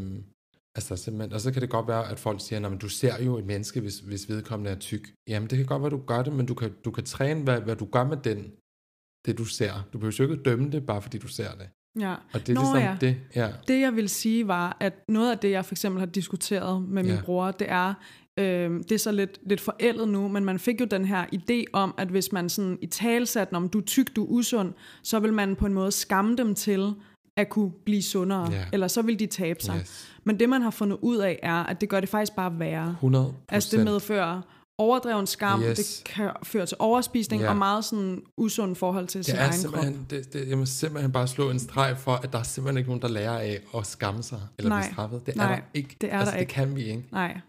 altså, 0.76 0.96
simpelthen, 0.96 1.34
og 1.34 1.42
så 1.42 1.52
kan 1.52 1.62
det 1.62 1.70
godt 1.70 1.88
være, 1.88 2.12
at 2.12 2.20
folk 2.20 2.42
siger, 2.42 2.70
at 2.70 2.82
du 2.82 2.90
ser 2.90 3.24
jo 3.24 3.38
et 3.38 3.46
menneske, 3.46 3.82
hvis, 3.82 4.00
hvis 4.00 4.30
vedkommende 4.30 4.72
er 4.72 4.80
tyk. 4.80 5.14
Jamen, 5.30 5.50
det 5.50 5.58
kan 5.58 5.68
godt 5.68 5.82
være, 5.82 5.90
du 5.98 6.04
gør 6.06 6.24
det, 6.24 6.34
men 6.34 6.46
du 6.46 6.54
kan, 6.54 6.72
du 6.86 6.92
kan 6.92 7.06
træne, 7.06 7.44
hvad, 7.44 7.62
hvad 7.62 7.76
du 7.76 7.86
gør 7.86 8.04
med 8.04 8.18
den, 8.18 8.52
det 9.26 9.38
du 9.38 9.46
ser. 9.46 9.74
Du 9.94 9.98
behøver 9.98 10.16
jo 10.20 10.32
ikke 10.32 10.44
dømme 10.44 10.72
det, 10.72 10.86
bare 10.86 11.02
fordi 11.02 11.18
du 11.18 11.28
ser 11.28 11.52
det. 11.62 11.70
Ja. 12.00 12.16
Og 12.34 12.40
det 12.48 12.50
er 12.50 12.54
Nå, 12.54 12.62
ligesom 12.62 12.78
ja. 12.78 12.96
det. 13.02 13.18
Ja. 13.36 13.48
Det 13.68 13.80
jeg 13.82 13.96
vil 13.96 14.10
sige 14.10 14.48
var, 14.48 14.78
at 14.80 14.94
noget 15.08 15.32
af 15.32 15.38
det, 15.38 15.52
jeg 15.52 15.66
for 15.66 15.74
eksempel 15.74 16.00
har 16.00 16.06
diskuteret 16.06 16.82
med 16.82 17.04
min 17.04 17.12
Ja. 17.14 17.22
bror, 17.26 17.52
det 17.52 17.68
er, 17.72 17.94
øh, 18.40 18.72
det 18.80 18.92
er 18.92 18.98
så 18.98 19.12
lidt, 19.12 19.40
lidt 19.50 19.62
forældet 19.62 20.08
nu, 20.08 20.28
men 20.28 20.46
man 20.46 20.60
fik 20.60 20.82
jo 20.82 20.86
den 20.86 21.06
her 21.06 21.26
idé 21.36 21.64
om, 21.74 21.94
at 21.98 22.08
hvis 22.08 22.32
man 22.32 22.50
sådan 22.50 22.78
i 22.82 22.86
talsat, 22.88 23.48
om 23.54 23.70
du 23.70 23.78
er 23.80 23.84
tyk, 23.86 24.16
du 24.16 24.24
er 24.24 24.28
usund, 24.30 24.74
så 25.04 25.20
vil 25.20 25.34
man 25.34 25.56
på 25.56 25.66
en 25.66 25.74
måde 25.74 25.92
skamme 25.92 26.36
dem 26.36 26.56
til 26.56 26.94
at 27.38 27.50
kunne 27.50 27.72
blive 27.86 28.04
sundere, 28.04 28.52
Ja. 28.52 28.66
eller 28.74 28.88
så 28.88 29.02
vil 29.02 29.20
de 29.20 29.26
tabe 29.26 29.64
sig. 29.64 29.76
Yes. 29.80 30.10
Men 30.24 30.40
det, 30.40 30.50
man 30.50 30.62
har 30.62 30.70
fundet 30.72 30.98
ud 31.02 31.18
af, 31.18 31.40
er, 31.44 31.64
at 31.64 31.82
det 31.82 31.90
gør 31.90 32.00
det 32.00 32.10
faktisk 32.10 32.36
bare 32.36 32.60
værre. 32.60 32.90
100 32.90 33.34
Altså 33.50 33.78
det 33.78 33.86
medfører 33.86 34.42
overdreven 34.80 35.28
skam, 35.28 35.62
Yes. 35.64 35.78
det 35.78 36.04
kan 36.14 36.30
føre 36.44 36.66
til 36.66 36.78
overspisning 36.80 37.42
Ja. 37.42 37.50
og 37.50 37.58
meget 37.58 37.86
sådan 37.86 38.22
usund 38.38 38.76
forhold 38.76 39.08
til 39.08 39.24
sin 39.24 39.36
Det 39.36 39.42
er 39.42 39.46
egen 39.48 39.94
krop. 39.96 40.10
det, 40.10 40.34
det, 40.34 40.48
jeg 40.50 40.58
må 40.58 40.66
simpelthen 40.66 41.12
bare 41.12 41.28
slå 41.28 41.50
en 41.50 41.60
streg 41.60 41.98
for, 41.98 42.12
at 42.12 42.34
der 42.34 42.40
er 42.40 42.44
simpelthen 42.44 42.78
ikke 42.78 42.90
nogen, 42.90 43.02
der 43.02 43.08
lærer 43.08 43.40
af 43.40 43.60
at 43.78 43.86
skamme 43.88 44.24
sig 44.24 44.42
eller 44.58 44.70
Nej. 44.70 44.82
blive 44.82 44.94
straffet. 44.94 45.26
Det 45.26 45.34
er 45.34 45.38
Nej, 45.38 45.56
der 45.56 45.62
ikke. 45.74 45.96
det 46.02 46.14
er 46.14 46.18
altså, 46.20 46.32
der 46.32 46.38
det 46.38 46.42
ikke. 46.42 46.54
kan 46.54 46.76
vi 46.76 46.84
ikke. 46.84 47.04
Nej. 47.12 47.40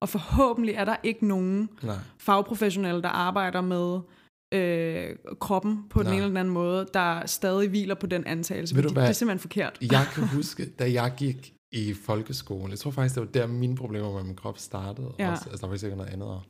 Og 0.00 0.08
forhåbentlig 0.08 0.74
er 0.74 0.84
der 0.84 0.96
ikke 1.02 1.26
nogen 1.26 1.68
Nej. 1.82 1.96
fagprofessionelle, 2.18 3.02
der 3.02 3.08
arbejder 3.08 3.60
med 3.60 4.00
øh, 4.54 5.16
kroppen 5.40 5.78
på 5.90 5.98
den 6.02 6.06
Nej. 6.06 6.12
ene 6.14 6.16
eller 6.22 6.28
den 6.28 6.36
anden 6.36 6.54
måde, 6.54 6.86
der 6.94 7.26
stadig 7.26 7.68
hviler 7.68 7.94
på 7.94 8.06
den 8.06 8.26
antagelse. 8.26 8.74
Ved 8.74 8.82
du 8.82 8.92
hvad? 8.92 9.02
Det 9.02 9.08
er 9.08 9.12
simpelthen 9.12 9.40
forkert. 9.40 9.78
Jeg 9.92 10.06
kan 10.14 10.26
huske, 10.36 10.66
da 10.78 10.92
jeg 10.92 11.12
gik 11.16 11.52
i 11.72 11.94
folkeskolen, 12.06 12.70
jeg 12.70 12.78
tror 12.78 12.90
faktisk, 12.90 13.14
det 13.14 13.20
var 13.20 13.28
der, 13.28 13.46
mine 13.46 13.76
problemer 13.76 14.12
med 14.14 14.22
min 14.24 14.36
krop 14.36 14.58
startede. 14.58 15.12
Ja. 15.18 15.30
Også, 15.30 15.44
altså, 15.50 15.60
der 15.66 15.70
var 15.70 15.76
sikkert 15.76 15.96
noget 15.98 16.12
andet. 16.12 16.40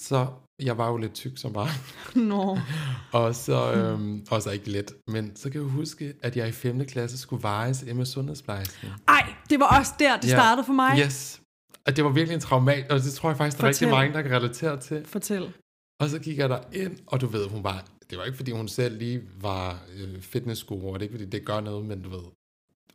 Så 0.00 0.26
jeg 0.62 0.78
var 0.78 0.88
jo 0.90 0.96
lidt 0.96 1.14
tyk 1.14 1.38
som 1.38 1.52
barn. 1.52 1.68
Nå. 2.28 2.58
Og 3.20 3.34
så, 3.34 3.72
øhm, 3.72 4.26
også 4.30 4.50
ikke 4.50 4.70
let. 4.70 4.92
Men 5.08 5.36
så 5.36 5.50
kan 5.50 5.60
jeg 5.60 5.70
huske, 5.70 6.14
at 6.22 6.36
jeg 6.36 6.48
i 6.48 6.52
5. 6.52 6.84
klasse 6.86 7.18
skulle 7.18 7.42
vejes 7.42 7.84
med 7.94 8.06
sundhedsplejersken. 8.06 8.88
Ej, 9.08 9.34
det 9.50 9.60
var 9.60 9.78
også 9.78 9.92
der, 9.98 10.16
det 10.20 10.28
Ja. 10.28 10.36
startede 10.36 10.66
for 10.66 10.72
mig. 10.72 10.98
Yes. 10.98 11.40
Og 11.86 11.96
det 11.96 12.04
var 12.04 12.10
virkelig 12.10 12.34
en 12.34 12.40
traumat, 12.40 12.90
og 12.92 13.00
det 13.00 13.12
tror 13.12 13.28
jeg 13.30 13.36
faktisk, 13.36 13.58
der 13.58 13.64
er 13.64 13.68
rigtig 13.68 13.88
mange, 13.88 14.12
der 14.14 14.22
kan 14.22 14.30
relatere 14.30 14.80
til. 14.80 15.04
Fortæl. 15.06 15.52
Og 16.00 16.08
så 16.10 16.18
gik 16.18 16.38
jeg 16.38 16.48
der 16.48 16.58
ind, 16.72 16.98
og 17.06 17.20
du 17.20 17.26
ved, 17.26 17.48
hun 17.48 17.64
var... 17.64 17.84
Det 18.10 18.18
var 18.18 18.24
ikke, 18.24 18.36
fordi 18.36 18.50
hun 18.50 18.68
selv 18.68 18.98
lige 18.98 19.22
var 19.40 19.78
øh, 19.96 20.20
fitnessguru, 20.20 20.86
og 20.92 21.00
det 21.00 21.06
er 21.06 21.10
ikke, 21.10 21.18
fordi 21.18 21.30
det 21.38 21.44
gør 21.46 21.60
noget, 21.60 21.84
men 21.86 22.02
du 22.02 22.08
ved... 22.08 22.22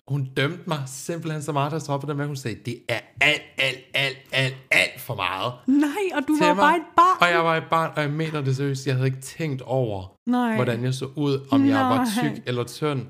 Hun 0.08 0.26
dømte 0.38 0.64
mig 0.68 0.84
simpelthen 0.88 1.42
så 1.42 1.52
meget, 1.52 1.72
der 1.72 1.80
stod 1.80 2.00
på 2.00 2.08
den 2.08 2.18
med, 2.18 2.26
hun 2.28 2.36
sagde, 2.36 2.58
det 2.66 2.78
er 2.90 3.00
alt, 3.22 3.42
alt, 3.58 3.78
alt, 3.94 4.18
alt, 4.32 4.56
alt 4.72 5.02
for 5.02 5.16
meget. 5.16 5.54
Nej, 5.68 5.90
og 6.14 6.22
du 6.28 6.38
var 6.40 6.48
mig. 6.54 6.56
bare 6.64 6.76
et 6.78 6.82
barn. 6.96 7.18
Og 7.28 7.30
jeg 7.36 7.44
var 7.46 7.56
et 7.58 7.64
barn, 7.70 7.92
og 7.96 8.02
jeg 8.02 8.12
mener 8.12 8.42
det 8.42 8.56
seriøst, 8.56 8.88
jeg 8.88 8.96
havde 8.96 9.08
ikke 9.08 9.22
tænkt 9.22 9.62
over, 9.62 10.16
Nej. 10.26 10.56
hvordan 10.56 10.84
jeg 10.84 10.94
så 10.94 11.06
ud, 11.16 11.48
om 11.52 11.66
jeg 11.68 11.80
var 11.80 11.96
Nej. 12.24 12.34
tyk 12.36 12.44
eller 12.46 12.64
tynd, 12.64 13.06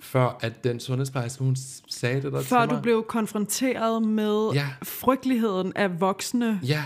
før 0.00 0.38
at 0.40 0.64
den 0.64 0.80
sundhedsplejerske, 0.80 1.44
hun 1.44 1.56
sagde 1.90 2.22
det 2.22 2.32
der 2.32 2.42
Før 2.42 2.60
til 2.60 2.68
du 2.70 2.74
mig. 2.74 2.82
blev 2.82 3.04
konfronteret 3.08 4.02
med 4.02 4.50
Ja. 4.54 4.66
frygteligheden 4.82 5.72
af 5.76 6.00
voksne 6.00 6.60
Ja, 6.62 6.84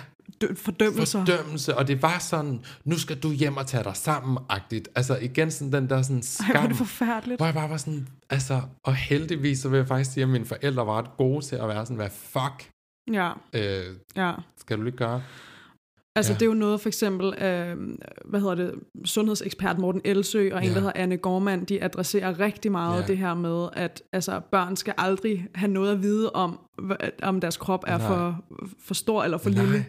fordømmelser. 0.55 1.25
fordømmelse, 1.27 1.77
og 1.77 1.89
det 1.89 2.03
var 2.03 2.19
sådan, 2.19 2.61
nu 2.85 2.99
skal 2.99 3.19
du 3.19 3.31
hjem 3.33 3.57
og 3.57 3.67
tage 3.67 3.85
dig 3.85 3.97
sammen-agtigt. 3.97 4.89
Altså 4.95 5.19
igen 5.19 5.51
sådan 5.51 5.73
den 5.73 5.91
der 5.91 6.03
sådan 6.03 6.17
Ej, 6.17 6.47
hvor 6.47 6.55
er 6.55 6.59
skam, 6.61 6.69
det 6.69 6.77
forfærdeligt. 6.77 7.39
hvor 7.39 7.47
jeg 7.47 7.55
bare 7.55 7.71
var 7.71 7.77
sådan, 7.77 8.09
altså, 8.31 8.61
og 8.85 8.95
heldigvis, 8.95 9.59
så 9.59 9.69
vil 9.69 9.77
jeg 9.79 9.89
faktisk 9.89 10.13
sige, 10.13 10.23
at 10.25 10.31
mine 10.31 10.45
forældre 10.45 10.87
var 10.87 10.99
ret 10.99 11.17
gode 11.17 11.45
til 11.45 11.57
at 11.57 11.69
være 11.69 11.87
sådan, 11.87 11.97
hvad 11.97 12.11
fuck 12.11 12.71
Ja, 13.13 13.33
øh, 13.53 13.85
ja. 14.17 14.33
skal 14.61 14.79
du 14.79 14.83
lige 14.83 14.97
gøre? 14.97 15.23
Altså, 16.17 16.33
Ja. 16.33 16.35
det 16.39 16.43
er 16.43 16.47
jo 16.47 16.55
noget, 16.55 16.81
for 16.81 16.89
eksempel, 16.89 17.27
øh, 17.43 17.77
hvad 18.25 18.41
hedder 18.41 18.55
det, 18.55 18.75
sundhedsekspert 19.05 19.79
Morten 19.79 20.01
Elsø 20.05 20.51
og 20.53 20.59
en, 20.63 20.69
Ja. 20.69 20.75
der 20.75 20.81
hedder 20.81 20.93
Anne 20.95 21.17
Gormand, 21.17 21.67
de 21.67 21.83
adresserer 21.85 22.39
rigtig 22.41 22.73
meget 22.73 23.01
Ja. 23.03 23.07
det 23.07 23.19
her 23.19 23.35
med, 23.35 23.69
at 23.73 24.03
altså, 24.13 24.41
børn 24.53 24.77
skal 24.77 24.95
aldrig 24.99 25.47
have 25.55 25.71
noget 25.73 25.93
at 25.93 26.03
vide 26.03 26.31
om, 26.33 26.59
om 27.23 27.41
deres 27.41 27.57
krop 27.57 27.85
er 27.87 27.99
Nej. 27.99 28.07
for, 28.07 28.45
for 28.85 28.95
stor 28.95 29.25
eller 29.25 29.39
for 29.39 29.51
Nej. 29.51 29.63
lille. 29.65 29.87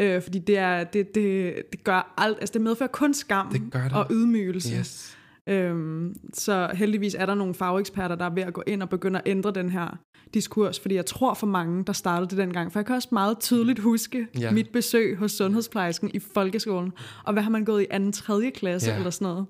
Øh, 0.00 0.22
fordi 0.22 0.38
det, 0.38 0.58
er, 0.58 0.84
det, 0.84 1.14
det, 1.14 1.54
det 1.72 1.84
gør 1.84 2.14
alt, 2.18 2.36
altså 2.40 2.52
det 2.52 2.60
medfører 2.60 2.88
kun 2.90 3.14
skam 3.14 3.48
Det 3.52 3.62
gør 3.72 3.82
det. 3.82 3.92
og 3.92 4.06
ydmygelse. 4.10 4.76
Yes. 4.78 5.16
Øhm, 5.46 6.14
så 6.34 6.70
heldigvis 6.74 7.14
er 7.14 7.26
der 7.26 7.34
nogle 7.34 7.54
fageksperter, 7.54 8.14
der 8.14 8.24
er 8.24 8.30
ved 8.34 8.42
at 8.42 8.52
gå 8.52 8.62
ind 8.66 8.82
og 8.82 8.88
begynde 8.88 9.18
at 9.18 9.22
ændre 9.26 9.50
den 9.50 9.70
her 9.70 9.98
diskurs, 10.34 10.80
fordi 10.80 10.94
jeg 10.94 11.06
tror 11.06 11.34
for 11.34 11.46
mange, 11.46 11.84
der 11.84 11.92
startede 11.92 12.30
det 12.30 12.38
dengang, 12.38 12.72
for 12.72 12.78
jeg 12.78 12.86
kan 12.86 12.94
også 12.96 13.08
meget 13.12 13.38
tydeligt 13.40 13.78
huske 13.78 14.26
Ja. 14.38 14.50
mit 14.50 14.68
besøg 14.72 15.16
hos 15.16 15.32
sundhedsplejersken 15.32 16.10
i 16.14 16.18
folkeskolen, 16.34 16.92
og 17.24 17.32
hvad 17.32 17.42
har 17.42 17.50
man 17.50 17.64
gået 17.64 17.82
i 17.82 17.86
anden, 17.90 18.12
tredje 18.12 18.50
klasse 18.50 18.90
Ja. 18.90 18.96
eller 18.96 19.10
sådan 19.10 19.24
noget. 19.28 19.46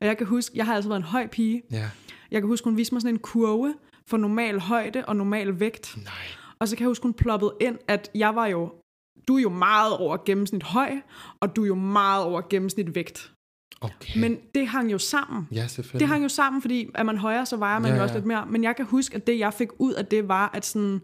Og 0.00 0.06
jeg 0.06 0.16
kan 0.18 0.26
huske, 0.26 0.52
jeg 0.58 0.66
har 0.66 0.74
altså 0.74 0.88
været 0.88 1.00
en 1.00 1.04
høj 1.06 1.26
pige, 1.26 1.62
Ja. 1.72 1.90
jeg 2.30 2.40
kan 2.40 2.48
huske, 2.48 2.64
hun 2.64 2.76
viste 2.76 2.94
mig 2.94 3.02
sådan 3.02 3.14
en 3.14 3.18
kurve 3.18 3.74
for 4.06 4.16
normal 4.16 4.60
højde 4.60 5.04
og 5.04 5.16
normal 5.16 5.60
vægt, 5.60 5.96
Nej. 5.96 6.12
og 6.58 6.68
så 6.68 6.76
kan 6.76 6.82
jeg 6.84 6.88
huske, 6.88 7.02
hun 7.02 7.14
ploppede 7.14 7.52
ind, 7.60 7.76
at 7.88 8.10
jeg 8.14 8.34
var 8.34 8.46
jo, 8.46 8.72
du 9.28 9.36
er 9.36 9.40
jo 9.42 9.48
meget 9.50 9.96
over 9.98 10.16
gennemsnit 10.26 10.62
høj, 10.62 10.90
og 11.40 11.56
du 11.56 11.62
er 11.62 11.66
jo 11.66 11.74
meget 11.74 12.24
over 12.24 12.42
gennemsnit 12.50 12.94
vægt. 12.94 13.32
Okay. 13.80 14.20
Men 14.20 14.38
det 14.54 14.68
hang 14.68 14.92
jo 14.92 14.98
sammen. 14.98 15.48
ja, 15.52 15.66
selvfølgelig. 15.66 16.00
Det 16.00 16.08
hang 16.08 16.22
jo 16.22 16.28
sammen, 16.28 16.62
fordi 16.62 16.90
er 16.94 17.02
man 17.02 17.18
højere, 17.18 17.46
så 17.46 17.56
vejer 17.56 17.78
man 17.78 17.90
Ja, 17.90 17.96
jo 17.96 18.02
også 18.02 18.12
ja. 18.12 18.18
lidt 18.18 18.26
mere. 18.26 18.46
Men 18.46 18.64
jeg 18.64 18.76
kan 18.76 18.84
huske, 18.84 19.14
at 19.16 19.26
det, 19.26 19.38
jeg 19.38 19.54
fik 19.54 19.68
ud 19.78 19.92
af 19.92 20.06
det, 20.06 20.28
var, 20.28 20.50
at 20.54 20.66
sådan, 20.66 21.00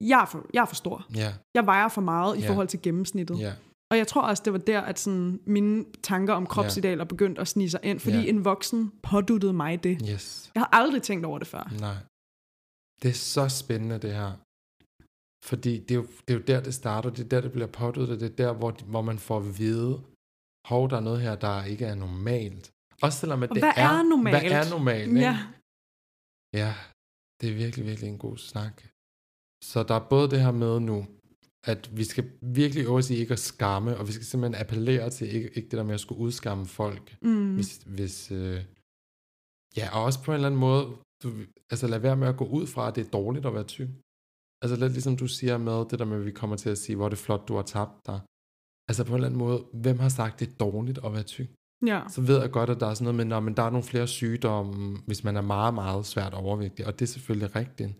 jeg 0.00 0.20
er 0.20 0.24
for, 0.26 0.46
jeg 0.54 0.60
er 0.60 0.66
for 0.66 0.74
stor. 0.74 1.06
Ja, 1.14 1.32
Jeg 1.54 1.66
vejer 1.66 1.88
for 1.88 2.00
meget 2.00 2.38
i 2.38 2.40
Ja. 2.40 2.48
forhold 2.50 2.68
til 2.68 2.82
gennemsnittet. 2.82 3.38
ja. 3.38 3.52
Og 3.90 3.98
jeg 3.98 4.06
tror 4.06 4.22
også, 4.22 4.42
det 4.44 4.52
var 4.52 4.58
der, 4.58 4.80
at 4.80 4.98
sådan, 4.98 5.40
mine 5.46 5.84
tanker 6.02 6.34
om 6.34 6.46
kropsidealer 6.46 7.04
begyndte 7.04 7.40
at 7.40 7.48
snige 7.48 7.70
sig 7.70 7.80
ind, 7.82 8.00
fordi 8.00 8.16
Ja. 8.16 8.24
en 8.28 8.44
voksen 8.44 8.92
påduttede 9.02 9.52
mig 9.52 9.84
det. 9.84 9.98
Yes. 10.10 10.50
Jeg 10.54 10.60
havde 10.60 10.68
aldrig 10.84 11.02
tænkt 11.02 11.26
over 11.26 11.38
det 11.38 11.48
før. 11.48 11.72
Nej. 11.80 11.94
Det 13.02 13.08
er 13.08 13.14
så 13.14 13.48
spændende, 13.48 13.98
det 13.98 14.14
her. 14.14 14.32
Fordi 15.48 15.72
det 15.86 15.90
er, 15.90 15.94
jo, 15.94 16.06
det 16.24 16.34
er 16.34 16.38
jo 16.38 16.44
der, 16.50 16.60
det 16.62 16.74
starter. 16.74 17.10
Det 17.10 17.24
er 17.24 17.28
der, 17.28 17.40
det 17.40 17.52
bliver 17.52 17.66
påduttet. 17.66 18.20
Det 18.20 18.32
er 18.32 18.36
der, 18.36 18.52
hvor, 18.52 18.70
hvor 18.92 19.02
man 19.02 19.18
får 19.18 19.38
at 19.38 19.58
vide, 19.58 19.92
hov, 20.70 20.90
der 20.90 20.96
er 20.96 21.00
noget 21.08 21.20
her, 21.20 21.34
der 21.46 21.64
ikke 21.64 21.84
er 21.84 21.94
normalt. 21.94 22.70
Også 23.02 23.18
selvom 23.18 23.42
at 23.42 23.50
Og 23.50 23.54
det 23.54 23.62
hvad 23.62 23.72
er 23.76 24.02
normalt? 24.02 24.36
Hvad 24.36 24.50
er 24.60 24.70
normalt? 24.70 25.08
Ikke? 25.08 25.20
Ja, 25.20 25.36
ja, 26.62 26.74
det 27.40 27.50
er 27.50 27.54
virkelig, 27.54 27.86
virkelig 27.86 28.10
en 28.10 28.18
god 28.18 28.36
snak. 28.36 28.74
Så 29.64 29.78
der 29.88 29.94
er 29.94 30.08
både 30.14 30.30
det 30.30 30.40
her 30.40 30.50
med 30.64 30.80
nu, 30.80 31.06
at 31.72 31.96
vi 31.96 32.04
skal 32.04 32.24
virkelig 32.42 33.10
i 33.10 33.14
ikke 33.14 33.32
at 33.32 33.38
skamme, 33.38 33.96
og 33.98 34.06
vi 34.08 34.12
skal 34.12 34.26
simpelthen 34.26 34.60
appellere 34.64 35.10
til 35.10 35.34
ikke, 35.34 35.48
ikke 35.56 35.68
det 35.68 35.78
der 35.78 35.82
med 35.82 35.94
at 35.94 36.00
skulle 36.00 36.20
udskamme 36.20 36.66
folk. 36.66 37.16
mm, 37.22 37.54
Hvis, 37.54 37.70
hvis 37.86 38.30
øh, 38.30 38.64
ja, 39.76 39.86
og 39.94 40.04
også 40.04 40.18
på 40.24 40.30
en 40.30 40.34
eller 40.34 40.48
anden 40.48 40.60
måde, 40.60 40.84
du, 41.22 41.28
altså 41.70 41.86
lad 41.86 41.98
være 41.98 42.16
med 42.16 42.28
at 42.28 42.36
gå 42.36 42.46
ud 42.58 42.66
fra, 42.66 42.88
at 42.88 42.96
det 42.96 43.06
er 43.06 43.10
dårligt 43.10 43.46
at 43.46 43.54
være 43.54 43.64
tyk. 43.64 43.88
Altså 44.62 44.76
lidt 44.76 44.92
ligesom 44.92 45.16
du 45.16 45.26
siger 45.28 45.58
med 45.58 45.78
det 45.90 45.98
der 45.98 46.04
med, 46.04 46.16
at 46.18 46.24
vi 46.26 46.30
kommer 46.30 46.56
til 46.56 46.70
at 46.70 46.78
sige, 46.78 46.96
hvor 46.96 47.04
er 47.04 47.08
det 47.08 47.18
flot, 47.18 47.48
du 47.48 47.54
har 47.54 47.62
tabt 47.62 48.06
dig. 48.06 48.20
Altså 48.88 49.04
på 49.04 49.08
en 49.10 49.14
eller 49.14 49.26
anden 49.28 49.38
måde, 49.38 49.64
hvem 49.72 49.98
har 49.98 50.08
sagt, 50.08 50.40
det 50.40 50.48
er 50.48 50.52
dårligt 50.60 50.98
at 51.04 51.12
være 51.12 51.22
tyk? 51.22 51.50
ja. 51.86 52.00
Så 52.10 52.20
ved 52.20 52.40
jeg 52.40 52.50
godt, 52.50 52.70
at 52.70 52.80
der 52.80 52.86
er 52.86 52.94
sådan 52.94 53.04
noget 53.04 53.16
med, 53.16 53.24
"Nå, 53.24 53.40
men 53.40 53.54
der 53.56 53.62
er 53.62 53.70
nogle 53.70 53.84
flere 53.84 54.06
sygdomme, 54.06 54.98
hvis 55.06 55.24
man 55.24 55.36
er 55.36 55.40
meget, 55.40 55.74
meget 55.74 56.06
svært 56.06 56.34
overvægtig. 56.34 56.86
Og 56.86 56.92
det 56.98 57.02
er 57.04 57.12
selvfølgelig 57.16 57.56
rigtigt. 57.56 57.92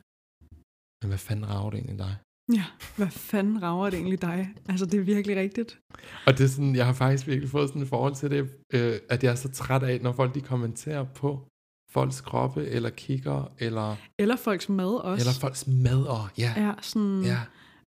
Men 1.03 1.09
hvad 1.09 1.19
fanden 1.19 1.49
rager 1.49 1.71
det 1.71 1.79
egentlig 1.79 1.99
dig? 1.99 2.17
ja. 2.53 2.65
Hvad 2.97 3.11
fanden 3.11 3.63
rager 3.63 3.91
det 3.91 3.99
egentlig 3.99 4.23
dig? 4.23 4.55
Altså, 4.69 4.87
det 4.87 5.01
er 5.01 5.05
virkelig 5.05 5.37
rigtigt. 5.37 5.79
Og 6.27 6.33
det 6.39 6.45
er 6.45 6.49
sådan, 6.49 6.77
jeg 6.77 6.87
har 6.87 6.93
faktisk 6.93 7.27
virkelig 7.27 7.51
fået 7.51 7.69
sådan 7.69 7.83
et 7.83 7.89
forhold 7.89 8.15
til 8.15 8.31
det, 8.31 8.51
øh, 8.75 8.95
at 9.09 9.25
jeg 9.25 9.31
er 9.31 9.35
så 9.35 9.49
træt 9.53 9.83
af, 9.83 10.01
når 10.01 10.13
folk 10.13 10.35
de 10.35 10.41
kommenterer 10.41 11.05
på 11.05 11.49
folks 11.91 12.21
kroppe, 12.21 12.67
eller 12.67 12.91
kigger, 12.91 13.53
eller, 13.59 13.97
Eller 14.19 14.37
folks 14.37 14.69
mad 14.69 14.95
også. 15.05 15.23
eller 15.23 15.41
folks 15.41 15.67
mad, 15.67 16.03
og 16.07 16.29
ja, 16.39 16.53
Ja, 16.57 16.73
sådan... 16.81 17.23
ja, 17.23 17.39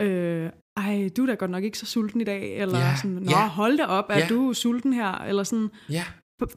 øh, 0.05 0.49
ej, 0.77 1.09
du 1.17 1.21
er 1.21 1.25
da 1.27 1.33
godt 1.33 1.51
nok 1.51 1.63
ikke 1.63 1.77
så 1.77 1.85
sulten 1.85 2.21
i 2.21 2.23
dag, 2.23 2.57
eller 2.57 2.79
Ja, 2.79 2.95
sådan, 2.95 3.11
nå, 3.11 3.31
ja. 3.31 3.47
hold 3.47 3.77
da 3.77 3.85
op, 3.85 4.05
er 4.09 4.17
Ja. 4.17 4.27
du 4.27 4.53
sulten 4.53 4.93
her, 4.93 5.11
eller 5.11 5.43
sådan, 5.43 5.69
ja, 5.89 6.03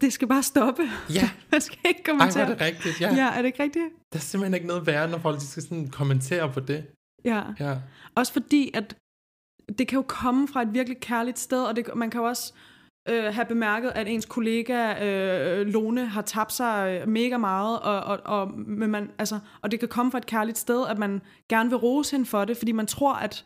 det 0.00 0.12
skal 0.12 0.28
bare 0.28 0.42
stoppe. 0.42 0.82
ja. 1.14 1.30
Man 1.52 1.60
skal 1.60 1.78
ikke 1.88 2.00
Ej, 2.00 2.12
kommentere. 2.12 2.42
er 2.42 2.48
det 2.48 2.60
rigtigt, 2.60 3.00
ja. 3.00 3.14
ja, 3.14 3.28
er 3.32 3.36
det 3.36 3.46
ikke 3.46 3.62
rigtigt? 3.62 3.84
Der 4.12 4.18
er 4.18 4.22
simpelthen 4.22 4.54
ikke 4.54 4.66
noget 4.66 4.86
værre, 4.86 5.10
når 5.10 5.18
folk 5.18 5.40
skal 5.40 5.62
sådan 5.62 5.88
kommentere 5.88 6.52
på 6.52 6.60
det. 6.60 6.84
Ja. 7.24 7.42
Ja, 7.60 7.76
Også 8.16 8.32
fordi, 8.32 8.70
at 8.74 8.96
det 9.78 9.88
kan 9.88 9.96
jo 9.96 10.04
komme 10.08 10.48
fra 10.48 10.62
et 10.62 10.74
virkelig 10.74 11.00
kærligt 11.00 11.38
sted, 11.38 11.64
og 11.64 11.76
det, 11.76 11.84
man 11.96 12.10
kan 12.10 12.20
jo 12.20 12.26
også 12.26 12.52
øh, 13.08 13.24
have 13.34 13.44
bemærket, 13.46 13.92
at 13.94 14.08
ens 14.08 14.24
kollega 14.26 15.04
øh, 15.06 15.66
Lone 15.66 16.06
har 16.06 16.22
tabt 16.22 16.52
sig 16.52 17.00
øh, 17.02 17.08
mega 17.08 17.36
meget, 17.36 17.80
og, 17.80 18.00
og, 18.00 18.20
og, 18.24 18.58
men 18.58 18.90
man, 18.90 19.10
altså, 19.18 19.38
og 19.62 19.70
det 19.70 19.80
kan 19.80 19.88
komme 19.88 20.10
fra 20.12 20.18
et 20.18 20.26
kærligt 20.26 20.58
sted, 20.58 20.86
at 20.86 20.98
man 20.98 21.20
gerne 21.48 21.70
vil 21.70 21.76
rose 21.78 22.10
hende 22.16 22.26
for 22.26 22.44
det, 22.44 22.56
fordi 22.56 22.72
man 22.72 22.86
tror, 22.86 23.14
at 23.14 23.44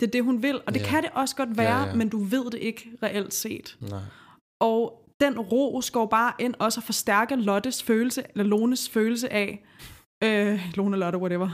det 0.00 0.06
er 0.06 0.10
det, 0.10 0.24
hun 0.24 0.42
vil. 0.42 0.60
Og 0.66 0.74
det 0.74 0.80
Ja. 0.80 0.86
kan 0.86 1.02
det 1.02 1.10
også 1.14 1.36
godt 1.36 1.58
være, 1.58 1.78
Ja, 1.80 1.86
ja. 1.86 1.94
men 1.94 2.08
du 2.08 2.18
ved 2.18 2.44
det 2.50 2.58
ikke 2.58 2.90
reelt 3.02 3.34
set. 3.34 3.76
nej. 3.80 3.98
Og 4.60 4.96
den 5.20 5.38
ro 5.40 5.80
går 5.92 6.06
bare 6.06 6.32
ind 6.38 6.54
også 6.58 6.80
og 6.80 6.84
forstærker 6.84 7.36
Lottes 7.36 7.82
følelse, 7.82 8.22
eller 8.34 8.44
Lones 8.44 8.88
følelse 8.88 9.32
af, 9.32 9.64
øh, 10.24 10.70
Lone, 10.74 10.96
Lotte, 10.96 11.18
whatever. 11.18 11.48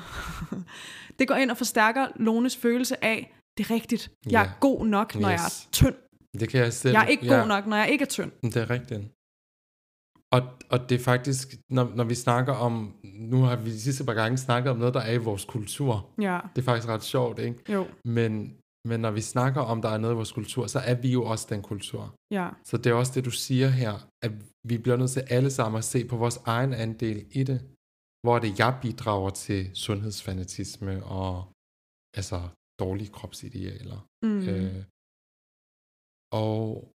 det 1.19 1.29
går 1.29 1.35
ind 1.35 1.51
og 1.51 1.57
forstærker 1.57 2.07
Lones 2.16 2.57
følelse 2.57 3.05
af, 3.05 3.35
det 3.59 3.66
er 3.71 3.75
rigtigt, 3.75 4.11
jeg 4.31 4.40
er 4.42 4.45
Ja. 4.47 4.51
god 4.61 4.87
nok, 4.87 5.14
når 5.14 5.29
jeg 5.29 5.40
Yes. 5.47 5.64
er 5.64 5.69
tynd. 5.73 5.95
Det 6.40 6.49
kan 6.49 6.61
jeg 6.61 6.72
selv. 6.72 6.92
Jeg 6.92 7.03
er 7.03 7.07
ikke 7.09 7.29
god 7.29 7.46
nok, 7.49 7.66
når 7.66 7.77
jeg 7.77 7.88
ikke 7.90 8.03
er 8.03 8.07
tynd. 8.09 8.33
Det 8.42 8.57
er 8.57 8.70
rigtigt. 8.70 9.01
Og, 10.31 10.42
og 10.70 10.88
det 10.88 10.94
er 11.01 11.05
faktisk, 11.05 11.55
når, 11.70 11.92
når 11.94 12.05
vi 12.05 12.14
snakker 12.14 12.53
om, 12.53 12.94
nu 13.05 13.42
har 13.42 13.57
vi 13.57 13.70
de 13.70 13.81
sidste 13.81 14.05
par 14.05 14.14
gange 14.14 14.38
snakket 14.38 14.70
om 14.70 14.79
noget, 14.79 14.94
der 14.94 15.01
er 15.01 15.12
i 15.12 15.16
vores 15.16 15.44
kultur. 15.44 16.11
Ja, 16.20 16.40
Det 16.57 16.62
er 16.62 16.64
faktisk 16.64 16.88
ret 16.88 17.03
sjovt, 17.05 17.38
ikke? 17.38 17.72
jo, 17.72 17.87
Men, 18.05 18.57
men 18.88 19.01
når 19.01 19.11
vi 19.11 19.20
snakker 19.20 19.61
om, 19.61 19.83
der 19.83 19.88
er 19.88 19.99
noget 19.99 20.14
i 20.14 20.16
vores 20.16 20.33
kultur, 20.33 20.66
så 20.66 20.79
er 20.79 20.94
vi 20.94 21.12
jo 21.12 21.25
også 21.25 21.46
den 21.51 21.62
kultur. 21.62 22.14
ja, 22.31 22.49
Så 22.64 22.77
det 22.77 22.87
er 22.90 22.94
også 22.94 23.12
det, 23.14 23.25
du 23.25 23.31
siger 23.31 23.68
her, 23.68 24.09
at 24.22 24.33
vi 24.68 24.79
bliver 24.79 24.96
nødt 24.96 25.11
til 25.11 25.20
alle 25.31 25.51
sammen 25.51 25.79
at 25.79 25.85
se 25.85 26.05
på 26.05 26.16
vores 26.16 26.37
egen 26.46 26.72
andel 26.75 27.27
i 27.31 27.42
det. 27.44 27.61
hvor 28.25 28.37
er 28.37 28.40
det, 28.40 28.59
jeg 28.59 28.79
bidrager 28.83 29.31
til 29.31 29.70
sundhedsfanatisme 29.75 31.05
og 31.05 31.44
altså 32.16 32.49
dårlige 32.81 33.09
kropsidealer. 33.12 34.07
Mm. 34.22 34.49
Øh, 34.49 34.85
og 36.33 36.93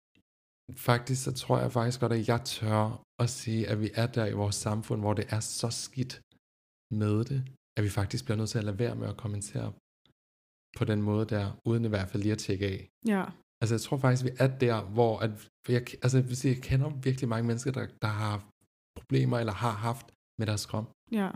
faktisk 0.76 1.24
så 1.24 1.32
tror 1.34 1.60
jeg 1.60 1.72
faktisk 1.72 2.00
godt, 2.00 2.13
at 2.13 2.28
jeg 2.28 2.42
tør 2.46 3.04
at 3.20 3.30
sige, 3.30 3.68
at 3.68 3.82
vi 3.82 3.90
er 3.94 4.08
der 4.08 4.26
i 4.26 4.34
vores 4.34 4.56
samfund, 4.56 5.02
hvor 5.02 5.13
det 5.13 5.26
er 5.30 5.40
så 5.40 5.70
skidt 5.70 6.22
med 7.02 7.26
det, 7.26 7.40
at 7.78 7.84
vi 7.84 7.90
faktisk 7.90 8.26
bliver 8.26 8.38
nødt 8.38 8.50
til 8.50 8.58
at 8.58 8.63
lade 8.63 8.80
være 8.80 8.96
med 8.96 9.08
at 9.08 9.18
kommentere 9.18 9.74
på 10.78 10.86
den 10.86 11.02
måde 11.02 11.26
der, 11.26 11.46
uden 11.66 11.86
i 11.86 11.88
hvert 11.88 12.10
fald 12.10 12.24
lige 12.24 12.32
at 12.32 12.38
tjekke 12.38 12.66
af. 12.66 12.88
Ja. 13.08 13.24
Altså 13.62 13.76
jeg 13.76 13.82
tror 13.82 13.98
faktisk, 13.98 14.24
vi 14.24 14.30
er 14.40 14.58
der, 14.58 14.82
hvor 14.82 15.20
at, 15.20 15.32
jeg, 15.70 15.82
altså, 16.04 16.18
jeg, 16.18 16.38
sige, 16.38 16.54
jeg 16.54 16.63
kender 16.63 16.90
virkelig 16.90 17.30
mange 17.30 17.48
mennesker, 17.48 17.72
der, 17.72 17.88
der 18.02 18.08
har 18.08 18.50
problemer 19.00 19.40
eller 19.40 19.54
har 19.54 19.72
haft 19.72 20.08
med 20.40 20.48
deres 20.48 20.66
krop. 20.66 20.92
Ja. 21.12 21.30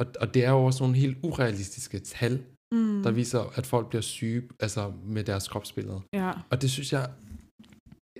Og, 0.00 0.06
og 0.20 0.34
det 0.34 0.44
er 0.44 0.50
jo 0.50 0.64
også 0.64 0.82
nogle 0.84 0.96
helt 0.96 1.18
urealistiske 1.24 1.98
tal, 1.98 2.46
Mm. 2.74 3.02
der 3.02 3.10
viser, 3.10 3.58
at 3.58 3.66
folk 3.66 3.88
bliver 3.88 4.02
syge 4.02 4.48
altså 4.60 4.92
med 5.04 5.24
deres 5.24 5.48
kropsbillede. 5.48 6.00
Ja. 6.12 6.32
Og 6.50 6.62
det 6.62 6.70
synes 6.70 6.92
jeg, 6.92 7.12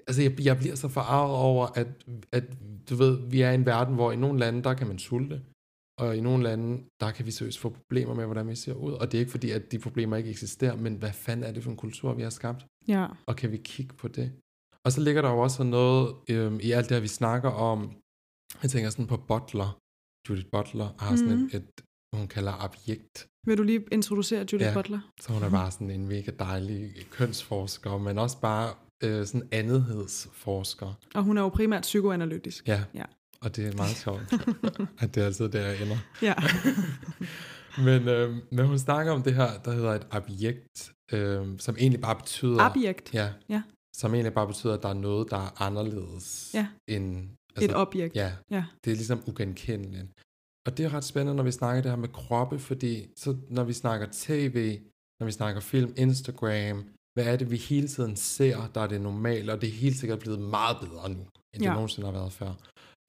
altså 0.09 0.23
jeg, 0.23 0.40
jeg 0.45 0.57
bliver 0.59 0.75
så 0.75 0.88
forarvet 0.88 1.37
over, 1.37 1.67
at, 1.67 1.87
at 2.33 2.45
du 2.90 2.95
ved, 2.95 3.29
vi 3.31 3.40
er 3.40 3.51
i 3.51 3.55
en 3.55 3.67
verden, 3.67 3.95
hvor 3.95 4.12
i 4.12 4.17
nogle 4.17 4.38
lande, 4.38 4.62
der 4.62 4.75
kan 4.75 4.87
man 4.87 4.99
sulte, 4.99 5.43
og 5.99 6.17
i 6.17 6.21
nogle 6.21 6.43
lande, 6.43 6.83
der 7.01 7.11
kan 7.11 7.27
vi 7.27 7.31
seriøst 7.31 7.59
få 7.59 7.69
problemer 7.69 8.14
med, 8.14 8.25
hvordan 8.25 8.49
vi 8.49 8.55
ser 8.55 8.75
ud. 8.75 8.93
Og 8.93 9.12
det 9.12 9.19
er 9.19 9.21
ikke 9.21 9.31
fordi, 9.31 9.51
at 9.51 9.73
de 9.73 9.79
problemer 9.79 10.17
ikke 10.17 10.31
eksisterer, 10.31 10.77
men 10.77 10.95
hvad 10.95 11.12
fanden 11.12 11.45
er 11.47 11.53
det 11.53 11.62
for 11.62 11.71
en 11.71 11.77
kultur, 11.77 12.12
vi 12.14 12.23
har 12.23 12.31
skabt? 12.31 12.67
Ja. 12.88 13.07
Og 13.27 13.37
kan 13.37 13.51
vi 13.53 13.57
kigge 13.57 13.95
på 13.95 14.09
det? 14.09 14.33
Og 14.85 14.93
så 14.93 15.01
ligger 15.01 15.23
der 15.23 15.31
jo 15.31 15.38
også 15.38 15.62
noget 15.62 16.14
øhm, 16.31 16.61
i 16.62 16.71
alt 16.71 16.88
det 16.88 16.95
her, 16.95 17.01
vi 17.01 17.09
snakker 17.09 17.51
om. 17.51 17.93
Jeg 18.62 18.71
tænker 18.71 18.90
sådan 18.90 19.07
på 19.07 19.17
Butler. 19.17 19.79
Judith 20.29 20.49
Butler 20.53 20.88
har 20.99 21.17
sådan 21.17 21.37
Mhm. 21.37 21.45
et, 21.47 21.55
et, 21.55 21.71
hun 22.17 22.29
kalder 22.29 22.53
objekt. 22.64 23.27
Vil 23.47 23.59
du 23.59 23.62
lige 23.62 23.85
introducere 23.93 24.38
Judith 24.53 24.62
Ja. 24.69 24.75
Butler? 24.75 25.01
Så 25.21 25.33
hun 25.33 25.43
er 25.43 25.51
bare 25.51 25.71
sådan 25.71 25.90
en 25.90 26.09
mega 26.09 26.31
dejlig 26.38 26.93
kønsforsker, 27.11 27.99
men 27.99 28.19
også 28.19 28.40
bare 28.40 28.75
øh, 29.05 29.27
sådan 29.27 29.49
andetheds-forsker. 29.53 30.93
Og 31.14 31.23
hun 31.23 31.38
er 31.38 31.43
jo 31.43 31.49
primært 31.49 31.83
psykoanalytisk. 31.83 32.69
Ja. 32.69 32.85
Ja. 32.95 33.05
Og 33.40 33.57
det 33.57 33.67
er 33.67 33.77
meget 33.77 33.97
sjovt, 33.97 34.33
at 34.99 35.14
det 35.14 35.21
er 35.23 35.27
altid 35.27 35.49
der, 35.49 35.61
jeg 35.67 35.83
ender. 35.83 35.97
Ja. 36.23 36.35
Men, 37.79 38.09
øh, 38.09 38.37
men 38.53 38.67
hun 38.67 38.79
snakker 38.79 39.12
om 39.12 39.23
det 39.23 39.35
her, 39.35 39.49
der 39.64 39.73
hedder 39.73 39.90
et 39.90 40.07
objekt, 40.11 40.93
øh, 41.12 41.47
som 41.59 41.77
egentlig 41.79 42.01
bare 42.01 42.17
betyder... 42.17 42.71
Objekt. 42.71 43.14
Ja. 43.14 43.33
Ja. 43.49 43.62
Som 43.97 44.14
egentlig 44.14 44.35
bare 44.35 44.47
betyder, 44.47 44.75
at 44.75 44.83
der 44.83 44.88
er 44.88 44.95
noget, 44.95 45.31
der 45.31 45.37
er 45.37 45.62
anderledes 45.62 46.51
Ja. 46.55 46.67
end... 46.88 47.29
Et 47.62 47.75
objekt. 47.77 48.17
Ja, 48.17 48.33
Ja. 48.51 48.64
det 48.85 48.90
er 48.90 48.95
ligesom 48.97 49.23
ugenkendeligt. 49.27 50.07
Og 50.67 50.77
det 50.79 50.85
er 50.85 50.95
ret 50.95 51.05
spændende, 51.05 51.35
når 51.37 51.43
vi 51.43 51.51
snakker 51.51 51.83
det 51.83 51.90
her 51.90 51.97
med 51.99 52.09
kroppe, 52.09 52.59
fordi 52.59 53.07
så 53.17 53.37
når 53.51 53.64
vi 53.64 53.73
snakker 53.73 54.07
tv, 54.12 54.79
når 55.21 55.25
vi 55.27 55.33
snakker 55.33 55.61
film, 55.61 55.93
Instagram, 55.97 56.85
hvad 57.14 57.24
er 57.27 57.37
det, 57.37 57.50
vi 57.50 57.57
hele 57.57 57.88
tiden 57.88 58.16
ser, 58.16 58.70
der 58.74 58.81
er 58.81 58.87
det 58.87 59.00
normale, 59.00 59.53
og 59.53 59.61
det 59.61 59.68
er 59.68 59.72
helt 59.72 59.96
sikkert 59.96 60.18
blevet 60.18 60.40
meget 60.40 60.77
bedre 60.81 61.09
nu, 61.09 61.20
end 61.55 61.61
det 61.62 61.62
Ja. 61.62 61.74
nogensinde 61.74 62.07
har 62.07 62.12
været 62.12 62.33
før. 62.33 62.53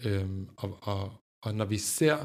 Øhm, 0.05 0.49
og, 0.57 0.77
og, 0.81 1.13
og 1.45 1.55
når 1.55 1.65
vi 1.65 1.77
ser 1.77 2.17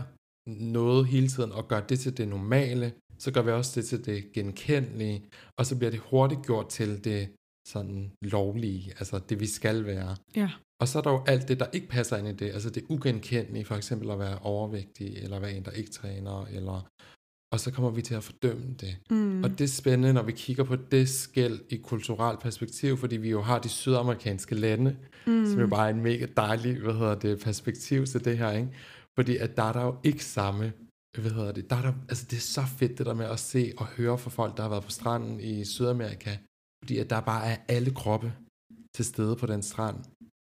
noget 0.47 1.07
hele 1.07 1.29
tiden 1.29 1.53
og 1.53 1.69
gør 1.69 1.81
det 1.81 2.01
til 2.01 2.17
det 2.17 2.29
normale, 2.29 2.93
så 3.19 3.31
gør 3.33 3.43
vi 3.43 3.51
også 3.51 3.81
det 3.81 3.89
til 3.89 4.05
det 4.05 4.33
genkendelige, 4.33 5.25
og 5.59 5.67
så 5.67 5.77
bliver 5.79 5.91
det 5.91 6.01
hurtigt 6.01 6.47
gjort 6.47 6.69
til 6.69 7.05
det 7.05 7.29
sådan 7.69 8.13
lovlige, 8.23 8.93
altså 8.99 9.19
det 9.29 9.41
vi 9.41 9.47
skal 9.47 9.85
være. 9.85 10.17
Ja. 10.37 10.51
Og 10.81 10.89
så 10.89 10.99
er 10.99 11.03
der 11.03 11.11
jo 11.11 11.25
alt 11.27 11.49
det, 11.49 11.61
der 11.61 11.67
ikke 11.73 11.89
passer 11.89 12.17
ind 12.17 12.29
i 12.29 12.33
det, 12.33 12.53
altså 12.53 12.71
det 12.71 12.85
ugenkendelige, 12.89 13.65
for 13.65 13.75
eksempel 13.77 14.11
at 14.11 14.19
være 14.19 14.39
overvægtig, 14.39 15.17
eller 15.17 15.39
være 15.39 15.53
en, 15.55 15.65
der 15.65 15.71
ikke 15.71 15.91
træner, 15.91 16.47
eller... 16.47 16.89
Og 17.53 17.61
så 17.61 17.71
kommer 17.71 17.91
vi 17.91 18.03
til 18.03 18.15
at 18.15 18.25
fordømme 18.25 18.75
det. 18.81 18.97
Mm. 19.11 19.45
Og 19.45 19.51
det 19.51 19.61
er 19.61 19.69
spændende, 19.69 20.13
når 20.13 20.23
vi 20.23 20.33
kigger 20.33 20.65
på 20.65 20.77
det 20.77 21.09
skæld 21.09 21.61
i 21.69 21.77
kulturelt 21.77 22.41
perspektiv, 22.41 22.97
fordi 22.97 23.17
vi 23.17 23.31
jo 23.31 23.43
har 23.43 23.59
de 23.59 23.69
sydamerikanske 23.69 24.55
lande, 24.55 24.97
mm. 25.27 25.47
som 25.47 25.61
jo 25.61 25.67
bare 25.67 25.87
er 25.87 25.95
en 25.95 26.03
mega 26.03 26.27
dejlig, 26.37 26.81
hvad 26.81 26.95
hedder 26.95 27.15
det, 27.15 27.41
perspektiv 27.41 28.07
til 28.07 28.25
det 28.25 28.39
her, 28.39 28.51
ikke? 28.51 28.69
Fordi 29.19 29.37
at 29.37 29.57
der 29.57 29.63
er 29.63 29.73
der 29.73 29.83
jo 29.83 29.97
ikke 30.05 30.25
samme, 30.25 30.73
hvad 31.19 31.31
hedder 31.31 31.53
det, 31.53 31.71
der 31.71 31.77
er 31.77 31.83
der, 31.83 31.93
altså 32.09 32.27
det 32.31 32.37
er 32.37 32.41
så 32.41 32.63
fedt 32.79 32.99
det 32.99 33.07
der 33.07 33.15
med 33.15 33.27
at 33.27 33.41
se 33.41 33.73
og 33.77 33.87
høre 33.87 34.19
fra 34.19 34.31
folk, 34.31 34.57
der 34.57 34.63
har 34.63 34.71
været 34.71 34.85
på 34.85 34.91
stranden 34.91 35.41
i 35.41 35.65
Sydamerika, 35.65 36.37
fordi 36.85 36.99
at 36.99 37.11
der 37.11 37.21
bare 37.21 37.47
er 37.47 37.57
alle 37.69 37.91
kroppe 37.91 38.33
til 38.97 39.05
stede 39.05 39.37
på 39.37 39.47
den 39.47 39.63
strand. 39.63 39.97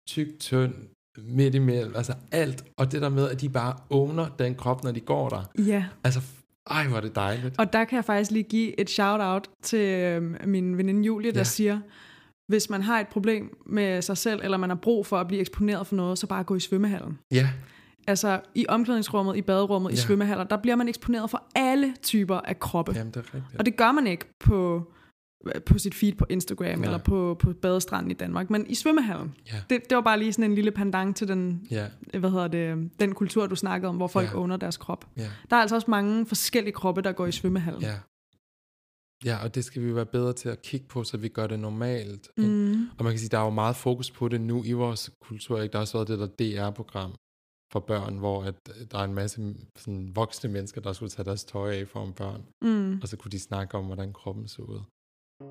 Tyk, 0.08 0.38
tynd, 0.40 0.74
midt 1.18 1.54
imellem, 1.54 1.96
altså 1.96 2.14
alt. 2.32 2.64
Og 2.76 2.92
det 2.92 3.02
der 3.02 3.08
med, 3.08 3.30
at 3.30 3.40
de 3.40 3.48
bare 3.48 3.76
owner 3.90 4.28
den 4.28 4.54
krop, 4.54 4.84
når 4.84 4.92
de 4.92 5.00
går 5.00 5.28
der. 5.28 5.44
Ja. 5.58 5.84
Altså, 6.04 6.20
ej, 6.70 6.86
hvor 6.86 6.96
er 6.96 7.00
det 7.00 7.14
dejligt. 7.14 7.54
Og 7.58 7.72
der 7.72 7.84
kan 7.84 7.96
jeg 7.96 8.04
faktisk 8.04 8.30
lige 8.30 8.42
give 8.42 8.80
et 8.80 8.90
shout-out 8.90 9.48
til 9.62 9.80
øh, 9.80 10.48
min 10.48 10.76
veninde 10.78 11.02
Julie, 11.06 11.30
der 11.32 11.38
Ja. 11.38 11.44
siger, 11.44 11.80
hvis 12.48 12.70
man 12.70 12.82
har 12.82 13.00
et 13.00 13.08
problem 13.08 13.56
med 13.66 14.02
sig 14.02 14.16
selv, 14.16 14.40
eller 14.44 14.56
man 14.56 14.70
har 14.70 14.76
brug 14.76 15.06
for 15.06 15.16
at 15.18 15.26
blive 15.26 15.40
eksponeret 15.40 15.86
for 15.86 15.96
noget, 15.96 16.18
så 16.18 16.26
bare 16.26 16.44
gå 16.44 16.54
i 16.56 16.60
svømmehallen. 16.60 17.18
Ja, 17.32 17.48
Altså 18.08 18.40
i 18.54 18.66
omklædningsrummet, 18.68 19.36
i 19.36 19.42
baderummet, 19.42 19.90
i 19.90 19.94
Ja. 19.94 20.00
svømmehaller, 20.00 20.44
der 20.44 20.56
bliver 20.56 20.76
man 20.76 20.88
eksponeret 20.88 21.30
for 21.30 21.42
alle 21.54 21.94
typer 22.02 22.36
af 22.36 22.58
kroppe. 22.58 22.92
jamen 22.96 23.12
det 23.12 23.16
er 23.16 23.20
rigtigt. 23.34 23.58
Og 23.58 23.66
det 23.66 23.76
gør 23.76 23.92
man 23.92 24.06
ikke 24.06 24.24
på, 24.40 24.92
på 25.66 25.78
sit 25.78 25.94
feed 25.94 26.12
på 26.14 26.26
Instagram 26.30 26.78
Nej. 26.78 26.84
eller 26.84 26.98
på, 26.98 27.36
på 27.40 27.52
badestranden 27.52 28.10
i 28.10 28.14
Danmark, 28.14 28.50
men 28.50 28.66
i 28.66 28.74
svømmehallen. 28.74 29.34
Ja. 29.52 29.62
Det, 29.70 29.80
det 29.90 29.96
var 29.96 30.02
bare 30.02 30.18
lige 30.18 30.32
sådan 30.32 30.50
en 30.50 30.54
lille 30.54 30.70
pendant 30.70 31.16
til 31.16 31.28
den, 31.28 31.66
Ja, 31.70 31.86
hvad 32.18 32.30
hedder 32.30 32.48
det, 32.48 32.90
den 33.00 33.14
kultur, 33.14 33.46
du 33.46 33.56
snakkede 33.56 33.88
om, 33.88 33.96
hvor 33.96 34.06
folk 34.06 34.28
Ja. 34.32 34.38
owner 34.38 34.56
deres 34.56 34.76
krop. 34.76 35.06
ja, 35.16 35.30
Der 35.50 35.56
er 35.56 35.60
altså 35.60 35.74
også 35.76 35.90
mange 35.90 36.26
forskellige 36.26 36.72
kroppe, 36.72 37.02
der 37.02 37.12
går 37.12 37.26
i 37.26 37.32
svømmehallen. 37.32 37.82
ja. 37.82 37.98
Ja, 39.24 39.42
og 39.44 39.54
det 39.54 39.64
skal 39.64 39.82
vi 39.82 39.94
være 39.94 40.06
bedre 40.06 40.32
til 40.32 40.48
at 40.48 40.62
kigge 40.62 40.86
på, 40.86 41.04
så 41.04 41.16
vi 41.16 41.28
gør 41.28 41.46
det 41.46 41.60
normalt. 41.60 42.28
ikke? 42.38 42.50
Mm. 42.50 42.88
Og 42.98 43.04
man 43.04 43.12
kan 43.12 43.18
sige, 43.18 43.28
der 43.28 43.38
er 43.38 43.44
jo 43.44 43.50
meget 43.50 43.76
fokus 43.76 44.10
på 44.10 44.28
det 44.28 44.40
nu 44.40 44.64
i 44.64 44.72
vores 44.72 45.10
kultur. 45.22 45.60
Ikke? 45.60 45.72
Der 45.72 45.78
har 45.78 45.82
også 45.82 45.98
været 45.98 46.08
det 46.08 46.18
der 46.18 46.26
DR-program 46.70 47.14
for 47.72 47.80
børn, 47.80 48.18
hvor 48.18 48.42
at 48.44 48.54
øh, 48.80 48.86
der 48.90 48.98
er 48.98 49.04
en 49.04 49.14
masse 49.14 49.54
sådan, 49.76 50.10
voksne 50.14 50.50
mennesker, 50.52 50.80
der 50.80 50.92
skulle 50.92 51.10
tage 51.10 51.24
deres 51.26 51.44
tøj 51.44 51.72
af 51.74 51.88
for 51.88 52.12
børn. 52.16 52.42
Mm. 52.62 52.98
Og 53.02 53.08
så 53.08 53.16
kunne 53.16 53.30
de 53.30 53.38
snakke 53.38 53.78
om, 53.78 53.84
hvordan 53.84 54.12
kroppen 54.12 54.48
så 54.48 54.62
ud. 54.62 54.80
Jeg 55.40 55.44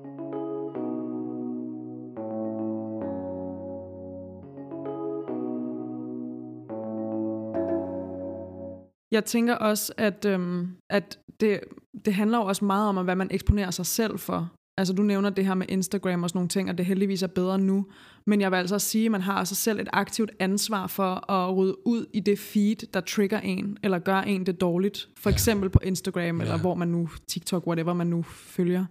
tænker 9.24 9.54
også, 9.54 9.92
at, 9.96 10.24
øhm, 10.24 10.68
at 10.90 11.18
det, 11.40 11.60
det 12.04 12.14
handler 12.14 12.38
jo 12.38 12.44
også 12.44 12.64
meget 12.64 12.88
om, 12.88 13.04
hvad 13.04 13.16
man 13.16 13.28
eksponerer 13.30 13.70
sig 13.70 13.86
selv 13.86 14.18
for. 14.18 14.50
Altså 14.78 14.94
du 14.94 15.02
nævner 15.02 15.30
det 15.30 15.46
her 15.46 15.54
med 15.54 15.66
Instagram 15.68 16.22
og 16.22 16.28
sådan 16.30 16.38
nogle 16.38 16.48
ting, 16.48 16.70
og 16.70 16.78
det 16.78 16.86
heldigvis 16.86 17.22
er 17.22 17.26
bedre 17.26 17.58
nu. 17.58 17.86
Men 18.26 18.40
jeg 18.40 18.50
vil 18.50 18.56
altså 18.56 18.74
også 18.74 18.88
sige, 18.88 19.04
at 19.04 19.10
man 19.12 19.20
har 19.20 19.32
altså 19.32 19.54
selv 19.54 19.80
et 19.80 19.88
aktivt 19.92 20.30
ansvar 20.38 20.86
for 20.86 21.30
at 21.30 21.56
rydde 21.56 21.86
ud 21.86 22.06
i 22.12 22.20
det 22.20 22.38
feed, 22.38 22.76
der 22.94 23.00
trigger 23.00 23.40
en, 23.40 23.78
eller 23.82 23.98
gør 23.98 24.20
en 24.20 24.46
det 24.46 24.60
dårligt. 24.60 25.08
For 25.18 25.30
eksempel 25.30 25.70
på 25.70 25.78
Instagram, 25.82 26.40
eller 26.40 26.54
Ja. 26.54 26.60
hvor 26.60 26.74
man 26.74 26.88
nu, 26.88 27.08
TikTok, 27.28 27.66
whatever 27.66 27.92
man 27.92 28.06
nu 28.06 28.22
følger. 28.22 28.84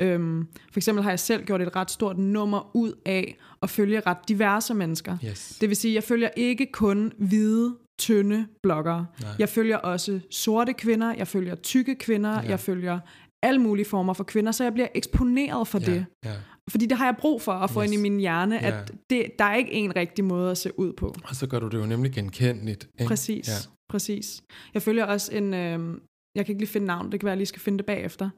Øhm, 0.00 0.46
for 0.72 0.78
eksempel 0.78 1.02
har 1.02 1.10
jeg 1.10 1.18
selv 1.20 1.44
gjort 1.44 1.62
et 1.62 1.76
ret 1.76 1.90
stort 1.90 2.18
nummer 2.18 2.76
ud 2.76 2.92
af 3.06 3.36
at 3.62 3.70
følge 3.70 4.00
ret 4.00 4.18
diverse 4.28 4.74
mennesker. 4.74 5.16
Yes. 5.24 5.58
Det 5.60 5.68
vil 5.68 5.76
sige, 5.76 5.92
at 5.92 5.94
jeg 5.94 6.02
følger 6.04 6.28
ikke 6.36 6.66
kun 6.72 7.12
hvide, 7.18 7.76
tynde 8.00 8.46
bloggere. 8.62 9.06
Nej. 9.20 9.30
Jeg 9.38 9.48
følger 9.48 9.76
også 9.76 10.20
sorte 10.30 10.72
kvinder, 10.72 11.14
jeg 11.14 11.28
følger 11.28 11.54
tykke 11.54 11.94
kvinder, 11.94 12.42
Ja. 12.42 12.48
jeg 12.48 12.60
følger 12.60 13.00
alle 13.42 13.60
mulige 13.60 13.84
former 13.86 14.12
for 14.12 14.24
kvinder, 14.24 14.52
så 14.52 14.64
jeg 14.64 14.72
bliver 14.72 14.88
eksponeret 14.94 15.68
for 15.68 15.78
ja, 15.78 15.84
det. 15.84 16.06
Ja. 16.24 16.32
Fordi 16.70 16.86
det 16.86 16.98
har 16.98 17.04
jeg 17.04 17.16
brug 17.18 17.42
for 17.42 17.52
at 17.52 17.70
få 17.70 17.82
Yes. 17.82 17.90
ind 17.90 17.98
i 18.00 18.02
min 18.10 18.20
hjerne, 18.20 18.54
Ja. 18.54 18.66
at 18.80 18.92
det, 19.10 19.26
der 19.38 19.44
er 19.44 19.54
ikke 19.54 19.72
en 19.72 19.96
rigtig 19.96 20.24
måde 20.24 20.50
at 20.50 20.58
se 20.58 20.78
ud 20.78 20.92
på. 20.92 21.14
Og 21.24 21.36
så 21.36 21.46
gør 21.46 21.58
du 21.58 21.68
det 21.68 21.78
jo 21.78 21.86
nemlig 21.86 22.12
genkendeligt. 22.12 22.88
Ikke? 23.00 23.08
Præcis, 23.08 23.48
ja. 23.48 23.52
præcis. 23.88 24.42
Jeg 24.74 24.82
følger 24.82 25.04
også 25.04 25.32
en, 25.36 25.54
øh, 25.54 25.98
jeg 26.34 26.46
kan 26.46 26.52
ikke 26.52 26.60
lige 26.60 26.68
finde 26.70 26.86
navn, 26.86 27.12
det 27.12 27.20
kan 27.20 27.24
være, 27.26 27.32
at 27.32 27.36
jeg 27.36 27.38
lige 27.38 27.46
skal 27.46 27.60
finde 27.60 27.78
det 27.78 27.86
bagefter, 27.86 28.30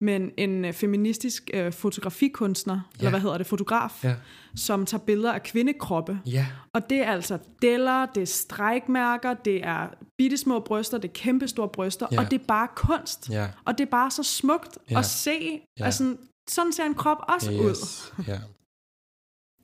men 0.00 0.30
en 0.36 0.64
øh, 0.64 0.72
feministisk 0.72 1.50
øh, 1.54 1.72
fotografikunstner, 1.72 2.74
ja. 2.74 2.98
eller 2.98 3.10
hvad 3.10 3.20
hedder 3.20 3.38
det, 3.38 3.46
fotograf, 3.46 4.04
Ja. 4.04 4.14
som 4.56 4.86
tager 4.86 5.04
billeder 5.04 5.32
af 5.32 5.42
kvindekroppe. 5.42 6.20
Ja, 6.26 6.46
Og 6.72 6.90
det 6.90 6.98
er 6.98 7.10
altså 7.12 7.38
deller, 7.62 8.06
det 8.06 8.22
er 8.22 8.26
strækmærker, 8.26 9.34
det 9.34 9.64
er 9.66 9.88
bittesmå 10.18 10.60
bryster, 10.60 10.98
det 10.98 11.08
er 11.08 11.12
kæmpestore 11.12 11.68
bryster, 11.68 12.06
Ja. 12.12 12.20
og 12.20 12.30
det 12.30 12.40
er 12.40 12.44
bare 12.48 12.68
kunst. 12.76 13.30
ja. 13.30 13.48
Og 13.64 13.78
det 13.78 13.86
er 13.86 13.90
bare 13.90 14.10
så 14.10 14.22
smukt 14.22 14.78
Ja. 14.90 14.98
at 14.98 15.04
se. 15.04 15.60
Ja. 15.78 15.84
Altså, 15.84 16.16
sådan 16.48 16.72
ser 16.72 16.84
en 16.84 16.94
krop 16.94 17.18
også 17.28 17.50
ud. 17.52 17.70
Yes. 17.70 18.12
Ja. 18.28 18.38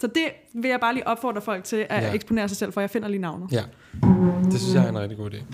Så 0.01 0.07
det 0.07 0.25
vil 0.55 0.69
jeg 0.69 0.81
bare 0.81 0.95
lige 0.95 1.07
opfordre 1.07 1.41
folk 1.43 1.65
til 1.65 1.87
at 1.91 2.03
Ja. 2.03 2.13
eksponere 2.13 2.49
sig 2.49 2.57
selv 2.57 2.73
for. 2.73 2.81
Jeg 2.81 2.91
finder 2.91 3.09
lige 3.09 3.21
navnet. 3.21 3.53
ja. 3.53 3.65
Det 4.51 4.61
synes 4.61 4.75
jeg 4.75 4.85
er 4.85 4.89
en 4.89 4.99
rigtig 4.99 5.19
god 5.19 5.31
idé. 5.31 5.45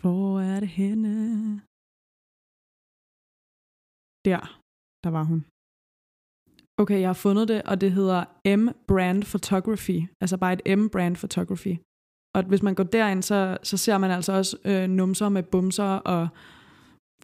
Hvor 0.00 0.40
er 0.40 0.60
det 0.60 0.68
henne? 0.68 1.60
Der. 4.24 4.58
Der 5.04 5.10
var 5.10 5.22
hun. 5.30 5.44
Okay, 6.82 7.00
jeg 7.00 7.08
har 7.08 7.14
fundet 7.26 7.48
det, 7.48 7.62
og 7.62 7.80
det 7.80 7.92
hedder 7.92 8.24
M 8.56 8.68
Brand 8.88 9.22
Photography. 9.22 9.98
Altså 10.20 10.36
bare 10.36 10.52
et 10.52 10.78
M 10.78 10.88
Brand 10.88 11.16
Photography. 11.16 11.76
Og 12.34 12.42
hvis 12.42 12.62
man 12.62 12.74
går 12.74 12.84
derind, 12.84 13.22
så, 13.22 13.58
så 13.62 13.76
ser 13.76 13.98
man 13.98 14.10
altså 14.10 14.32
også 14.32 14.56
øh, 14.64 14.88
numser 14.88 15.28
med 15.28 15.42
bumser 15.42 15.84
og 15.84 16.28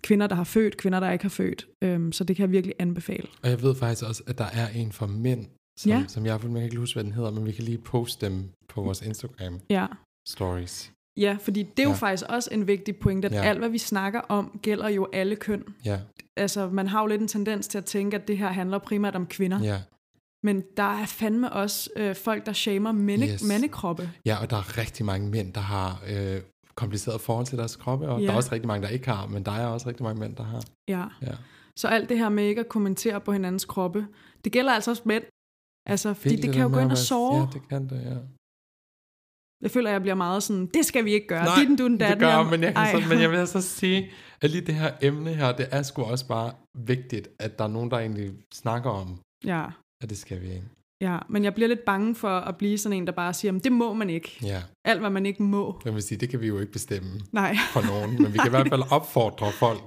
kvinder, 0.03 0.27
der 0.27 0.35
har 0.35 0.45
født, 0.45 0.77
kvinder, 0.77 1.01
der 1.01 1.11
ikke 1.11 1.25
har 1.25 1.29
født. 1.41 1.69
Øhm, 1.85 2.13
så 2.13 2.25
det 2.25 2.37
kan 2.37 2.43
jeg 2.43 2.51
virkelig 2.53 2.75
anbefale. 2.79 3.29
Og 3.43 3.49
jeg 3.51 3.63
ved 3.63 3.75
faktisk 3.75 4.05
også, 4.09 4.23
at 4.27 4.39
der 4.39 4.45
er 4.45 4.69
en 4.69 4.93
for 4.93 5.07
mænd, 5.07 5.47
som, 5.79 5.91
Ja. 5.93 6.05
som 6.09 6.27
jeg, 6.27 6.33
jeg 6.33 6.41
kan 6.41 6.57
ikke 6.63 6.77
huske, 6.77 6.95
hvad 6.97 7.05
den 7.05 7.13
hedder, 7.13 7.31
men 7.31 7.47
vi 7.47 7.53
kan 7.53 7.65
lige 7.65 7.79
poste 7.79 8.27
dem 8.27 8.51
på 8.69 8.83
vores 8.83 9.03
Instagram 9.03 9.61
Ja. 9.71 9.87
stories. 10.29 10.93
Ja, 11.19 11.37
fordi 11.41 11.63
det 11.63 11.79
er 11.79 11.83
jo 11.83 11.89
Ja. 11.89 11.95
faktisk 11.95 12.25
også 12.29 12.49
en 12.53 12.67
vigtig 12.67 12.97
point, 12.97 13.25
at 13.25 13.33
Ja. 13.33 13.43
alt, 13.43 13.59
hvad 13.59 13.69
vi 13.69 13.79
snakker 13.79 14.21
om, 14.21 14.59
gælder 14.63 14.89
jo 14.89 15.09
alle 15.13 15.37
køn. 15.37 15.65
Ja, 15.85 15.99
Altså, 16.37 16.69
man 16.69 16.87
har 16.87 17.01
jo 17.01 17.07
lidt 17.07 17.21
en 17.21 17.29
tendens 17.29 17.69
til 17.69 17.79
at 17.79 17.85
tænke, 17.85 18.17
at 18.17 18.29
det 18.29 18.39
her 18.39 18.49
handler 18.49 18.79
primært 18.79 19.17
om 19.17 19.27
kvinder. 19.27 19.61
ja. 19.63 19.81
Men 20.43 20.63
der 20.77 21.01
er 21.03 21.07
fandme 21.07 21.53
også 21.53 21.91
øh, 21.97 22.17
folk, 22.17 22.47
der 22.47 22.53
shamer 22.53 22.93
mænde, 22.93 23.29
Yes. 23.29 23.43
mandekroppe. 23.49 24.11
Ja, 24.27 24.37
og 24.43 24.51
der 24.51 24.57
er 24.57 24.79
rigtig 24.79 25.05
mange 25.07 25.29
mænd, 25.31 25.53
der 25.53 25.61
har 25.61 26.03
øh, 26.11 26.41
kompliceret 26.75 27.21
forhold 27.21 27.47
til 27.47 27.59
deres 27.59 27.77
kroppe, 27.77 28.09
og 28.09 28.21
Ja. 28.21 28.27
der 28.27 28.33
er 28.33 28.37
også 28.37 28.53
rigtig 28.53 28.67
mange, 28.69 28.83
der 28.87 28.93
ikke 28.93 29.09
har, 29.11 29.27
men 29.27 29.43
der 29.43 29.53
er 29.53 29.67
også 29.67 29.89
rigtig 29.89 30.03
mange 30.05 30.21
mænd, 30.21 30.37
der 30.37 30.43
har. 30.43 30.63
Ja. 30.89 31.05
Ja. 31.23 31.35
Så 31.77 31.89
alt 31.89 32.09
det 32.09 32.19
her 32.19 32.29
med 32.29 32.45
ikke 32.45 32.61
at 32.61 32.69
kommentere 32.69 33.21
på 33.21 33.33
hinandens 33.33 33.65
kroppe, 33.65 34.07
det 34.45 34.53
gælder 34.53 34.73
altså 34.73 34.91
også 34.91 35.03
mænd. 35.07 35.25
Altså, 35.87 36.15
fordi 36.15 36.29
Vildt, 36.29 36.43
det 36.43 36.53
kan 36.55 36.63
jo 36.63 36.69
gå 36.69 36.79
ind 36.81 36.91
og 36.91 36.99
såre. 36.99 37.37
Ja, 37.41 37.47
det 37.53 37.69
kan 37.69 37.89
det, 37.89 38.03
ja. 38.05 38.17
Jeg 39.62 39.71
føler, 39.71 39.90
jeg 39.90 40.01
bliver 40.01 40.14
meget 40.14 40.42
sådan, 40.42 40.66
det 40.75 40.85
skal 40.85 41.05
vi 41.05 41.12
ikke 41.12 41.27
gøre. 41.27 41.44
Nej, 41.44 41.55
Ditten, 41.59 41.77
du 41.77 41.88
det 41.88 42.18
gør, 42.18 42.42
men 42.42 42.62
jeg, 42.62 42.75
kan 42.75 42.77
ej. 42.85 43.01
så, 43.03 43.09
men 43.09 43.21
jeg 43.21 43.31
vil 43.31 43.47
så 43.57 43.61
sige, 43.61 44.11
at 44.40 44.51
lige 44.51 44.66
det 44.66 44.75
her 44.75 44.90
emne 45.03 45.35
her, 45.35 45.53
det 45.53 45.68
er 45.71 45.83
sgu 45.83 46.03
også 46.03 46.27
bare 46.29 46.53
vigtigt, 46.79 47.29
at 47.38 47.59
der 47.59 47.64
er 47.64 47.68
nogen, 47.68 47.90
der 47.90 47.99
egentlig 47.99 48.33
snakker 48.55 48.90
om, 48.90 49.18
Ja, 49.44 49.64
at 50.03 50.11
det 50.11 50.18
skal 50.18 50.40
vi 50.42 50.47
ikke. 50.47 50.64
ja, 51.01 51.18
men 51.29 51.44
jeg 51.44 51.55
bliver 51.55 51.68
lidt 51.68 51.85
bange 51.85 52.14
for 52.14 52.29
at 52.29 52.57
blive 52.57 52.79
sådan 52.79 52.97
en, 52.99 53.07
der 53.07 53.12
bare 53.12 53.35
siger, 53.35 53.53
"Men 53.53 53.61
det 53.61 53.73
må 53.73 53.92
man 53.94 54.11
ikke. 54.11 54.38
Ja, 54.42 54.62
Alt, 54.85 55.01
hvad 55.01 55.11
man 55.11 55.27
ikke 55.27 55.42
må. 55.42 55.81
jeg 55.85 55.94
vil 55.94 56.03
sige, 56.03 56.18
det 56.18 56.29
kan 56.29 56.40
vi 56.40 56.47
jo 56.47 56.59
ikke 56.59 56.73
bestemme 56.73 57.11
Nej, 57.33 57.57
for 57.73 57.81
nogen, 57.87 58.23
men 58.23 58.33
vi 58.33 58.38
kan 58.38 58.47
i 58.47 58.51
hvert 58.57 58.68
fald 58.68 58.83
opfordre 58.90 59.53
folk 59.53 59.81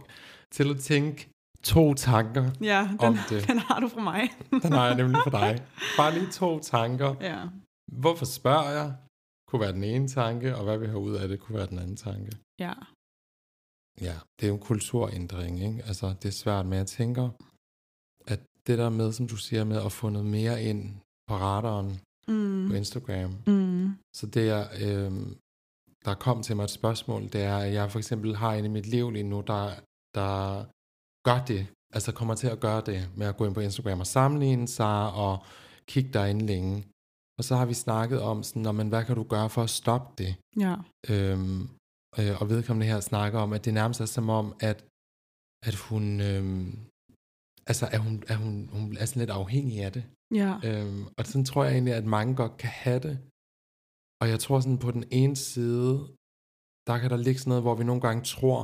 til 0.51 0.69
at 0.69 0.77
tænke 0.79 1.29
to 1.63 1.93
tanker 1.93 2.49
ja, 2.61 2.89
om 2.99 3.13
den, 3.13 3.23
det. 3.39 3.47
den 3.47 3.57
har 3.59 3.79
du 3.79 3.87
fra 3.87 4.01
mig. 4.01 4.29
Den 4.63 4.71
har 4.73 4.85
jeg 4.85 4.95
nemlig 4.95 5.17
for 5.23 5.29
dig. 5.31 5.59
Bare 5.97 6.13
lige 6.13 6.27
to 6.31 6.59
tanker. 6.59 7.15
Ja, 7.21 7.37
Hvorfor 7.91 8.25
spørger 8.25 8.69
jeg? 8.71 8.91
Kunne 9.51 9.61
være 9.61 9.73
den 9.73 9.83
ene 9.83 10.07
tanke, 10.07 10.55
og 10.55 10.63
hvad 10.63 10.77
vi 10.77 10.87
har 10.87 10.97
ud 10.97 11.15
af 11.15 11.27
det, 11.27 11.39
kunne 11.39 11.57
være 11.57 11.67
den 11.67 11.79
anden 11.79 11.95
tanke. 11.95 12.31
ja, 12.59 12.73
Ja, 14.01 14.15
det 14.39 14.43
er 14.45 14.47
jo 14.47 14.53
en 14.53 14.59
kulturændring, 14.59 15.63
ikke? 15.63 15.83
Altså, 15.83 16.07
det 16.21 16.25
er 16.25 16.31
svært, 16.43 16.65
men 16.65 16.77
jeg 16.77 16.87
tænker, 16.87 17.29
at 18.27 18.39
det 18.67 18.77
der 18.77 18.89
med, 18.89 19.11
som 19.11 19.27
du 19.27 19.35
siger, 19.35 19.63
med 19.63 19.85
at 19.85 19.91
få 19.91 20.09
noget 20.09 20.27
mere 20.27 20.63
ind 20.63 20.95
på 21.27 21.35
radaren 21.35 21.99
mm, 22.27 22.69
på 22.69 22.75
Instagram, 22.75 23.31
mm, 23.47 23.89
så 24.13 24.27
det 24.27 24.49
er, 24.49 24.63
øh, 24.85 25.11
der 26.05 26.13
kom 26.13 26.43
til 26.43 26.55
mig 26.55 26.63
et 26.63 26.69
spørgsmål, 26.69 27.23
det 27.23 27.41
er, 27.41 27.57
at 27.57 27.73
jeg 27.73 27.91
for 27.91 27.99
eksempel 27.99 28.35
har 28.35 28.53
en 28.53 28.65
i 28.65 28.67
mit 28.67 28.87
liv 28.87 29.11
lige 29.11 29.23
nu, 29.23 29.43
der, 29.47 29.63
der 30.15 30.65
gør 31.23 31.45
det, 31.45 31.67
altså 31.93 32.11
kommer 32.11 32.35
til 32.35 32.47
at 32.47 32.59
gøre 32.59 32.81
det, 32.85 33.09
med 33.17 33.27
at 33.27 33.37
gå 33.37 33.45
ind 33.45 33.53
på 33.53 33.59
Instagram 33.59 33.99
og 33.99 34.07
sammenligne 34.07 34.67
sig, 34.67 35.13
og 35.13 35.45
kigge 35.87 36.13
derinde 36.13 36.45
længe. 36.45 36.85
Og 37.37 37.43
så 37.47 37.53
har 37.59 37.65
vi 37.65 37.73
snakket 37.73 38.19
om, 38.21 38.37
sådan, 38.43 38.61
"Nå, 38.61 38.71
men 38.71 38.89
hvad 38.89 39.03
kan 39.05 39.15
du 39.15 39.23
gøre 39.23 39.49
for 39.49 39.63
at 39.63 39.69
stoppe 39.69 40.23
det? 40.23 40.31
ja, 40.65 40.75
Øhm, 41.11 41.61
øh, 42.19 42.33
og 42.41 42.49
vedkommende 42.49 42.87
her 42.91 42.99
snakker 42.99 43.39
om, 43.39 43.53
at 43.53 43.65
det 43.65 43.73
nærmest 43.73 43.99
er 44.01 44.05
som 44.17 44.29
om, 44.39 44.45
at, 44.69 44.77
at 45.69 45.75
hun, 45.87 46.03
øhm, 46.29 46.69
altså 47.69 47.85
er 47.95 47.99
hun, 48.05 48.23
er 48.27 48.35
hun, 48.43 48.53
hun 48.73 48.97
er 49.01 49.05
sådan 49.05 49.19
lidt 49.19 49.29
afhængig 49.41 49.77
af 49.85 49.91
det. 49.97 50.03
ja, 50.41 50.51
Øhm, 50.67 51.03
og 51.17 51.25
sådan 51.25 51.45
tror 51.45 51.63
jeg 51.63 51.73
egentlig, 51.73 51.93
at 51.93 52.05
mange 52.17 52.35
godt 52.41 52.57
kan 52.57 52.69
have 52.69 52.99
det. 53.07 53.15
Og 54.21 54.25
jeg 54.33 54.39
tror 54.43 54.59
sådan 54.59 54.77
på 54.85 54.91
den 54.91 55.03
ene 55.11 55.35
side, 55.35 55.91
der 56.87 56.95
kan 57.01 57.09
der 57.09 57.17
ligge 57.25 57.39
sådan 57.39 57.49
noget, 57.49 57.63
hvor 57.63 57.75
vi 57.75 57.83
nogle 57.83 58.01
gange 58.01 58.23
tror, 58.23 58.59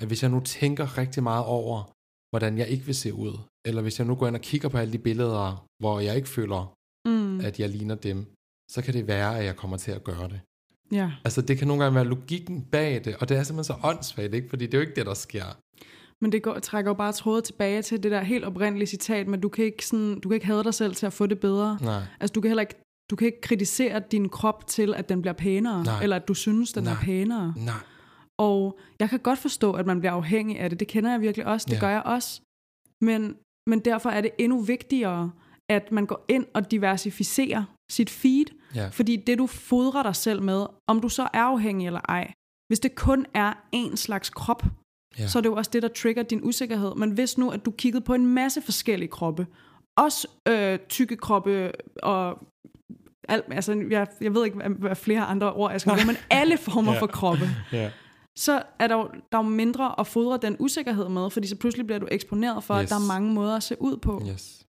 at 0.00 0.06
hvis 0.08 0.22
jeg 0.22 0.30
nu 0.30 0.40
tænker 0.40 0.98
rigtig 0.98 1.22
meget 1.22 1.44
over, 1.58 1.76
hvordan 2.32 2.58
jeg 2.58 2.68
ikke 2.68 2.84
vil 2.90 2.94
se 2.94 3.10
ud, 3.14 3.34
eller 3.66 3.82
hvis 3.82 3.98
jeg 3.98 4.06
nu 4.06 4.14
går 4.14 4.26
ind 4.28 4.36
og 4.36 4.42
kigger 4.50 4.68
på 4.68 4.78
alle 4.78 4.92
de 4.92 4.98
billeder, 5.08 5.66
hvor 5.82 6.00
jeg 6.00 6.16
ikke 6.16 6.28
føler, 6.28 6.74
mm, 7.06 7.40
at 7.40 7.60
jeg 7.60 7.68
ligner 7.68 7.94
dem, 7.94 8.26
så 8.70 8.82
kan 8.82 8.94
det 8.94 9.06
være, 9.06 9.38
at 9.38 9.44
jeg 9.44 9.56
kommer 9.56 9.76
til 9.76 9.90
at 9.90 10.04
gøre 10.04 10.28
det. 10.28 10.40
ja. 10.92 11.10
Altså, 11.24 11.42
det 11.42 11.58
kan 11.58 11.68
nogle 11.68 11.82
gange 11.82 11.94
være 11.96 12.04
logikken 12.04 12.62
bag 12.72 13.04
det, 13.04 13.16
og 13.16 13.28
det 13.28 13.36
er 13.36 13.42
simpelthen 13.42 13.76
så 13.82 13.88
åndssvagt, 13.88 14.34
ikke? 14.34 14.48
Fordi 14.48 14.66
det 14.66 14.74
er 14.74 14.78
jo 14.78 14.82
ikke 14.82 14.94
det, 14.96 15.06
der 15.06 15.14
sker. 15.14 15.44
Men 16.20 16.32
det 16.32 16.42
går, 16.42 16.58
trækker 16.58 16.90
jo 16.90 16.94
bare 16.94 17.12
trådet 17.12 17.44
tilbage 17.44 17.82
til 17.82 18.02
det 18.02 18.10
der 18.12 18.20
helt 18.22 18.44
oprindelige 18.44 18.86
citat, 18.86 19.28
men 19.28 19.40
du 19.40 19.48
kan 19.48 19.64
ikke, 19.64 19.86
sådan, 19.86 20.20
du 20.20 20.28
kan 20.28 20.34
ikke 20.34 20.46
have 20.46 20.62
dig 20.62 20.74
selv 20.74 20.94
til 20.94 21.06
at 21.06 21.12
få 21.12 21.26
det 21.26 21.40
bedre. 21.40 21.78
Nej. 21.82 22.02
Altså, 22.20 22.32
du 22.32 22.40
kan 22.40 22.48
heller 22.48 22.60
ikke, 22.60 22.74
du 23.10 23.16
kan 23.16 23.26
ikke 23.26 23.40
kritisere 23.40 24.02
din 24.10 24.28
krop 24.28 24.66
til, 24.66 24.94
at 24.94 25.08
den 25.08 25.20
bliver 25.22 25.34
pænere, 25.34 25.84
Nej. 25.84 26.02
eller 26.02 26.16
at 26.16 26.28
du 26.28 26.34
synes, 26.34 26.72
den 26.72 26.84
Nej. 26.84 26.92
er 26.92 26.96
pænere. 26.96 27.54
Nej. 27.56 27.74
Og 28.38 28.78
jeg 29.00 29.10
kan 29.10 29.18
godt 29.18 29.38
forstå, 29.38 29.72
at 29.72 29.86
man 29.86 29.98
bliver 30.00 30.12
afhængig 30.12 30.58
af 30.60 30.70
det. 30.70 30.80
Det 30.80 30.88
kender 30.88 31.10
jeg 31.10 31.20
virkelig 31.20 31.46
også. 31.46 31.66
Det 31.70 31.74
Ja. 31.74 31.80
gør 31.80 31.88
jeg 31.88 32.02
også. 32.02 32.40
Men, 33.00 33.36
men 33.66 33.78
derfor 33.80 34.10
er 34.10 34.20
det 34.20 34.30
endnu 34.38 34.60
vigtigere, 34.60 35.30
at 35.70 35.92
man 35.92 36.06
går 36.06 36.24
ind 36.28 36.46
og 36.54 36.70
diversificerer 36.70 37.64
sit 37.90 38.10
feed. 38.10 38.44
Ja. 38.74 38.88
Fordi 38.88 39.16
det, 39.16 39.38
du 39.38 39.46
fodrer 39.46 40.02
dig 40.02 40.16
selv 40.16 40.42
med, 40.42 40.66
om 40.88 41.00
du 41.00 41.08
så 41.08 41.22
er 41.22 41.28
afhængig 41.40 41.86
eller 41.86 42.00
ej, 42.08 42.32
hvis 42.68 42.80
det 42.80 42.94
kun 42.94 43.26
er 43.34 43.52
en 43.72 43.96
slags 43.96 44.30
krop, 44.30 44.62
Ja. 45.18 45.26
så 45.28 45.38
er 45.38 45.40
det 45.42 45.48
jo 45.48 45.54
også 45.56 45.70
det, 45.74 45.82
der 45.82 45.88
trigger 45.88 46.22
din 46.22 46.40
usikkerhed. 46.44 46.94
Men 46.94 47.10
hvis 47.10 47.38
nu, 47.38 47.50
at 47.50 47.64
du 47.64 47.70
kiggede 47.70 48.04
på 48.04 48.14
en 48.14 48.26
masse 48.26 48.62
forskellige 48.62 49.08
kroppe, 49.08 49.46
også 49.98 50.28
øh, 50.48 50.78
tykke 50.88 51.16
kroppe 51.16 51.72
og 52.02 52.38
alt, 53.28 53.44
altså, 53.50 53.84
jeg, 53.90 54.06
jeg 54.20 54.34
ved 54.34 54.44
ikke, 54.44 54.56
hvad, 54.56 54.70
hvad 54.70 54.96
flere 54.96 55.24
andre 55.24 55.52
ord 55.52 55.70
jeg 55.70 55.80
skal 55.80 55.92
bruge, 55.92 56.06
men 56.06 56.16
alle 56.30 56.56
former 56.68 56.92
Ja. 56.92 57.00
for 57.00 57.06
kroppe, 57.06 57.48
Ja. 57.72 57.90
så 58.38 58.62
er 58.78 58.86
der 58.86 58.94
jo, 58.96 59.08
der 59.32 59.38
er 59.38 59.42
jo 59.42 59.48
mindre 59.48 60.00
at 60.00 60.06
fodre 60.06 60.38
den 60.42 60.56
usikkerhed 60.58 61.08
med, 61.08 61.30
fordi 61.30 61.46
så 61.48 61.56
pludselig 61.56 61.86
bliver 61.86 61.98
du 61.98 62.08
eksponeret 62.10 62.64
for. 62.64 62.74
Yes. 62.74 62.82
at 62.82 62.88
der 62.88 62.96
er 62.96 63.06
mange 63.08 63.32
måder 63.34 63.56
at 63.56 63.62
se 63.62 63.76
ud 63.82 63.96
på. 63.96 64.22
Yes. 64.32 64.65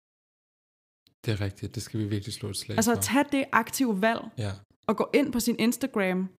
Det 1.25 1.31
er 1.31 1.41
rigtigt. 1.41 1.75
Det 1.75 1.83
skal 1.83 1.99
vi 1.99 2.05
virkelig 2.05 2.33
slå 2.33 2.49
et 2.49 2.57
slag 2.57 2.77
Altså 2.77 2.95
for. 2.95 3.01
tag 3.01 3.23
det 3.31 3.45
aktive 3.51 4.01
valg 4.01 4.21
Ja. 4.37 4.51
og 4.87 4.97
gå 4.97 5.09
ind 5.13 5.31
på 5.33 5.39
sin 5.39 5.55
Instagram. 5.59 6.29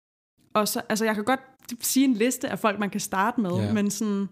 Og 0.53 0.67
så, 0.67 0.81
altså 0.89 1.05
jeg 1.05 1.15
kan 1.15 1.23
godt 1.23 1.39
sige 1.81 2.05
en 2.05 2.13
liste 2.13 2.49
af 2.49 2.59
folk, 2.59 2.79
man 2.79 2.89
kan 2.89 2.99
starte 2.99 3.41
med, 3.41 3.51
Ja. 3.51 3.73
men 3.73 3.91
sådan, 3.91 4.27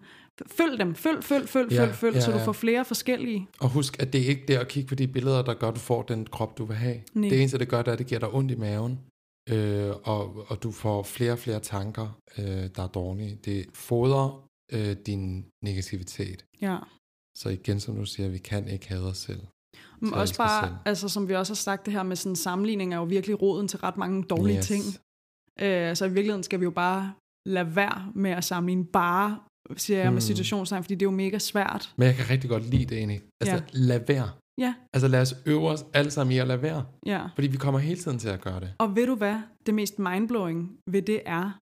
følg 0.46 0.78
dem, 0.78 0.94
følg, 0.94 1.24
følg, 1.24 1.48
følg, 1.48 1.72
Ja, 1.72 1.84
følg, 1.84 1.94
følg, 1.94 2.14
ja, 2.14 2.20
så 2.20 2.30
du 2.32 2.36
ja. 2.38 2.44
får 2.44 2.52
flere 2.52 2.84
forskellige. 2.84 3.48
Og 3.60 3.68
husk, 3.70 4.02
at 4.02 4.12
det 4.12 4.20
er 4.20 4.26
ikke 4.28 4.44
det 4.48 4.54
at 4.56 4.68
kigge 4.68 4.88
på 4.88 4.94
de 4.94 5.08
billeder, 5.08 5.42
der 5.42 5.54
gør, 5.54 5.68
at 5.68 5.74
du 5.74 5.80
får 5.80 6.02
den 6.02 6.26
krop, 6.26 6.58
du 6.58 6.64
vil 6.64 6.76
have. 6.76 7.00
Nej. 7.14 7.28
Det 7.28 7.38
eneste, 7.40 7.58
det 7.58 7.68
gør, 7.68 7.78
det 7.78 7.88
er, 7.88 7.92
at 7.92 7.98
det 7.98 8.06
giver 8.06 8.18
dig 8.18 8.28
ondt 8.34 8.50
i 8.50 8.54
maven. 8.54 9.00
Øh, 9.50 9.90
og, 10.04 10.44
og 10.48 10.62
du 10.62 10.70
får 10.72 11.02
flere 11.02 11.32
og 11.32 11.38
flere 11.38 11.60
tanker, 11.60 12.18
øh, 12.38 12.44
der 12.76 12.82
er 12.82 12.86
dårlige. 12.88 13.38
Det 13.44 13.66
fodrer 13.74 14.48
øh, 14.72 14.96
din 15.06 15.44
negativitet. 15.64 16.44
Ja. 16.60 16.78
Så 17.38 17.48
igen, 17.48 17.80
som 17.80 17.96
du 17.96 18.06
siger, 18.06 18.28
vi 18.28 18.38
kan 18.38 18.68
ikke 18.68 18.88
have 18.88 19.02
os 19.02 19.18
selv. 19.18 19.40
Men 20.02 20.10
Så 20.10 20.16
også 20.20 20.36
bare, 20.36 20.78
altså 20.84 21.08
som 21.08 21.28
vi 21.28 21.34
også 21.34 21.52
har 21.52 21.56
sagt, 21.56 21.86
det 21.86 21.92
her 21.94 22.02
med 22.02 22.16
sådan 22.16 22.36
sammenligning 22.36 22.94
er 22.94 22.98
jo 22.98 23.04
virkelig 23.04 23.42
roden 23.42 23.68
til 23.68 23.78
ret 23.78 23.96
mange 23.96 24.22
dårlige 24.22 24.58
Yes. 24.58 24.66
ting. 24.66 24.82
Øh, 25.60 25.96
så 25.96 26.04
i 26.04 26.08
virkeligheden 26.08 26.42
skal 26.42 26.60
vi 26.60 26.64
jo 26.64 26.70
bare 26.70 27.12
lade 27.46 27.76
være 27.76 28.12
med 28.14 28.30
at 28.30 28.44
sammenligne 28.44 28.84
bare, 28.84 29.38
siger 29.76 29.98
jeg 29.98 30.06
med 30.12 30.12
Hmm. 30.12 30.26
situationstegn, 30.26 30.82
fordi 30.84 30.94
det 30.94 31.02
er 31.02 31.06
jo 31.10 31.16
mega 31.16 31.38
svært. 31.38 31.92
Men 31.96 32.06
jeg 32.06 32.14
kan 32.16 32.30
rigtig 32.30 32.50
godt 32.50 32.62
lide 32.70 32.84
det 32.84 32.98
egentlig. 32.98 33.20
Altså, 33.40 33.56
ja. 33.56 33.62
lad 33.72 34.00
være. 34.06 34.30
Ja, 34.60 34.74
Altså, 34.94 35.08
lad 35.08 35.20
os 35.20 35.34
øve 35.46 35.68
os 35.68 35.84
alle 35.94 36.10
sammen 36.10 36.32
i 36.36 36.38
at 36.38 36.46
lade 36.46 36.62
være. 36.62 36.84
ja. 37.06 37.26
Fordi 37.34 37.48
vi 37.48 37.56
kommer 37.56 37.80
hele 37.80 38.00
tiden 38.00 38.18
til 38.18 38.28
at 38.28 38.40
gøre 38.40 38.60
det. 38.60 38.72
Og 38.78 38.96
ved 38.96 39.06
du 39.06 39.14
hvad, 39.14 39.36
det 39.66 39.74
mest 39.74 39.98
mindblowing 39.98 40.76
ved 40.90 41.02
det 41.02 41.20
er, 41.26 41.58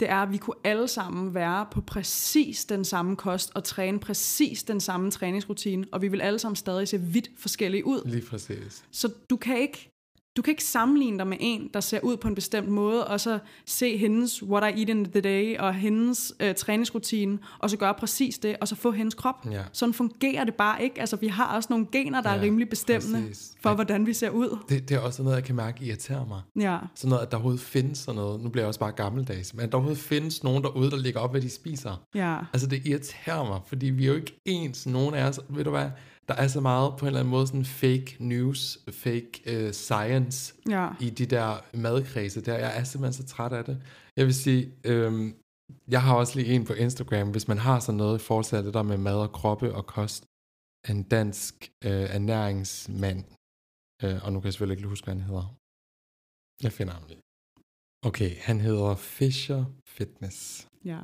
det 0.00 0.10
er, 0.10 0.16
at 0.16 0.32
vi 0.32 0.36
kunne 0.36 0.56
alle 0.64 0.88
sammen 0.88 1.34
være 1.34 1.66
på 1.70 1.80
præcis 1.80 2.64
den 2.64 2.84
samme 2.84 3.16
kost 3.16 3.52
og 3.54 3.64
træne 3.64 4.00
præcis 4.00 4.62
den 4.62 4.80
samme 4.80 5.10
træningsrutine, 5.10 5.86
og 5.92 6.02
vi 6.02 6.08
vil 6.08 6.20
alle 6.20 6.38
sammen 6.38 6.56
stadig 6.56 6.88
se 6.88 7.00
vidt 7.00 7.30
forskellige 7.38 7.86
ud. 7.86 8.00
Lige 8.04 8.26
præcis. 8.26 8.84
Så 8.90 9.12
du 9.30 9.36
kan 9.36 9.58
ikke 9.58 9.95
du 10.36 10.42
kan 10.42 10.52
ikke 10.52 10.64
sammenligne 10.64 11.18
dig 11.18 11.26
med 11.26 11.36
en, 11.40 11.70
der 11.74 11.80
ser 11.80 12.00
ud 12.00 12.16
på 12.16 12.28
en 12.28 12.34
bestemt 12.34 12.68
måde, 12.68 13.06
og 13.06 13.20
så 13.20 13.38
se 13.66 13.96
hendes 13.96 14.42
what 14.42 14.74
I 14.76 14.80
eat 14.80 14.88
in 14.88 15.04
the 15.04 15.20
day, 15.20 15.58
og 15.58 15.74
hendes 15.74 16.32
øh, 16.40 16.54
træningsrutine, 16.54 17.38
og 17.58 17.70
så 17.70 17.76
gøre 17.76 17.94
præcis 17.94 18.38
det, 18.38 18.56
og 18.60 18.68
så 18.68 18.74
få 18.74 18.90
hendes 18.90 19.14
krop. 19.14 19.34
Ja. 19.50 19.62
Sådan 19.72 19.94
fungerer 19.94 20.44
det 20.44 20.54
bare 20.54 20.82
ikke. 20.84 21.00
Altså, 21.00 21.16
vi 21.16 21.26
har 21.26 21.56
også 21.56 21.66
nogle 21.70 21.86
gener, 21.92 22.20
der 22.22 22.30
ja, 22.30 22.36
er 22.36 22.40
rimelig 22.42 22.68
bestemmende 22.68 23.28
præcis. 23.28 23.52
for, 23.62 23.74
hvordan 23.74 24.06
vi 24.06 24.12
ser 24.12 24.30
ud. 24.30 24.58
Det, 24.68 24.88
det 24.88 24.94
er 24.94 25.00
også 25.00 25.22
noget, 25.22 25.36
jeg 25.36 25.44
kan 25.44 25.54
mærke 25.56 25.84
irriterer 25.84 26.26
mig. 26.26 26.40
Ja, 26.56 26.78
Sådan 26.94 27.08
noget, 27.10 27.22
at 27.22 27.30
der 27.30 27.36
overhovedet 27.36 27.60
findes 27.60 27.98
sådan 27.98 28.16
noget. 28.16 28.40
Nu 28.40 28.48
bliver 28.48 28.62
jeg 28.62 28.68
også 28.68 28.80
bare 28.80 28.92
gammeldags. 28.92 29.54
Men 29.54 29.64
at 29.64 29.72
der 29.72 29.76
overhovedet 29.78 30.02
findes 30.02 30.44
nogen 30.44 30.62
derude, 30.62 30.90
der 30.90 30.96
ligger 30.96 31.20
op, 31.20 31.30
hvad 31.30 31.40
de 31.40 31.50
spiser. 31.50 32.02
ja, 32.14 32.38
Altså, 32.52 32.66
det 32.68 32.82
irriterer 32.86 33.44
mig, 33.48 33.60
fordi 33.66 33.86
vi 33.86 34.04
er 34.04 34.08
jo 34.08 34.14
ikke 34.14 34.40
ens. 34.44 34.86
Nogen 34.86 35.14
af 35.14 35.28
os, 35.28 35.40
ved 35.48 35.64
du 35.64 35.70
hvad, 35.70 35.88
der 36.28 36.34
er 36.34 36.48
så 36.48 36.60
meget 36.60 36.96
på 36.98 37.04
en 37.04 37.06
eller 37.06 37.20
anden 37.20 37.30
måde 37.30 37.46
sådan 37.46 37.64
fake 37.64 38.16
news, 38.20 38.78
fake 38.90 39.30
uh, 39.52 39.70
science 39.70 40.54
ja. 40.68 40.90
i 41.00 41.10
de 41.10 41.26
der 41.26 41.76
madkredse 41.76 42.40
der. 42.40 42.58
Jeg 42.58 42.78
er 42.78 42.84
simpelthen 42.84 43.22
så 43.22 43.34
træt 43.34 43.52
af 43.52 43.64
det. 43.64 43.82
Jeg 44.16 44.26
vil 44.26 44.34
sige, 44.34 44.72
øhm, 44.84 45.34
jeg 45.88 46.02
har 46.02 46.14
også 46.16 46.38
lige 46.38 46.54
en 46.54 46.64
på 46.64 46.72
Instagram, 46.72 47.30
hvis 47.30 47.48
man 47.48 47.58
har 47.58 47.80
sådan 47.80 47.96
noget 47.96 48.20
i 48.20 48.24
forhold 48.24 48.44
til 48.44 48.64
det 48.64 48.74
der 48.74 48.82
med 48.82 48.98
mad 48.98 49.16
og 49.16 49.32
kroppe 49.32 49.74
og 49.74 49.86
kost. 49.86 50.24
En 50.88 51.02
dansk 51.02 51.54
øh, 51.84 52.06
ernæringsmand, 52.16 53.24
øh, 54.02 54.24
og 54.24 54.32
nu 54.32 54.40
kan 54.40 54.44
jeg 54.44 54.52
selvfølgelig 54.52 54.78
ikke 54.78 54.88
huske, 54.88 55.04
hvad 55.04 55.14
han 55.14 55.22
hedder. 55.22 55.56
Jeg 56.62 56.72
finder 56.72 56.94
ham 56.94 57.02
lige. 57.08 57.20
Okay, 58.08 58.30
han 58.48 58.60
hedder 58.60 58.94
Fisher 58.94 59.64
Fitness. 59.86 60.68
Ja. 60.84 61.00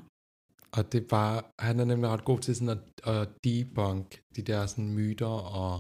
Og 0.76 0.92
det 0.92 1.06
bare, 1.08 1.42
han 1.58 1.80
er 1.80 1.84
nemlig 1.84 2.10
ret 2.10 2.24
god 2.24 2.38
til 2.38 2.54
sådan 2.56 2.68
at, 2.68 2.82
at 3.14 3.28
debunk 3.44 4.20
de 4.36 4.42
der 4.42 4.66
sådan 4.66 4.92
myter 4.92 5.26
og 5.62 5.72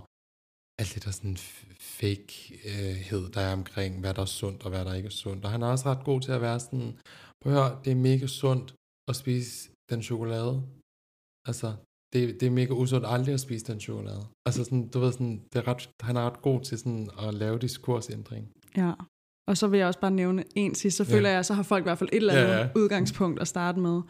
alt 0.80 0.94
det 0.94 1.04
der 1.04 1.10
sådan 1.10 1.36
fakehed, 1.80 3.28
der 3.34 3.40
er 3.40 3.52
omkring, 3.52 4.00
hvad 4.00 4.14
der 4.14 4.22
er 4.22 4.26
sundt 4.26 4.62
og 4.64 4.70
hvad 4.70 4.84
der 4.84 4.94
ikke 4.94 5.06
er 5.06 5.10
sundt. 5.10 5.44
Og 5.44 5.50
han 5.50 5.62
er 5.62 5.66
også 5.66 5.86
ret 5.90 6.04
god 6.04 6.20
til 6.20 6.32
at 6.32 6.40
være 6.40 6.60
sådan, 6.60 6.98
prøv 7.40 7.52
at 7.52 7.58
høre, 7.58 7.78
det 7.84 7.90
er 7.90 7.94
mega 7.96 8.26
sundt 8.26 8.74
at 9.08 9.16
spise 9.16 9.70
den 9.90 10.02
chokolade. 10.02 10.62
Altså, 11.48 11.74
det, 12.12 12.40
det 12.40 12.46
er 12.46 12.50
mega 12.50 12.72
usundt 12.72 13.06
aldrig 13.08 13.34
at 13.34 13.40
spise 13.40 13.64
den 13.72 13.80
chokolade. 13.80 14.26
Altså 14.46 14.64
sådan, 14.64 14.88
du 14.88 14.98
ved 15.00 15.12
sådan, 15.12 15.42
det 15.52 15.58
er 15.58 15.68
ret, 15.68 15.90
han 16.02 16.16
er 16.16 16.20
ret 16.20 16.42
god 16.42 16.60
til 16.60 16.78
sådan 16.78 17.10
at 17.18 17.34
lave 17.34 17.58
diskursændring. 17.58 18.52
Ja. 18.76 18.92
Og 19.48 19.56
så 19.56 19.66
vil 19.68 19.78
jeg 19.78 19.86
også 19.86 20.00
bare 20.00 20.10
nævne 20.10 20.44
en 20.56 20.74
sidst. 20.74 20.96
Så 20.96 21.04
Ja. 21.04 21.14
føler 21.14 21.28
jeg, 21.30 21.44
så 21.44 21.54
har 21.54 21.62
folk 21.62 21.82
i 21.82 21.88
hvert 21.88 21.98
fald 21.98 22.10
et 22.12 22.16
eller 22.16 22.32
andet 22.32 22.46
Ja, 22.46 22.52
ja, 22.52 22.58
ja. 22.58 22.64
ja. 22.66 22.70
udgangspunkt 22.76 23.40
at 23.40 23.48
starte 23.48 23.80
med. 23.80 24.00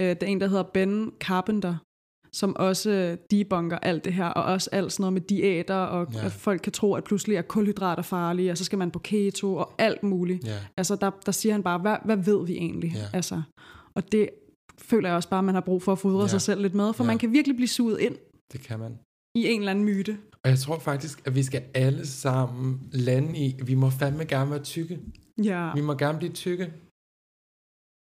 Øh, 0.00 0.08
Det 0.08 0.22
er 0.22 0.26
en, 0.26 0.40
der 0.40 0.46
hedder 0.48 0.62
Ben 0.62 1.12
Carpenter, 1.20 1.76
som 2.32 2.56
også 2.56 3.16
debunker 3.30 3.78
alt 3.78 4.04
det 4.04 4.12
her, 4.12 4.26
og 4.26 4.42
også 4.44 4.68
alt 4.72 4.92
sådan 4.92 5.02
noget 5.02 5.12
med 5.12 5.20
diæter, 5.20 5.74
og 5.74 6.12
Ja. 6.14 6.24
at 6.26 6.32
folk 6.32 6.60
kan 6.62 6.72
tro, 6.72 6.94
at 6.94 7.04
pludselig 7.04 7.36
er 7.36 7.42
kulhydrater 7.42 8.02
farlige, 8.02 8.50
og 8.50 8.58
så 8.58 8.64
skal 8.64 8.78
man 8.78 8.90
på 8.90 8.98
keto, 8.98 9.56
og 9.56 9.72
alt 9.78 10.02
muligt. 10.02 10.46
Ja, 10.46 10.56
Altså, 10.76 10.96
der, 10.96 11.10
der 11.26 11.32
siger 11.32 11.52
han 11.52 11.62
bare, 11.62 11.78
hvad, 11.78 11.96
hvad 12.04 12.16
ved 12.16 12.46
vi 12.46 12.52
egentlig? 12.52 12.92
Ja. 12.94 13.04
Altså, 13.12 13.42
og 13.94 14.12
det 14.12 14.28
føler 14.78 15.08
jeg 15.08 15.16
også 15.16 15.28
bare, 15.28 15.42
man 15.42 15.54
har 15.54 15.60
brug 15.62 15.82
for 15.82 15.92
at 15.92 15.98
fodre 15.98 16.20
Ja. 16.22 16.28
sig 16.28 16.40
selv 16.40 16.62
lidt 16.62 16.74
med, 16.74 16.92
for 16.92 17.04
ja. 17.04 17.06
man 17.06 17.18
kan 17.18 17.32
virkelig 17.32 17.56
blive 17.56 17.68
suget 17.68 18.00
ind 18.00 18.16
det 18.52 18.60
kan 18.60 18.78
man. 18.78 18.98
i 19.34 19.46
en 19.48 19.60
eller 19.60 19.70
anden 19.70 19.84
myte. 19.84 20.18
Og 20.44 20.50
jeg 20.50 20.58
tror 20.58 20.78
faktisk, 20.78 21.22
at 21.26 21.34
vi 21.34 21.42
skal 21.42 21.62
alle 21.74 22.06
sammen 22.06 22.80
lande 22.92 23.38
i, 23.38 23.56
vi 23.64 23.74
må 23.74 23.90
fandme 23.90 24.24
gerne 24.24 24.50
være 24.50 24.62
tykke. 24.62 24.98
Ja, 25.44 25.70
Vi 25.74 25.80
må 25.80 25.94
gerne 25.94 26.18
blive 26.18 26.32
tykke. 26.32 26.72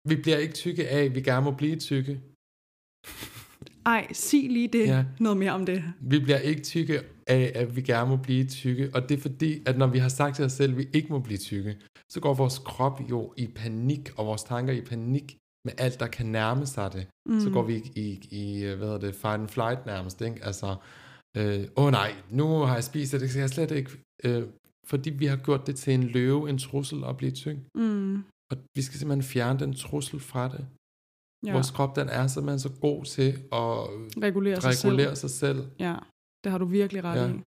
Vi 0.08 0.16
bliver 0.22 0.38
ikke 0.38 0.54
tykke 0.54 0.88
af, 0.88 1.04
at 1.04 1.14
vi 1.14 1.20
gerne 1.20 1.44
må 1.44 1.50
blive 1.50 1.76
tykke. 1.76 2.20
ej, 3.86 4.12
sig 4.12 4.50
lige 4.50 4.68
det, 4.68 4.86
Ja. 4.86 5.04
noget 5.20 5.38
mere 5.38 5.52
om 5.52 5.66
det. 5.66 5.84
Vi 6.00 6.18
bliver 6.18 6.38
ikke 6.38 6.62
tykke 6.62 7.00
af, 7.26 7.52
at 7.54 7.76
vi 7.76 7.82
gerne 7.82 8.10
må 8.10 8.16
blive 8.16 8.44
tykke. 8.44 8.90
Og 8.94 9.08
det 9.08 9.16
er 9.18 9.22
fordi, 9.22 9.62
at 9.66 9.78
når 9.78 9.86
vi 9.86 9.98
har 9.98 10.08
sagt 10.08 10.36
til 10.36 10.44
os 10.44 10.52
selv, 10.52 10.72
at 10.72 10.78
vi 10.78 10.86
ikke 10.92 11.08
må 11.08 11.18
blive 11.18 11.38
tykke, 11.38 11.76
så 12.12 12.20
går 12.20 12.34
vores 12.34 12.58
krop 12.58 13.00
jo 13.10 13.34
i 13.36 13.46
panik, 13.46 14.10
og 14.18 14.26
vores 14.26 14.42
tanker 14.42 14.72
i 14.72 14.80
panik 14.80 15.36
med 15.66 15.72
alt, 15.78 16.00
der 16.00 16.06
kan 16.06 16.26
nærme 16.26 16.66
sig 16.66 16.92
det. 16.92 17.06
Mm. 17.28 17.40
Så 17.40 17.50
går 17.50 17.62
vi 17.62 17.76
i, 17.76 17.82
i, 18.00 18.28
i 18.30 18.64
hvad 18.64 18.76
hedder 18.86 18.98
det, 18.98 19.14
fight 19.14 19.40
and 19.40 19.48
flight 19.48 19.86
nærmest, 19.86 20.20
ikke? 20.20 20.44
Altså, 20.44 20.76
åh 21.36 21.42
øh, 21.44 21.64
oh 21.76 21.90
nej, 21.90 22.14
nu 22.30 22.46
har 22.48 22.74
jeg 22.74 22.84
spist 22.84 23.12
det, 23.12 23.20
det 23.20 23.30
skal 23.30 23.40
jeg 23.40 23.50
slet 23.50 23.70
ikke. 23.70 23.90
Øh, 24.24 24.42
fordi 24.86 25.10
vi 25.10 25.26
har 25.26 25.36
gjort 25.36 25.66
det 25.66 25.76
til 25.76 25.94
en 25.94 26.02
løve, 26.02 26.50
en 26.50 26.58
trussel 26.58 27.04
at 27.04 27.16
blive 27.16 27.30
tyk. 27.32 27.56
Mm, 27.74 28.22
Og 28.52 28.58
vi 28.76 28.82
skal 28.82 28.98
simpelthen 28.98 29.22
fjerne 29.22 29.58
den 29.58 29.74
trussel 29.74 30.20
fra 30.20 30.48
det. 30.48 30.66
Ja. 31.46 31.52
Vores 31.52 31.70
krop, 31.70 31.96
den 31.96 32.08
er 32.08 32.26
simpelthen 32.26 32.58
så 32.58 32.70
god 32.80 33.04
til 33.04 33.30
at 33.52 33.68
regulere 34.22 34.60
sig 34.60 34.74
selv. 34.74 34.92
regulere 34.92 35.16
sig 35.16 35.30
selv. 35.30 35.60
Ja, 35.78 35.96
det 36.44 36.52
har 36.52 36.58
du 36.58 36.64
virkelig 36.64 37.04
ret 37.04 37.20
ja. 37.20 37.28
i. 37.28 37.40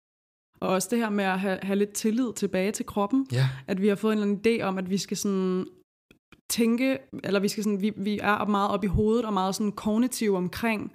Og 0.60 0.68
også 0.68 0.88
det 0.90 0.98
her 0.98 1.10
med 1.10 1.24
at 1.24 1.40
have, 1.40 1.58
have 1.62 1.76
lidt 1.76 1.92
tillid 1.92 2.32
tilbage 2.32 2.72
til 2.72 2.86
kroppen. 2.86 3.26
Ja, 3.32 3.48
At 3.66 3.82
vi 3.82 3.88
har 3.88 3.94
fået 3.94 4.12
en 4.12 4.18
eller 4.18 4.34
anden 4.34 4.60
idé 4.60 4.62
om, 4.62 4.78
at 4.78 4.90
vi 4.90 4.98
skal 4.98 5.16
sådan 5.16 5.66
tænke, 6.50 6.98
eller 7.24 7.40
vi 7.40 7.48
skal 7.48 7.64
sådan, 7.64 7.80
vi, 7.80 7.92
vi 7.96 8.18
er 8.22 8.46
meget 8.46 8.70
op 8.70 8.84
i 8.84 8.86
hovedet 8.86 9.24
og 9.24 9.32
meget 9.32 9.54
sådan 9.54 9.72
kognitiv 9.72 10.34
omkring 10.34 10.92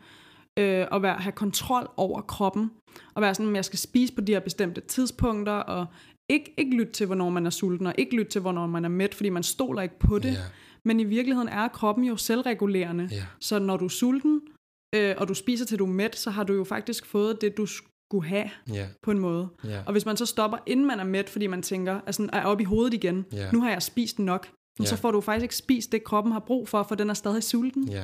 øh, 0.60 0.88
at 0.92 1.02
være, 1.02 1.16
have 1.16 1.32
kontrol 1.32 1.90
over 1.98 2.22
kroppen. 2.22 2.72
Og 3.14 3.22
være 3.22 3.36
sådan, 3.36 3.50
at 3.50 3.56
jeg 3.56 3.66
skal 3.66 3.80
spise 3.80 4.14
på 4.16 4.22
de 4.22 4.32
her 4.32 4.40
bestemte 4.40 4.82
tidspunkter, 4.82 5.54
og 5.54 5.86
ikke, 6.30 6.54
ikke 6.58 6.76
lytte 6.78 6.92
til, 6.94 7.06
hvornår 7.06 7.30
man 7.30 7.46
er 7.46 7.50
sulten, 7.50 7.88
og 7.88 7.94
ikke 7.98 8.16
lytte 8.16 8.32
til, 8.32 8.42
hvornår 8.42 8.68
man 8.68 8.86
er 8.86 8.90
mæt, 8.90 9.14
fordi 9.16 9.30
man 9.30 9.44
stoler 9.44 9.82
ikke 9.82 10.00
på 10.00 10.20
det. 10.20 10.32
ja, 10.34 10.38
Men 10.86 11.00
i 11.00 11.04
virkeligheden 11.04 11.50
er 11.50 11.68
kroppen 11.68 12.04
jo 12.06 12.16
selvregulerende. 12.16 13.08
ja, 13.12 13.24
Så 13.40 13.60
når 13.60 13.78
du 13.78 13.86
er 13.86 13.90
sulten, 13.90 14.42
øh, 14.96 15.16
og 15.18 15.28
du 15.28 15.34
spiser 15.34 15.66
til 15.66 15.80
du 15.80 15.86
er 15.86 15.90
mæt, 15.90 16.16
så 16.16 16.30
har 16.30 16.44
du 16.44 16.54
jo 16.54 16.64
faktisk 16.64 17.06
fået 17.06 17.42
det, 17.42 17.58
du 17.58 17.66
skulle 17.66 18.28
have 18.28 18.50
ja, 18.74 18.88
på 19.04 19.12
en 19.12 19.20
måde. 19.20 19.48
ja. 19.64 19.82
Og 19.86 19.92
hvis 19.92 20.06
man 20.06 20.18
så 20.18 20.26
stopper, 20.26 20.58
inden 20.66 20.86
man 20.86 21.00
er 21.00 21.04
mæt, 21.04 21.30
fordi 21.30 21.48
man 21.48 21.62
tænker, 21.62 22.00
altså 22.06 22.30
er 22.34 22.44
oppe 22.46 22.62
i 22.62 22.66
hovedet 22.66 22.94
igen, 22.94 23.26
Ja. 23.32 23.52
nu 23.52 23.62
har 23.62 23.70
jeg 23.70 23.82
spist 23.84 24.20
nok, 24.20 24.48
Ja. 24.80 24.86
så 24.86 24.96
får 24.96 25.12
du 25.12 25.22
faktisk 25.22 25.44
ikke 25.44 25.56
spist 25.56 25.92
det, 25.92 26.04
kroppen 26.04 26.34
har 26.34 26.40
brug 26.40 26.68
for, 26.70 26.84
for 26.84 26.96
den 26.96 27.10
er 27.10 27.14
stadig 27.14 27.44
sulten. 27.44 27.90
Ja, 27.90 28.04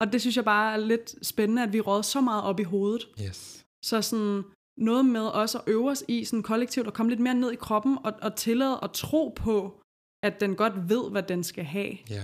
Og 0.00 0.12
det 0.12 0.20
synes 0.20 0.36
jeg 0.36 0.44
bare 0.44 0.72
er 0.72 0.76
lidt 0.76 1.26
spændende, 1.26 1.62
at 1.62 1.72
vi 1.72 1.80
råder 1.80 2.02
så 2.02 2.20
meget 2.20 2.42
op 2.44 2.60
i 2.60 2.62
hovedet. 2.62 3.08
yes. 3.28 3.64
Så 3.84 4.02
sådan 4.02 4.42
noget 4.78 5.06
med 5.06 5.20
også 5.20 5.58
at 5.58 5.64
øve 5.66 5.90
os 5.90 6.04
i 6.08 6.24
sådan 6.24 6.42
kollektivt, 6.42 6.86
og 6.86 6.94
komme 6.94 7.10
lidt 7.10 7.20
mere 7.20 7.34
ned 7.34 7.52
i 7.52 7.56
kroppen, 7.56 7.98
og, 8.04 8.12
og 8.22 8.36
tillade 8.36 8.80
og 8.80 8.92
tro 8.92 9.28
på, 9.36 9.80
at 10.24 10.40
den 10.40 10.54
godt 10.54 10.88
ved, 10.88 11.10
hvad 11.10 11.22
den 11.22 11.44
skal 11.44 11.64
have. 11.64 11.92
Ja, 12.10 12.22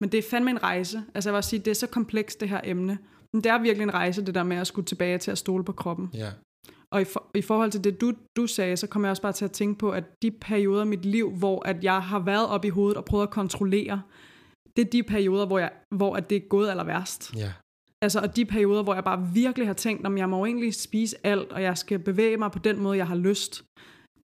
Men 0.00 0.12
det 0.12 0.18
er 0.18 0.22
fandme 0.30 0.50
en 0.50 0.62
rejse. 0.62 1.04
Altså 1.14 1.30
jeg 1.30 1.34
vil 1.34 1.42
sige, 1.42 1.60
det 1.60 1.70
er 1.70 1.74
så 1.74 1.86
komplekst 1.86 2.40
det 2.40 2.48
her 2.48 2.60
emne. 2.64 2.98
Men 3.32 3.44
det 3.44 3.50
er 3.52 3.58
virkelig 3.58 3.82
en 3.82 3.94
rejse, 3.94 4.26
det 4.26 4.34
der 4.34 4.42
med 4.42 4.56
at 4.56 4.66
skulle 4.66 4.86
tilbage 4.86 5.18
til 5.18 5.30
at 5.30 5.38
stole 5.38 5.64
på 5.64 5.72
kroppen. 5.72 6.10
ja, 6.14 6.30
Og 6.90 7.00
i, 7.00 7.04
for, 7.04 7.30
i 7.34 7.42
forhold 7.42 7.70
til 7.70 7.84
det, 7.84 8.00
du, 8.00 8.12
du 8.36 8.46
sagde, 8.46 8.76
så 8.76 8.86
kommer 8.86 9.08
jeg 9.08 9.10
også 9.10 9.22
bare 9.22 9.32
til 9.32 9.44
at 9.44 9.52
tænke 9.52 9.78
på, 9.78 9.90
at 9.90 10.04
de 10.22 10.30
perioder 10.30 10.80
af 10.80 10.86
mit 10.86 11.04
liv, 11.04 11.30
hvor 11.30 11.66
at 11.68 11.84
jeg 11.84 12.02
har 12.02 12.18
været 12.18 12.48
op 12.48 12.64
i 12.64 12.68
hovedet 12.68 12.96
og 12.96 13.04
prøvet 13.04 13.22
at 13.22 13.30
kontrollere, 13.30 14.02
det 14.76 14.86
er 14.86 14.90
de 14.90 15.02
perioder, 15.02 15.46
hvor, 15.46 15.58
jeg, 15.58 15.72
hvor 15.90 16.16
at 16.16 16.30
det 16.30 16.36
er 16.36 16.48
gået 16.48 16.70
aller 16.70 16.84
værst. 16.84 17.34
ja, 17.36 17.52
Altså, 18.02 18.20
og 18.20 18.36
de 18.36 18.44
perioder, 18.44 18.82
hvor 18.82 18.94
jeg 18.94 19.04
bare 19.04 19.28
virkelig 19.34 19.66
har 19.68 19.74
tænkt, 19.74 20.06
om 20.06 20.18
jeg 20.18 20.28
må 20.28 20.44
egentlig 20.46 20.74
spise 20.74 21.16
alt, 21.26 21.52
og 21.52 21.62
jeg 21.62 21.78
skal 21.78 21.98
bevæge 21.98 22.36
mig 22.36 22.50
på 22.52 22.58
den 22.58 22.80
måde, 22.80 22.96
jeg 22.96 23.06
har 23.06 23.14
lyst. 23.16 23.64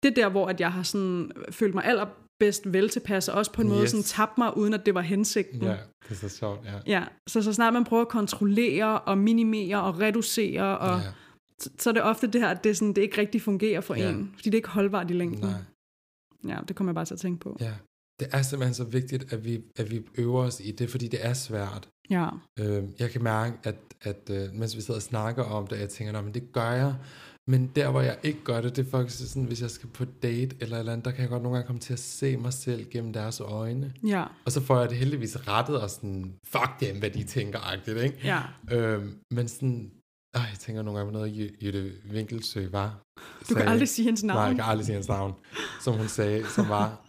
Det 0.02 0.10
er 0.10 0.14
der, 0.14 0.28
hvor 0.28 0.46
at 0.46 0.60
jeg 0.60 0.72
har 0.72 0.82
sådan, 0.82 1.30
følt 1.50 1.74
mig 1.74 1.84
allerbedst 1.84 2.72
vel 2.72 2.88
tilpas, 2.88 3.28
og 3.28 3.34
også 3.38 3.52
på 3.52 3.62
en 3.62 3.68
måde 3.68 3.82
Yes. 3.82 3.90
sådan 3.90 4.02
tabt 4.04 4.38
mig, 4.38 4.56
uden 4.56 4.74
at 4.74 4.86
det 4.86 4.94
var 4.94 5.00
hensigten. 5.00 5.62
ja. 5.62 5.76
Det 6.02 6.10
er 6.10 6.14
så 6.14 6.28
sjovt, 6.28 6.64
ja. 6.64 6.72
Ja, 6.86 7.04
så 7.28 7.42
så 7.42 7.52
snart 7.52 7.72
man 7.72 7.84
prøver 7.84 8.02
at 8.02 8.08
kontrollere 8.08 9.00
og 9.00 9.18
minimere 9.18 9.82
og 9.82 10.00
reducere, 10.00 10.78
og 10.78 10.98
Ja, 11.00 11.06
så, 11.58 11.70
så 11.78 11.90
er 11.90 11.94
det 11.94 12.02
ofte 12.02 12.26
det 12.26 12.40
her, 12.40 12.48
at 12.48 12.64
det, 12.64 12.76
sådan, 12.76 12.92
det 12.92 13.02
ikke 13.02 13.20
rigtig 13.20 13.42
fungerer 13.42 13.80
for 13.80 13.94
Ja. 13.94 14.10
en, 14.10 14.30
fordi 14.34 14.50
det 14.50 14.54
er 14.54 14.58
ikke 14.58 14.68
holdbart 14.68 15.10
i 15.10 15.14
længden. 15.14 15.40
nej. 15.40 15.52
Ja, 16.48 16.58
det 16.68 16.76
kommer 16.76 16.90
jeg 16.90 16.94
bare 16.94 17.04
til 17.04 17.14
at 17.14 17.20
tænke 17.20 17.40
på. 17.40 17.56
Ja. 17.60 17.72
Det 18.20 18.28
er 18.32 18.42
simpelthen 18.42 18.74
så 18.74 18.84
vigtigt, 18.84 19.32
at 19.32 19.44
vi, 19.44 19.60
at 19.76 19.90
vi 19.90 20.00
øver 20.18 20.42
os 20.42 20.60
i 20.64 20.70
det, 20.70 20.90
fordi 20.90 21.08
det 21.08 21.26
er 21.26 21.32
svært. 21.32 21.88
Ja, 22.10 22.28
Øh, 22.58 22.84
jeg 22.98 23.10
kan 23.10 23.22
mærke, 23.22 23.54
at, 23.64 23.76
at 24.02 24.30
øh, 24.30 24.54
mens 24.54 24.76
vi 24.76 24.80
sidder 24.80 24.98
og 24.98 25.02
snakker 25.02 25.42
om 25.44 25.66
det, 25.66 25.80
jeg 25.80 25.88
tænker, 25.88 26.12
"Nå, 26.12 26.20
men 26.20 26.34
det 26.34 26.52
gør 26.52 26.70
jeg. 26.70 26.94
Men 27.46 27.70
der, 27.76 27.90
hvor 27.90 28.00
jeg 28.00 28.18
ikke 28.22 28.38
gør 28.44 28.60
det, 28.60 28.76
det 28.76 28.86
er 28.86 28.90
faktisk 28.90 29.28
sådan, 29.28 29.44
hvis 29.44 29.62
jeg 29.62 29.70
skal 29.70 29.88
på 29.88 30.04
date 30.22 30.56
eller 30.60 30.78
eller 30.78 30.92
andet, 30.92 31.04
der 31.04 31.10
kan 31.10 31.20
jeg 31.20 31.28
godt 31.28 31.42
nogle 31.42 31.56
gange 31.58 31.66
komme 31.66 31.80
til 31.80 31.92
at 31.92 31.98
se 31.98 32.36
mig 32.36 32.52
selv 32.52 32.90
gennem 32.90 33.12
deres 33.12 33.40
øjne. 33.40 33.92
ja, 34.06 34.24
Og 34.44 34.52
så 34.52 34.60
får 34.60 34.80
jeg 34.80 34.88
det 34.90 34.98
heldigvis 34.98 35.48
rettet 35.48 35.80
og 35.80 35.90
sådan, 35.90 36.34
fuck 36.46 36.80
dem, 36.80 36.98
hvad 36.98 37.10
de 37.10 37.24
tænker, 37.24 37.58
agtigt, 37.72 37.98
ikke? 37.98 38.18
ja. 38.24 38.42
Øhm, 38.70 39.18
men 39.30 39.48
sådan, 39.48 39.90
øh, 40.36 40.42
jeg 40.50 40.58
tænker 40.58 40.82
nogle 40.82 40.98
gange 40.98 41.12
på 41.12 41.18
noget, 41.18 41.32
Jy- 41.32 41.64
Jytte 41.66 41.92
Winkelsø 42.12 42.68
var. 42.70 43.00
Du 43.48 43.54
kan 43.54 43.68
aldrig 43.68 43.88
sige 43.88 44.04
hendes 44.04 44.22
navn. 44.24 44.36
Nej, 44.38 44.44
jeg 44.46 44.54
kan 44.54 44.64
aldrig 44.64 44.86
sige 44.86 44.94
hendes 44.94 45.08
navn. 45.08 45.32
Som 45.84 45.94
hun 45.96 46.08
sagde, 46.08 46.46
som 46.46 46.68
var, 46.68 47.04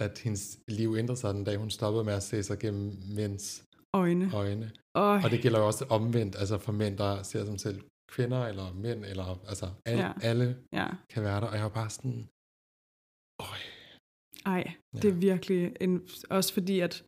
at 0.00 0.18
hendes 0.24 0.58
liv 0.68 0.96
ændrede 0.98 1.20
sig 1.20 1.34
den 1.34 1.44
dag, 1.44 1.56
hun 1.56 1.70
stoppede 1.70 2.04
med 2.04 2.12
at 2.12 2.22
se 2.22 2.42
sig 2.42 2.58
gennem 2.58 2.96
mænds 3.16 3.62
Øjne. 3.94 4.30
øjne. 4.34 4.70
Og, 4.94 5.10
Og 5.24 5.30
det 5.30 5.40
gælder 5.42 5.58
jo 5.58 5.66
også 5.66 5.84
omvendt, 5.90 6.36
altså 6.38 6.58
for 6.58 6.72
mænd, 6.72 6.98
der 6.98 7.22
ser 7.22 7.44
sig 7.44 7.60
selv 7.60 7.80
kvinder 8.12 8.46
eller 8.46 8.72
mænd, 8.74 9.04
eller 9.04 9.40
altså 9.48 9.66
alle, 9.86 10.02
Ja. 10.02 10.06
ja. 10.22 10.28
alle 10.28 10.56
ja, 10.72 10.86
kan 11.10 11.22
være 11.22 11.40
der. 11.40 11.46
Og 11.46 11.54
jeg 11.54 11.62
var 11.62 11.68
bare 11.68 11.90
sådan, 11.90 12.28
øj, 13.40 13.58
ej, 14.46 14.72
Ja. 14.94 14.98
det 15.00 15.08
er 15.08 15.12
virkelig 15.14 15.72
en, 15.80 16.02
også 16.30 16.52
fordi, 16.54 16.80
at 16.80 17.04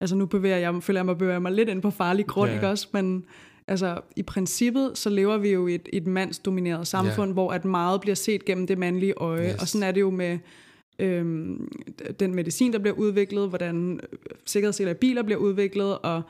altså 0.00 0.16
nu 0.16 0.26
bevæger 0.26 0.56
jeg, 0.56 0.82
føler 0.82 1.00
jeg 1.00 1.06
mig, 1.06 1.18
bevæger 1.18 1.38
mig 1.38 1.52
lidt 1.52 1.68
ind 1.68 1.82
på 1.82 1.90
farlig 1.90 2.26
grund, 2.26 2.50
Ja. 2.50 2.54
ikke 2.56 2.68
også? 2.68 2.88
Men 2.92 3.26
altså, 3.66 4.00
i 4.16 4.22
princippet, 4.22 4.98
så 4.98 5.10
lever 5.10 5.36
vi 5.38 5.48
jo 5.52 5.66
i 5.66 5.74
et, 5.74 5.88
et 5.92 6.06
mandsdomineret 6.06 6.86
samfund, 6.86 7.32
hvor 7.32 7.52
at 7.52 7.64
meget 7.64 8.00
bliver 8.00 8.14
set 8.14 8.44
gennem 8.44 8.66
det 8.66 8.78
mandlige 8.78 9.14
øje. 9.14 9.48
Yes. 9.52 9.60
Og 9.62 9.68
sådan 9.68 9.88
er 9.88 9.92
det 9.92 10.00
jo 10.00 10.10
med 10.10 10.38
øhm, 10.98 11.68
den 12.20 12.34
medicin, 12.34 12.72
der 12.72 12.78
bliver 12.78 12.94
udviklet, 12.96 13.48
hvordan 13.48 14.00
øh, 14.12 14.18
sikkerhedsseler 14.46 14.90
i 14.90 14.94
biler 14.94 15.22
bliver 15.22 15.38
udviklet, 15.38 15.98
og 15.98 16.22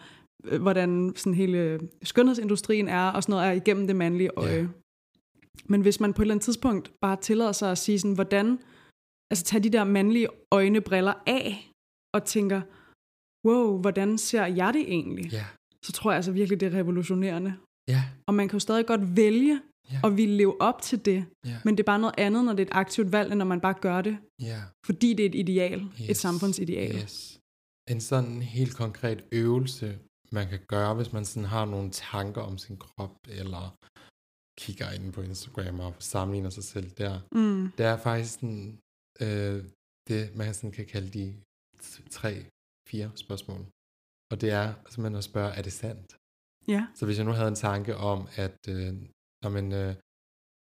øh, 0.45 0.61
hvordan 0.63 1.13
sådan 1.17 1.35
hele 1.35 1.81
skønhedsindustrien 2.03 2.89
er, 2.89 3.09
og 3.13 3.23
sådan 3.23 3.33
noget 3.33 3.47
er 3.47 3.53
igennem 3.53 3.87
det 3.87 3.97
mandlige 3.97 4.31
øje. 4.37 4.53
Ja. 4.53 4.67
Men 5.67 5.81
hvis 5.81 6.01
man 6.01 6.13
på 6.13 6.23
et 6.23 6.25
eller 6.25 6.35
andet 6.35 6.45
tidspunkt 6.45 6.93
bare 7.01 7.17
tillader 7.21 7.53
sig 7.53 7.71
at 7.71 7.79
sige 7.79 7.99
sådan, 7.99 8.15
hvordan, 8.15 8.59
altså 9.31 9.45
tage 9.45 9.63
de 9.63 9.71
der 9.71 9.85
mandlige 9.85 10.29
øjnebriller 10.53 11.15
af, 11.27 11.71
og 12.15 12.25
tænker, 12.25 12.61
wow, 13.49 13.81
hvordan 13.81 14.19
ser 14.19 14.47
jeg 14.47 14.75
det 14.75 14.81
egentlig? 14.83 15.33
ja, 15.33 15.45
Så 15.85 15.93
tror 15.93 16.11
jeg 16.11 16.17
altså 16.17 16.33
virkelig, 16.33 16.61
det 16.61 16.75
er 16.75 16.79
revolutionerende. 16.79 17.55
ja, 17.89 18.03
Og 18.27 18.35
man 18.35 18.49
kan 18.49 18.57
jo 18.57 18.61
stadig 18.61 18.87
godt 18.87 19.17
vælge 19.17 19.61
Ja. 19.93 20.01
at 20.05 20.17
ville 20.17 20.37
leve 20.37 20.61
op 20.61 20.83
til 20.83 21.05
det, 21.05 21.25
ja, 21.47 21.57
men 21.65 21.77
det 21.77 21.83
er 21.83 21.91
bare 21.93 21.99
noget 21.99 22.15
andet, 22.19 22.45
når 22.45 22.53
det 22.53 22.63
er 22.63 22.67
et 22.67 22.77
aktivt 22.77 23.13
valg, 23.13 23.29
end 23.31 23.39
når 23.39 23.45
man 23.45 23.61
bare 23.61 23.75
gør 23.81 24.01
det, 24.03 24.19
ja. 24.43 24.63
fordi 24.87 25.15
det 25.15 25.23
er 25.25 25.29
et 25.29 25.35
ideal, 25.35 25.81
yes. 25.81 26.11
et 26.11 26.17
samfundsideal. 26.17 26.95
Yes. 26.95 27.41
En 27.91 28.01
sådan 28.01 28.43
helt 28.43 28.77
konkret 28.77 29.25
øvelse, 29.33 29.99
man 30.33 30.49
kan 30.49 30.61
gøre, 30.69 30.95
hvis 30.95 31.13
man 31.13 31.25
sådan 31.25 31.49
har 31.49 31.65
nogle 31.65 31.91
tanker 31.91 32.43
om 32.43 32.59
sin 32.59 32.77
krop, 32.77 33.17
eller 33.29 33.77
kigger 34.59 34.91
ind 34.91 35.13
på 35.13 35.21
Instagram 35.23 35.81
og 35.81 35.95
sammenligner 35.99 36.51
sig 36.51 36.65
selv 36.65 36.91
der. 36.91 37.21
Mm. 37.33 37.73
Det 37.79 37.87
er 37.87 37.97
faktisk 37.97 38.35
sådan, 38.35 38.79
øh, 39.21 39.65
det, 40.09 40.37
man 40.37 40.55
sådan 40.55 40.73
kan 40.73 40.87
kalde 40.87 41.11
de 41.19 41.27
tre 42.11 42.33
fire 42.91 43.11
spørgsmål. 43.15 43.61
Og 44.31 44.41
det 44.41 44.51
er 44.61 44.69
simpelthen 44.91 45.19
at 45.23 45.25
spørge, 45.25 45.51
er 45.59 45.63
det 45.63 45.73
sandt? 45.73 46.17
Ja. 46.69 46.83
Så 46.95 47.03
hvis 47.07 47.19
jeg 47.19 47.27
nu 47.27 47.33
havde 47.33 47.49
en 47.49 47.65
tanke 47.69 47.97
om, 47.97 48.29
at 48.45 48.59
øh, 48.69 48.93
man, 49.45 49.73
øh, 49.73 49.95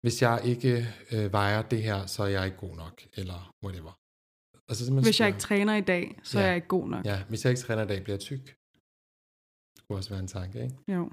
hvis 0.03 0.21
jeg 0.21 0.41
ikke 0.51 0.71
øh, 1.13 1.33
vejer 1.33 1.61
det 1.61 1.81
her, 1.83 2.05
så 2.05 2.23
er 2.23 2.27
jeg 2.27 2.45
ikke 2.45 2.57
god 2.57 2.75
nok, 2.83 2.95
eller 3.19 3.39
whatever. 3.65 3.93
Altså, 4.69 4.83
Hvis 4.93 5.05
jeg 5.07 5.13
spørge- 5.15 5.27
ikke 5.29 5.39
træner 5.39 5.75
i 5.75 5.81
dag, 5.93 6.19
så 6.23 6.39
Ja. 6.39 6.43
er 6.43 6.47
jeg 6.47 6.55
ikke 6.55 6.67
god 6.77 6.87
nok. 6.93 7.05
Ja, 7.05 7.17
hvis 7.29 7.39
jeg 7.45 7.49
ikke 7.51 7.61
træner 7.61 7.83
i 7.83 7.87
dag, 7.87 7.99
bliver 8.03 8.15
jeg 8.19 8.25
tyk. 8.31 8.45
Det 9.75 9.81
kunne 9.87 9.97
også 9.99 10.09
være 10.09 10.19
en 10.19 10.27
tanke, 10.37 10.57
ikke? 10.63 10.75
Jo. 10.95 11.03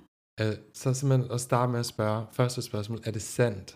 Øh, 0.40 0.54
så 0.80 0.94
simpelthen 0.94 1.30
at 1.36 1.40
starte 1.40 1.72
med 1.72 1.80
at 1.80 1.86
spørge, 1.94 2.26
første 2.32 2.62
spørgsmål, 2.62 3.00
er 3.08 3.10
det 3.10 3.22
sandt? 3.22 3.68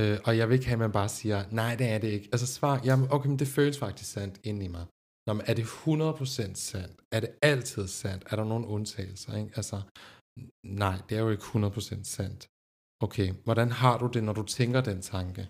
Øh, 0.00 0.18
og 0.26 0.32
jeg 0.38 0.44
vil 0.48 0.54
ikke 0.54 0.66
have, 0.70 0.78
at 0.80 0.84
man 0.86 0.92
bare 1.00 1.08
siger, 1.08 1.38
nej, 1.60 1.72
det 1.80 1.86
er 1.94 1.98
det 1.98 2.08
ikke. 2.16 2.28
Altså 2.32 2.46
svar, 2.46 2.80
jamen, 2.84 3.06
okay, 3.10 3.28
men 3.28 3.38
det 3.38 3.48
føles 3.48 3.78
faktisk 3.78 4.10
sandt 4.12 4.40
inde 4.44 4.64
i 4.64 4.68
mig. 4.68 4.86
Nå, 5.26 5.32
men 5.32 5.44
er 5.50 5.54
det 5.54 5.64
100% 5.64 6.54
sandt? 6.54 6.94
Er 7.12 7.20
det 7.20 7.30
altid 7.42 7.86
sandt? 7.88 8.22
Er 8.30 8.36
der 8.36 8.44
nogle 8.44 8.66
undtagelser? 8.66 9.36
Ikke? 9.40 9.50
Altså, 9.56 9.76
nej, 10.82 10.96
det 11.08 11.16
er 11.18 11.22
jo 11.26 11.30
ikke 11.30 11.42
100% 11.42 12.04
sandt. 12.16 12.40
Okay, 13.06 13.28
hvordan 13.46 13.70
har 13.70 13.98
du 13.98 14.06
det, 14.14 14.22
når 14.24 14.32
du 14.32 14.44
tænker 14.58 14.80
den 14.80 15.02
tanke? 15.02 15.42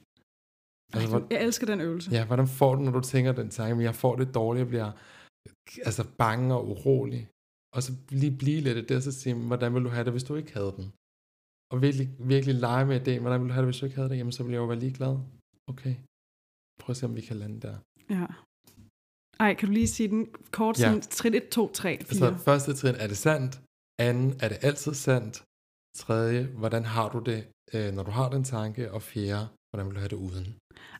Altså, 0.94 1.08
hvor, 1.10 1.26
Jeg 1.30 1.42
elsker 1.46 1.66
den 1.66 1.80
øvelse. 1.80 2.10
Ja, 2.10 2.26
hvordan 2.26 2.48
får 2.48 2.74
du, 2.74 2.80
når 2.82 2.92
du 2.92 3.00
tænker 3.00 3.32
den 3.32 3.50
tanke, 3.50 3.74
men 3.74 3.84
jeg 3.84 3.94
får 3.94 4.16
det 4.16 4.34
dårligt, 4.34 4.60
jeg 4.64 4.68
bliver 4.68 4.90
altså 5.88 6.04
bange 6.18 6.54
og 6.54 6.68
urolig. 6.68 7.22
Og 7.74 7.82
så 7.82 7.92
lige 8.20 8.36
blive 8.42 8.60
lidt 8.60 8.78
af 8.78 8.84
det, 8.86 8.96
og 8.96 9.02
så 9.02 9.12
sige, 9.12 9.34
hvordan 9.50 9.74
vil 9.74 9.84
du 9.84 9.88
have 9.88 10.04
det, 10.04 10.12
hvis 10.12 10.24
du 10.24 10.34
ikke 10.34 10.52
havde 10.58 10.72
den? 10.78 10.86
Og 11.72 11.76
virkelig, 11.86 12.06
virkelig 12.34 12.54
lege 12.54 12.86
med 12.86 13.00
det, 13.00 13.20
hvordan 13.20 13.40
vil 13.40 13.48
du 13.48 13.54
have 13.54 13.64
det, 13.64 13.70
hvis 13.72 13.80
du 13.80 13.86
ikke 13.86 13.96
havde 13.96 14.10
det? 14.10 14.16
Jamen, 14.18 14.32
så 14.32 14.42
ville 14.42 14.54
jeg 14.54 14.60
jo 14.60 14.66
være 14.72 14.78
ligeglad. 14.78 15.14
Okay, 15.72 15.94
prøv 16.80 16.90
at 16.92 16.96
se, 16.96 17.06
om 17.06 17.16
vi 17.16 17.20
kan 17.20 17.36
lande 17.36 17.60
der. 17.66 17.76
Ja. 18.16 18.26
Ej, 19.44 19.54
kan 19.54 19.68
du 19.68 19.72
lige 19.72 19.88
sige 19.88 20.08
den 20.08 20.22
kort? 20.50 20.74
Ja. 20.80 20.84
Sådan, 20.84 21.00
trin 21.00 21.34
1, 21.34 21.48
2, 21.48 21.72
3, 21.72 21.82
4. 21.82 22.28
Altså, 22.28 22.44
første 22.44 22.70
trin, 22.74 22.94
er 22.94 23.08
det 23.12 23.18
sandt? 23.26 23.52
Anden, 23.98 24.28
er 24.42 24.48
det 24.52 24.58
altid 24.68 24.94
sandt? 24.94 25.34
Tredje, 25.96 26.48
hvordan 26.58 26.84
har 26.84 27.08
du 27.08 27.18
det, 27.18 27.44
øh, 27.74 27.92
når 27.94 28.02
du 28.02 28.10
har 28.10 28.28
den 28.28 28.44
tanke? 28.44 28.92
Og 28.92 29.02
fjerde, 29.02 29.48
hvordan 29.70 29.86
vil 29.86 29.94
du 29.94 30.00
have 30.00 30.08
det 30.08 30.16
uden? 30.16 30.56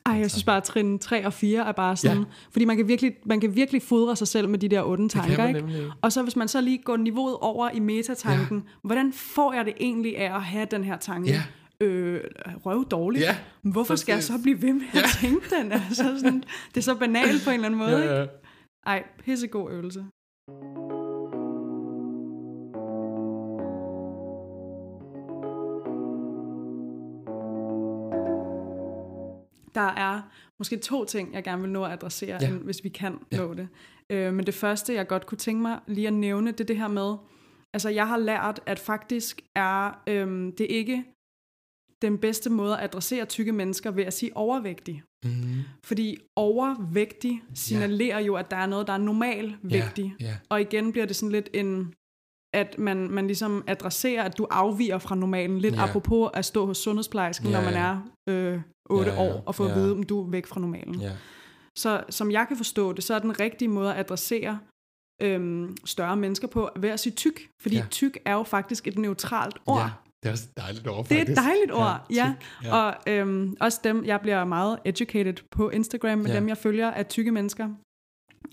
Ej, 0.06 0.12
jeg 0.12 0.30
synes 0.30 0.44
bare, 0.44 0.56
at 0.56 0.62
trin 0.62 0.98
3 0.98 1.26
og 1.26 1.32
4 1.32 1.68
er 1.68 1.72
bare 1.72 1.96
sådan... 1.96 2.18
Ja. 2.18 2.24
Fordi 2.50 2.64
man 2.64 2.76
kan, 2.76 2.88
virkelig, 2.88 3.12
man 3.26 3.40
kan 3.40 3.56
virkelig 3.56 3.82
fodre 3.82 4.16
sig 4.16 4.28
selv 4.28 4.48
med 4.48 4.58
de 4.58 4.68
der 4.68 4.82
onde 4.84 5.08
tanker, 5.08 5.46
ikke? 5.46 5.60
nemlig. 5.60 5.90
Og 6.02 6.12
så 6.12 6.22
hvis 6.22 6.36
man 6.36 6.48
så 6.48 6.60
lige 6.60 6.78
går 6.78 6.96
niveauet 6.96 7.36
over 7.36 7.70
i 7.70 7.78
metatanken, 7.80 8.58
ja. 8.58 8.72
hvordan 8.82 9.12
får 9.12 9.52
jeg 9.52 9.64
det 9.64 9.74
egentlig 9.80 10.18
af 10.18 10.34
at 10.34 10.42
have 10.42 10.66
den 10.70 10.84
her 10.84 10.96
tanke? 10.98 11.30
Ja. 11.30 11.42
Øh, 11.86 12.20
røv 12.66 12.88
dårligt. 12.88 13.24
Ja, 13.24 13.36
Hvorfor 13.62 13.96
skal 13.96 14.12
jeg 14.12 14.22
så 14.22 14.32
blive 14.42 14.62
ved 14.62 14.72
med 14.72 14.82
at 14.92 14.94
Ja. 14.94 15.02
tænke 15.20 15.54
den? 15.56 15.72
Altså 15.72 16.04
sådan, 16.20 16.44
det 16.68 16.76
er 16.76 16.82
så 16.82 16.94
banalt 16.94 17.44
på 17.44 17.50
en 17.50 17.54
eller 17.54 17.66
anden 17.66 17.78
måde, 17.84 18.02
ikke? 18.02 18.14
Ja, 18.14 18.20
ja. 18.20 18.26
Ej, 18.86 19.02
pissegod 19.24 19.72
øvelse. 19.72 20.04
Der 29.74 29.80
er 29.80 30.20
måske 30.58 30.76
to 30.76 31.04
ting, 31.04 31.34
jeg 31.34 31.44
gerne 31.44 31.62
vil 31.62 31.70
nå 31.70 31.84
at 31.84 31.92
adressere, 31.92 32.38
Ja. 32.40 32.50
hvis 32.52 32.84
vi 32.84 32.88
kan 32.88 33.18
Ja. 33.32 33.36
nå 33.36 33.54
det. 33.54 33.68
Øh, 34.10 34.34
men 34.34 34.46
det 34.46 34.54
første, 34.54 34.94
jeg 34.94 35.06
godt 35.08 35.26
kunne 35.26 35.38
tænke 35.38 35.62
mig 35.62 35.80
lige 35.86 36.06
at 36.06 36.12
nævne, 36.12 36.52
det 36.52 36.60
er 36.60 36.64
det 36.64 36.76
her 36.76 36.88
med, 36.88 37.14
altså 37.74 37.88
jeg 37.88 38.08
har 38.08 38.16
lært, 38.16 38.60
at 38.66 38.78
faktisk 38.78 39.40
er 39.56 40.02
øhm, 40.06 40.52
det 40.56 40.66
ikke 40.70 41.04
den 42.02 42.18
bedste 42.18 42.50
måde 42.50 42.76
at 42.78 42.84
adressere 42.84 43.24
tykke 43.24 43.52
mennesker 43.52 43.90
ved 43.90 44.04
at 44.04 44.12
sige 44.12 44.36
overvægtig. 44.36 45.02
Mm. 45.24 45.30
Fordi 45.84 46.16
overvægtig 46.36 47.42
signalerer 47.54 48.20
jo, 48.20 48.34
at 48.34 48.50
der 48.50 48.56
er 48.56 48.66
noget, 48.66 48.86
der 48.86 48.92
er 48.92 48.98
normalvægtig. 48.98 50.14
Ja, 50.20 50.24
ja. 50.26 50.36
Og 50.48 50.60
igen 50.60 50.92
bliver 50.92 51.06
det 51.06 51.16
sådan 51.16 51.32
lidt 51.32 51.48
en, 51.54 51.94
at 52.54 52.78
man, 52.78 53.10
man 53.10 53.26
ligesom 53.26 53.64
adresserer, 53.66 54.22
at 54.22 54.38
du 54.38 54.46
afviger 54.50 54.98
fra 54.98 55.14
normalen. 55.14 55.58
Lidt 55.58 55.74
Ja. 55.74 55.82
apropos 55.84 56.30
at 56.34 56.44
stå 56.44 56.66
hos 56.66 56.78
sundhedsplejersken, 56.78 57.48
Ja, 57.48 57.56
når 57.56 57.64
man 57.64 57.74
ja. 57.74 57.80
er 57.80 58.52
øh, 58.54 58.60
8 58.90 59.10
Ja, 59.10 59.22
ja, 59.22 59.28
år, 59.30 59.42
og 59.46 59.54
få 59.54 59.64
ja. 59.64 59.70
at 59.70 59.76
vide, 59.76 59.92
om 59.92 60.02
du 60.02 60.24
er 60.26 60.30
væk 60.30 60.46
fra 60.46 60.60
normalen. 60.60 61.00
ja. 61.00 61.12
Så 61.78 62.02
som 62.10 62.30
jeg 62.30 62.44
kan 62.48 62.56
forstå 62.56 62.92
det, 62.92 63.04
så 63.04 63.14
er 63.14 63.18
den 63.18 63.40
rigtige 63.40 63.68
måde 63.68 63.94
at 63.94 64.00
adressere 64.00 64.58
øhm, 65.22 65.76
større 65.84 66.16
mennesker 66.16 66.48
på 66.48 66.70
ved 66.76 66.88
at 66.88 67.00
sige 67.00 67.12
tyk. 67.12 67.40
Fordi 67.62 67.74
Ja. 67.74 67.80
ja. 67.80 67.86
tyk 67.90 68.18
er 68.24 68.32
jo 68.32 68.42
faktisk 68.42 68.86
et 68.86 68.98
neutralt 68.98 69.58
ord. 69.66 69.78
Ja, 69.78 69.88
det 70.22 70.28
er 70.28 70.32
også 70.32 70.44
et 70.56 70.56
dejligt 70.62 70.88
ord, 70.88 71.04
Det 71.04 71.12
er 71.12 71.18
faktisk. 71.18 71.30
et 71.38 71.44
dejligt 71.44 71.72
ord, 71.72 72.06
ja. 72.14 72.34
tyk, 72.40 72.64
ja. 72.66 72.76
Og 72.76 72.94
øhm, 73.06 73.56
også 73.60 73.80
dem, 73.84 74.04
jeg 74.04 74.20
bliver 74.20 74.44
meget 74.44 74.78
educated 74.84 75.34
på 75.50 75.70
Instagram, 75.70 76.18
med 76.18 76.26
Ja. 76.30 76.36
dem 76.36 76.48
jeg 76.48 76.56
følger, 76.56 76.86
er 76.86 77.02
tykke 77.02 77.32
mennesker. 77.32 77.68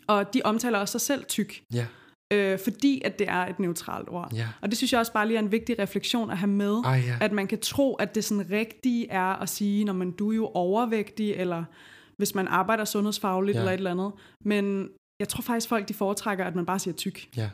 Og 0.07 0.33
de 0.33 0.41
omtaler 0.43 0.79
også 0.79 0.91
sig 0.91 1.01
selv 1.01 1.25
tyk, 1.25 1.61
Ja, 1.73 1.85
øh, 2.33 2.59
fordi 2.59 3.01
at 3.05 3.19
det 3.19 3.29
er 3.29 3.45
et 3.45 3.59
neutralt 3.59 4.09
ord. 4.09 4.33
ja. 4.33 4.47
Og 4.61 4.69
det 4.69 4.77
synes 4.77 4.91
jeg 4.93 4.99
også 4.99 5.13
bare 5.13 5.27
lige 5.27 5.37
er 5.37 5.41
en 5.41 5.51
vigtig 5.51 5.79
refleksion 5.79 6.31
at 6.31 6.37
have 6.37 6.49
med, 6.49 6.81
Ej, 6.85 7.03
ja. 7.07 7.17
at 7.21 7.31
man 7.31 7.47
kan 7.47 7.59
tro, 7.59 7.93
at 7.95 8.15
det 8.15 8.23
sådan 8.23 8.51
rigtige 8.51 9.09
er 9.09 9.41
at 9.41 9.49
sige, 9.49 9.85
når 9.85 9.93
man 9.93 10.11
du 10.11 10.31
er 10.31 10.35
jo 10.35 10.45
overvægtig, 10.53 11.31
eller 11.33 11.63
hvis 12.17 12.35
man 12.35 12.47
arbejder 12.47 12.85
sundhedsfagligt 12.85 13.55
Ja. 13.55 13.59
eller 13.59 13.71
et 13.71 13.77
eller 13.77 13.91
andet. 13.91 14.11
Men 14.45 14.89
jeg 15.19 15.27
tror 15.29 15.41
faktisk, 15.41 15.69
folk 15.69 15.87
de 15.87 15.93
foretrækker, 15.93 16.45
at 16.45 16.55
man 16.55 16.65
bare 16.65 16.79
siger 16.79 16.93
tyk. 16.95 17.29
Ja, 17.37 17.49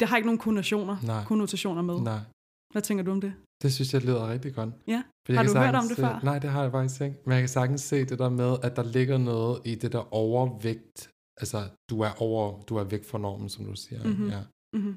Det 0.00 0.08
har 0.08 0.16
ikke 0.16 0.26
nogen 0.26 0.38
konnotationer, 0.38 0.96
Nej. 1.02 1.24
konnotationer 1.24 1.82
med. 1.82 2.00
nej. 2.00 2.18
Hvad 2.72 2.82
tænker 2.82 3.04
du 3.04 3.10
om 3.10 3.20
det? 3.20 3.32
Det 3.62 3.72
synes 3.72 3.94
jeg 3.94 4.02
lyder 4.02 4.28
rigtig 4.32 4.54
godt. 4.54 4.70
Ja. 4.86 5.02
Fordi 5.26 5.36
Har 5.36 5.44
du 5.44 5.58
hørt 5.58 5.74
om 5.74 5.84
det 5.88 5.96
se- 5.96 6.02
før? 6.02 6.20
Nej, 6.22 6.38
det 6.38 6.50
har 6.50 6.62
jeg 6.62 6.70
faktisk 6.72 7.00
ikke. 7.00 7.16
Men 7.24 7.32
jeg 7.32 7.40
kan 7.42 7.48
sagtens 7.48 7.80
se 7.80 8.04
det 8.04 8.18
der 8.18 8.28
med, 8.28 8.56
at 8.62 8.76
der 8.76 8.82
ligger 8.82 9.18
noget 9.18 9.60
i 9.64 9.74
det 9.74 9.92
der 9.92 10.14
overvægt. 10.14 11.10
Altså, 11.42 11.68
du 11.90 12.00
er 12.00 12.10
over, 12.22 12.62
du 12.62 12.76
er 12.76 12.84
væk 12.84 13.04
fra 13.04 13.18
normen, 13.18 13.48
som 13.48 13.64
du 13.64 13.74
siger. 13.76 14.04
Mhm. 14.04 14.28
Ja. 14.28 14.40
Mm-hmm. 14.76 14.96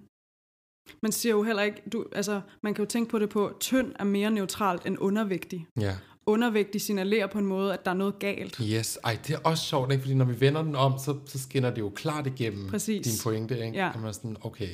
Man 1.04 1.12
siger 1.12 1.34
jo 1.36 1.44
heller 1.44 1.64
ikke, 1.64 1.82
du, 1.94 2.06
altså, 2.12 2.42
man 2.64 2.74
kan 2.74 2.84
jo 2.86 2.90
tænke 2.90 3.12
på 3.12 3.20
det 3.20 3.30
på, 3.30 3.58
tynd 3.60 3.94
er 4.00 4.04
mere 4.04 4.32
neutralt 4.32 4.86
end 4.86 4.98
undervægtig. 5.00 5.68
ja. 5.80 5.96
Undervægtig 6.28 6.82
signalerer 6.82 7.28
på 7.28 7.40
en 7.40 7.46
måde, 7.46 7.74
at 7.74 7.86
der 7.86 7.92
er 7.92 7.96
noget 7.96 8.20
galt. 8.20 8.58
Yes. 8.58 9.00
Ej, 9.04 9.18
det 9.28 9.36
er 9.36 9.40
også 9.40 9.64
sjovt, 9.64 9.92
ikke? 9.92 10.02
Fordi 10.02 10.14
når 10.14 10.26
vi 10.26 10.40
vender 10.40 10.62
den 10.64 10.76
om, 10.76 10.98
så, 10.98 11.20
så 11.26 11.40
skinner 11.40 11.70
det 11.70 11.80
jo 11.82 11.90
klart 11.96 12.28
igennem 12.28 12.70
Præcis. 12.70 13.08
din 13.08 13.14
pointe, 13.24 13.66
ikke? 13.66 13.78
Ja. 13.78 13.92
Og 13.94 14.00
man 14.00 14.08
er 14.08 14.12
sådan, 14.12 14.38
okay, 14.42 14.70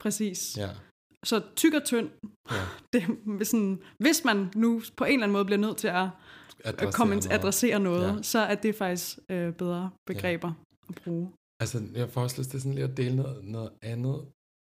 Præcis. 0.00 0.56
ja. 0.56 0.68
Så 1.24 1.42
tyk 1.56 1.74
og 1.74 1.84
tynd, 1.84 2.10
ja. 2.50 2.56
det, 2.92 3.02
sådan, 3.48 3.82
hvis 3.98 4.24
man 4.24 4.50
nu 4.56 4.82
på 4.96 5.04
en 5.04 5.12
eller 5.12 5.22
anden 5.24 5.32
måde 5.32 5.44
bliver 5.44 5.58
nødt 5.58 5.76
til 5.76 5.88
at 5.88 6.08
Adressere 6.64 6.92
komme 6.92 7.14
noget. 7.14 7.32
adressere 7.32 7.80
noget, 7.80 8.16
Ja. 8.16 8.22
så 8.22 8.38
er 8.38 8.54
det 8.54 8.74
faktisk 8.74 9.18
øh, 9.28 9.52
bedre 9.52 9.90
begreber. 10.06 10.52
At 10.88 10.94
bruge. 11.04 11.32
Altså, 11.60 11.82
jeg 11.94 12.10
får 12.10 12.22
også 12.22 12.38
lyst 12.40 12.50
til 12.50 12.60
sådan 12.60 12.74
lige 12.74 12.84
at 12.84 12.96
dele 12.96 13.16
noget, 13.16 13.44
noget 13.44 13.70
andet. 13.82 14.26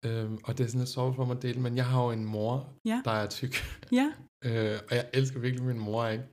Øhm, 0.05 0.39
og 0.45 0.59
det 0.59 0.65
er 0.65 0.69
sådan 0.69 0.79
lidt 0.81 0.89
sjovt 0.89 1.17
for 1.17 1.25
mig 1.25 1.37
at 1.37 1.43
dele, 1.43 1.61
men 1.61 1.77
jeg 1.77 1.87
har 1.87 2.05
jo 2.05 2.11
en 2.11 2.25
mor, 2.25 2.69
Ja. 2.85 3.03
der 3.05 3.11
er 3.11 3.27
tyk. 3.29 3.55
Ja, 3.93 4.13
Øh, 4.45 4.79
og 4.91 4.97
jeg 4.97 5.11
elsker 5.13 5.41
virkelig 5.41 5.65
min 5.67 5.79
mor, 5.79 6.07
ikke? 6.07 6.25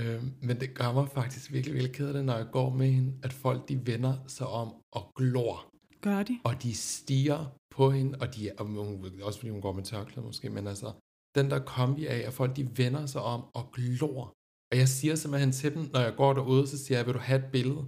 Øh, 0.00 0.22
men 0.42 0.60
det 0.60 0.74
gør 0.74 0.92
mig 0.92 1.08
faktisk 1.08 1.52
virkelig, 1.52 1.74
virkelig 1.74 1.94
ked 1.94 2.06
af 2.08 2.12
det, 2.14 2.24
når 2.24 2.36
jeg 2.36 2.48
går 2.52 2.70
med 2.70 2.90
hende, 2.90 3.12
at 3.22 3.32
folk 3.32 3.68
de 3.68 3.86
vender 3.86 4.14
sig 4.26 4.46
om 4.46 4.74
og 4.92 5.12
glor. 5.16 5.70
gør 6.00 6.22
de. 6.22 6.38
Og 6.44 6.62
de 6.62 6.74
stiger 6.74 7.44
på 7.70 7.90
hende, 7.90 8.18
og 8.20 8.34
de 8.34 8.48
er, 8.48 8.52
og 8.58 8.66
hun, 8.66 9.04
også 9.22 9.38
fordi 9.38 9.50
hun 9.50 9.60
går 9.60 9.72
med 9.72 9.82
tørklæde 9.82 10.26
måske, 10.26 10.50
men 10.50 10.66
altså, 10.66 10.92
den 11.34 11.50
der 11.50 11.58
kombi 11.58 12.06
af, 12.06 12.26
at 12.26 12.32
folk 12.32 12.56
de 12.56 12.78
vender 12.78 13.06
sig 13.06 13.22
om 13.22 13.40
og 13.54 13.72
glor. 13.72 14.24
Og 14.72 14.78
jeg 14.78 14.88
siger 14.88 15.14
simpelthen 15.14 15.52
til 15.52 15.74
dem, 15.74 15.82
når 15.92 16.00
jeg 16.00 16.14
går 16.16 16.32
derude, 16.32 16.66
så 16.66 16.78
siger 16.84 16.98
jeg, 16.98 17.06
vil 17.06 17.14
du 17.14 17.18
have 17.18 17.44
et 17.44 17.50
billede? 17.52 17.84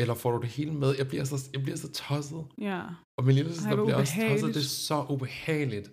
Eller 0.00 0.14
får 0.14 0.30
du 0.30 0.40
det 0.40 0.48
hele 0.48 0.72
med? 0.72 0.94
Jeg 0.98 1.08
bliver 1.08 1.24
så, 1.24 1.48
jeg 1.52 1.62
bliver 1.62 1.76
så 1.76 1.92
tosset. 1.92 2.44
Ja. 2.60 2.82
Og 3.18 3.24
min 3.24 3.34
lille 3.34 3.54
søster 3.54 3.84
bliver 3.84 3.94
også 3.96 4.12
tosset. 4.28 4.48
Det 4.54 4.56
er 4.56 4.60
så 4.60 5.06
ubehageligt. 5.10 5.88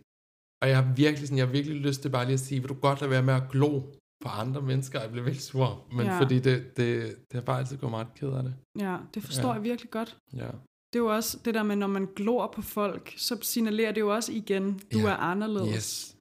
Og 0.62 0.70
jeg 0.70 0.78
har 0.78 0.94
virkelig, 0.96 1.28
sådan, 1.28 1.38
jeg 1.38 1.46
har 1.48 1.52
virkelig 1.52 1.78
lyst 1.78 2.02
til 2.02 2.10
bare 2.10 2.26
lige 2.26 2.34
at 2.34 2.40
sige, 2.40 2.60
vil 2.60 2.70
du 2.70 2.74
godt 2.74 3.02
lade 3.02 3.12
være 3.12 3.24
med 3.24 3.34
at 3.34 3.44
glo 3.52 3.82
på 4.24 4.30
andre 4.30 4.62
mennesker? 4.62 5.02
Jeg 5.02 5.10
bliver 5.12 5.24
virkelig 5.24 5.42
sur. 5.44 5.86
Men 5.92 6.06
Ja. 6.06 6.20
fordi 6.22 6.40
det, 6.40 6.78
det, 6.78 6.88
det 7.18 7.34
har 7.34 7.42
bare 7.42 7.60
altid 7.60 7.78
gået 7.78 7.92
meget 7.92 8.08
ked 8.16 8.30
af 8.30 8.44
det. 8.44 8.54
ja, 8.80 8.98
det 9.14 9.24
forstår 9.24 9.48
Ja. 9.50 9.54
jeg 9.54 9.64
virkelig 9.64 9.92
godt. 9.92 10.18
Ja. 10.34 10.48
Det 10.94 11.00
er 11.00 11.04
jo 11.04 11.16
også 11.16 11.40
det 11.46 11.54
der 11.54 11.64
med, 11.64 11.76
når 11.76 11.88
man 11.88 12.08
glor 12.16 12.52
på 12.56 12.62
folk, 12.62 13.14
så 13.18 13.38
signalerer 13.42 13.92
det 13.92 14.02
jo 14.02 14.14
også 14.16 14.32
igen, 14.34 14.80
du 14.94 15.00
Ja. 15.00 15.06
er 15.08 15.16
anderledes. 15.16 15.76
Yes. 15.76 16.16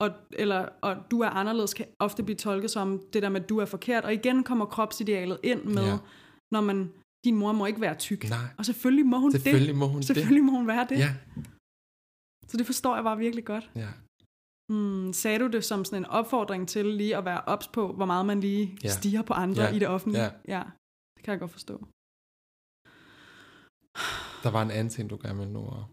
Og, 0.00 0.10
eller, 0.32 0.68
og 0.82 0.96
du 1.10 1.20
er 1.20 1.28
anderledes 1.28 1.74
kan 1.74 1.86
ofte 1.98 2.22
blive 2.22 2.36
tolket 2.36 2.70
som 2.70 3.02
det 3.12 3.22
der 3.22 3.28
med, 3.28 3.40
at 3.40 3.48
du 3.48 3.58
er 3.58 3.64
forkert. 3.64 4.04
Og 4.04 4.14
igen 4.14 4.42
kommer 4.44 4.66
kropsidealet 4.66 5.38
ind 5.42 5.64
med, 5.64 5.84
ja. 5.84 5.98
når 6.52 6.60
man, 6.60 6.92
din 7.24 7.36
mor 7.36 7.52
må 7.52 7.66
ikke 7.66 7.80
være 7.80 7.94
tyk. 7.94 8.24
Nej. 8.28 8.38
Og 8.58 8.66
selvfølgelig 8.66 9.06
må 9.06 9.18
hun 9.18 9.32
Selvfølgelig 9.32 9.68
det. 9.68 9.76
må 9.76 9.86
hun 9.86 10.02
Selvfølgelig 10.02 10.44
må 10.44 10.52
hun 10.52 10.66
være 10.66 10.80
det. 10.80 10.88
det. 10.90 10.98
Ja. 10.98 11.14
Så 12.46 12.56
det 12.56 12.66
forstår 12.66 12.94
jeg 12.94 13.04
bare 13.04 13.18
virkelig 13.18 13.44
godt. 13.44 13.70
Ja. 13.74 13.88
Hmm, 14.72 15.12
sagde 15.12 15.38
du 15.38 15.46
det 15.46 15.64
som 15.64 15.84
sådan 15.84 15.98
en 15.98 16.06
opfordring 16.06 16.68
til 16.68 16.86
lige 16.86 17.16
at 17.16 17.24
være 17.24 17.40
ops 17.40 17.68
på, 17.68 17.92
hvor 17.92 18.06
meget 18.06 18.26
man 18.26 18.40
lige 18.40 18.78
Ja. 18.84 18.88
stiger 18.88 19.22
på 19.22 19.32
andre 19.32 19.62
Ja. 19.62 19.74
i 19.74 19.78
det 19.78 19.88
offentlige? 19.88 20.22
Ja. 20.24 20.30
ja. 20.48 20.62
Det 21.16 21.24
kan 21.24 21.32
jeg 21.32 21.40
godt 21.40 21.50
forstå. 21.50 21.78
Der 24.44 24.50
var 24.50 24.62
en 24.62 24.70
anden 24.70 24.88
ting, 24.90 25.10
du 25.10 25.18
gerne 25.22 25.38
ville 25.38 25.52
nå. 25.52 25.84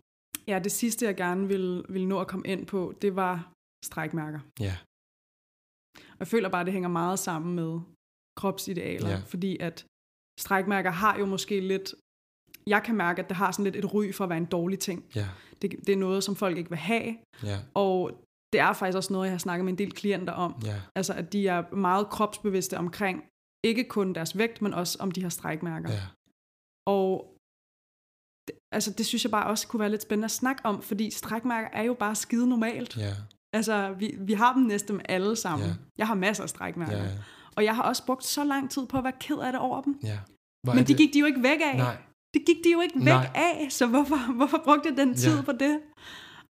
Ja, 0.48 0.60
det 0.60 0.72
sidste, 0.72 1.06
jeg 1.06 1.16
gerne 1.18 1.48
ville, 1.48 1.84
ville 1.90 2.08
nå 2.08 2.20
at 2.22 2.28
komme 2.28 2.48
ind 2.48 2.66
på, 2.68 2.94
det 3.02 3.16
var 3.16 3.52
strækmærker. 3.86 4.40
Ja. 4.60 4.78
Og 5.98 6.20
jeg 6.20 6.28
føler 6.28 6.50
bare, 6.50 6.66
det 6.66 6.74
hænger 6.74 6.90
meget 6.90 7.20
sammen 7.20 7.56
med 7.56 7.80
kropsidealer, 8.38 9.10
ja. 9.10 9.22
fordi 9.26 9.58
at 9.60 9.86
strækmærker 10.40 10.92
har 10.92 11.18
jo 11.20 11.26
måske 11.26 11.60
lidt 11.60 11.94
jeg 12.68 12.84
kan 12.84 12.96
mærke, 12.96 13.22
at 13.22 13.30
det 13.30 13.38
har 13.38 13.52
sådan 13.52 13.64
lidt 13.64 13.76
et 13.76 13.94
ry 13.94 14.14
for 14.14 14.24
at 14.24 14.30
være 14.30 14.38
en 14.38 14.46
dårlig 14.46 14.80
ting. 14.80 15.06
Ja, 15.16 15.28
Det, 15.62 15.72
det 15.88 15.90
er 15.90 15.98
noget, 15.98 16.24
som 16.24 16.36
folk 16.36 16.58
ikke 16.58 16.70
vil 16.70 16.78
have, 16.80 17.18
ja, 17.44 17.60
og 17.74 18.12
det 18.54 18.62
er 18.62 18.74
faktisk 18.74 18.96
også 18.98 19.14
noget, 19.14 19.26
jeg 19.26 19.34
har 19.34 19.38
snakket 19.38 19.66
med 19.66 19.74
en 19.74 19.78
del 19.78 19.92
klienter 19.94 20.34
om. 20.34 20.62
ja, 20.66 20.82
Altså, 20.96 21.14
at 21.14 21.34
de 21.34 21.48
er 21.48 21.76
meget 21.76 22.10
kropsbevidste 22.10 22.78
omkring, 22.78 23.24
ikke 23.64 23.84
kun 23.84 24.14
deres 24.14 24.38
vægt, 24.38 24.62
men 24.62 24.74
også 24.74 24.98
om 25.00 25.12
de 25.12 25.22
har 25.22 25.30
strækmærker. 25.30 25.92
ja, 25.92 26.02
Og 26.88 27.34
det, 28.48 28.56
altså, 28.72 28.92
det 28.98 29.06
synes 29.06 29.24
jeg 29.24 29.32
bare 29.32 29.48
også 29.48 29.68
kunne 29.68 29.80
være 29.80 29.90
lidt 29.90 30.02
spændende 30.02 30.26
at 30.26 30.32
snakke 30.32 30.66
om, 30.66 30.82
fordi 30.82 31.10
strækmærker 31.12 31.70
er 31.74 31.84
jo 31.84 31.94
bare 31.94 32.16
skide 32.16 32.50
normalt. 32.50 32.98
ja, 32.98 33.14
Altså, 33.54 33.96
vi, 34.00 34.16
vi 34.20 34.34
har 34.34 34.54
dem 34.54 34.64
næsten 34.64 35.02
alle 35.10 35.36
sammen. 35.36 35.68
Ja. 35.68 35.74
Jeg 35.98 36.08
har 36.08 36.16
masser 36.16 36.44
af 36.44 36.50
strækmærker. 36.50 36.98
ja, 37.04 37.10
Og 37.58 37.64
jeg 37.64 37.76
har 37.76 37.84
også 37.84 38.06
brugt 38.06 38.24
så 38.24 38.44
lang 38.44 38.70
tid 38.72 38.86
på 38.86 38.98
at 38.98 39.04
være 39.04 39.14
ked 39.20 39.36
af 39.38 39.52
det 39.52 39.62
over 39.62 39.82
dem. 39.82 40.00
ja. 40.04 40.18
Hvor 40.64 40.74
Men 40.74 40.80
er 40.82 40.86
de 40.86 40.88
det- 40.94 40.98
gik 40.98 41.14
de 41.14 41.20
jo 41.20 41.26
ikke 41.26 41.44
væk 41.44 41.60
af. 41.74 41.78
Nej, 41.78 41.96
Det 42.34 42.42
gik 42.46 42.64
de 42.64 42.72
jo 42.72 42.82
ikke 42.82 42.96
væk 43.00 43.06
Nej. 43.06 43.30
af, 43.36 43.68
så 43.70 43.86
hvorfor, 43.88 44.34
hvorfor 44.34 44.62
brugte 44.64 44.90
jeg 44.90 44.98
den 44.98 45.14
tid 45.16 45.36
Ja. 45.36 45.42
på 45.42 45.52
det? 45.52 45.80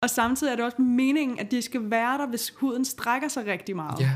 Og 0.03 0.09
samtidig 0.09 0.51
er 0.51 0.55
det 0.55 0.65
også 0.65 0.81
meningen, 0.81 1.39
at 1.39 1.51
de 1.51 1.61
skal 1.61 1.89
være 1.91 2.17
der, 2.17 2.27
hvis 2.27 2.53
huden 2.57 2.85
strækker 2.85 3.27
sig 3.27 3.45
rigtig 3.45 3.75
meget. 3.75 3.99
ja, 3.99 4.09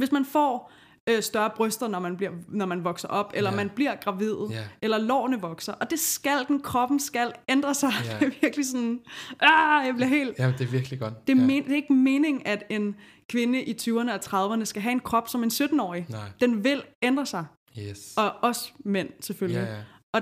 Hvis 0.00 0.12
man 0.12 0.24
får 0.24 0.72
øh, 1.10 1.22
større 1.22 1.50
bryster, 1.56 1.88
når 1.88 1.98
man, 2.00 2.16
bliver, 2.16 2.30
når 2.48 2.66
man 2.66 2.84
vokser 2.84 3.08
op, 3.08 3.32
eller 3.34 3.50
Ja. 3.50 3.56
man 3.56 3.70
bliver 3.70 3.94
gravid, 3.96 4.34
Ja. 4.50 4.64
eller 4.82 4.98
lårene 4.98 5.40
vokser. 5.40 5.72
Og 5.72 5.90
det 5.90 5.98
skal 5.98 6.44
den, 6.48 6.60
kroppen 6.60 7.00
skal 7.00 7.32
ændre 7.48 7.74
sig. 7.74 7.92
Ja. 8.04 8.18
Det 8.20 8.26
er 8.26 8.40
virkelig 8.40 8.66
sådan, 8.66 9.00
ah, 9.40 9.86
jeg 9.86 9.94
bliver 9.94 10.08
helt... 10.08 10.38
ja, 10.38 10.52
det 10.58 10.60
er 10.60 10.70
virkelig 10.70 11.00
godt. 11.00 11.26
Det 11.26 11.32
er, 11.36 11.40
ja. 11.40 11.46
men, 11.46 11.62
det 11.64 11.70
er 11.72 11.76
ikke 11.76 11.92
meningen, 11.92 12.42
at 12.44 12.62
en 12.70 12.96
kvinde 13.30 13.62
i 13.62 13.72
20'erne 13.80 14.12
og 14.12 14.20
30'erne 14.54 14.64
skal 14.64 14.82
have 14.82 14.92
en 14.92 15.00
krop 15.00 15.28
som 15.28 15.42
en 15.42 15.50
17-årig. 15.50 16.06
Nej, 16.08 16.28
Den 16.40 16.64
vil 16.64 16.82
ændre 17.02 17.26
sig. 17.26 17.44
yes. 17.78 18.14
Og 18.16 18.32
også 18.42 18.72
mænd, 18.84 19.08
selvfølgelig. 19.20 19.62
ja, 19.62 19.74
ja. 19.74 19.82
Og 20.14 20.20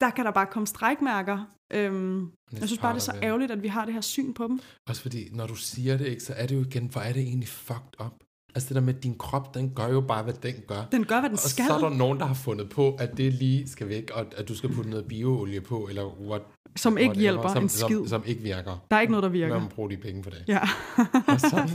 der 0.00 0.10
kan 0.10 0.24
der 0.24 0.30
bare 0.30 0.46
komme 0.46 0.66
strækmærker. 0.66 1.44
Øhm, 1.72 2.20
jeg 2.52 2.68
synes 2.68 2.78
bare, 2.78 2.94
det 2.94 3.00
er 3.00 3.04
så 3.12 3.18
ærgerligt, 3.22 3.52
at 3.52 3.62
vi 3.62 3.68
har 3.68 3.84
det 3.84 3.94
her 3.94 4.00
syn 4.00 4.34
på 4.34 4.46
dem. 4.46 4.60
Også 4.88 5.02
fordi, 5.02 5.28
når 5.32 5.46
du 5.46 5.54
siger 5.54 5.96
det, 5.96 6.06
ikke, 6.06 6.22
så 6.22 6.32
er 6.36 6.46
det 6.46 6.54
jo 6.54 6.60
igen, 6.60 6.86
hvor 6.86 7.00
er 7.00 7.12
det 7.12 7.22
egentlig 7.22 7.48
fucked 7.48 8.00
up? 8.04 8.12
Altså 8.54 8.68
det 8.68 8.74
der 8.74 8.80
med, 8.80 8.94
at 8.94 9.02
din 9.02 9.18
krop, 9.18 9.54
den 9.54 9.74
gør 9.74 9.88
jo 9.88 10.00
bare, 10.00 10.22
hvad 10.22 10.34
den 10.34 10.54
gør. 10.66 10.84
Den 10.92 11.04
gør, 11.04 11.20
hvad 11.20 11.30
den 11.30 11.38
og 11.38 11.38
skal. 11.38 11.66
så 11.66 11.74
er 11.74 11.78
der 11.78 11.90
nogen, 11.96 12.18
der 12.20 12.26
har 12.26 12.34
fundet 12.34 12.68
på, 12.68 12.94
at 12.94 13.16
det 13.16 13.32
lige 13.32 13.68
skal 13.68 13.88
væk, 13.88 14.10
og 14.14 14.26
at 14.36 14.48
du 14.48 14.54
skal 14.54 14.72
putte 14.72 14.90
noget 14.90 15.06
bioolie 15.08 15.60
på, 15.60 15.86
eller 15.88 16.04
what, 16.20 16.42
som 16.76 16.98
ikke 16.98 17.14
hjælper 17.14 17.48
som, 17.52 17.62
en 17.62 17.68
skid. 17.68 17.96
Som, 17.96 18.08
som 18.08 18.22
ikke 18.26 18.42
virker. 18.42 18.84
Der 18.90 18.96
er 18.96 19.00
ikke 19.00 19.10
noget, 19.10 19.22
der 19.22 19.28
virker. 19.28 19.58
man 19.58 19.68
bruger 19.68 19.88
de 19.88 19.96
penge 19.96 20.22
for 20.22 20.30
det? 20.30 20.44
Ja. 20.48 20.60
Og 21.28 21.40
sådan, 21.40 21.68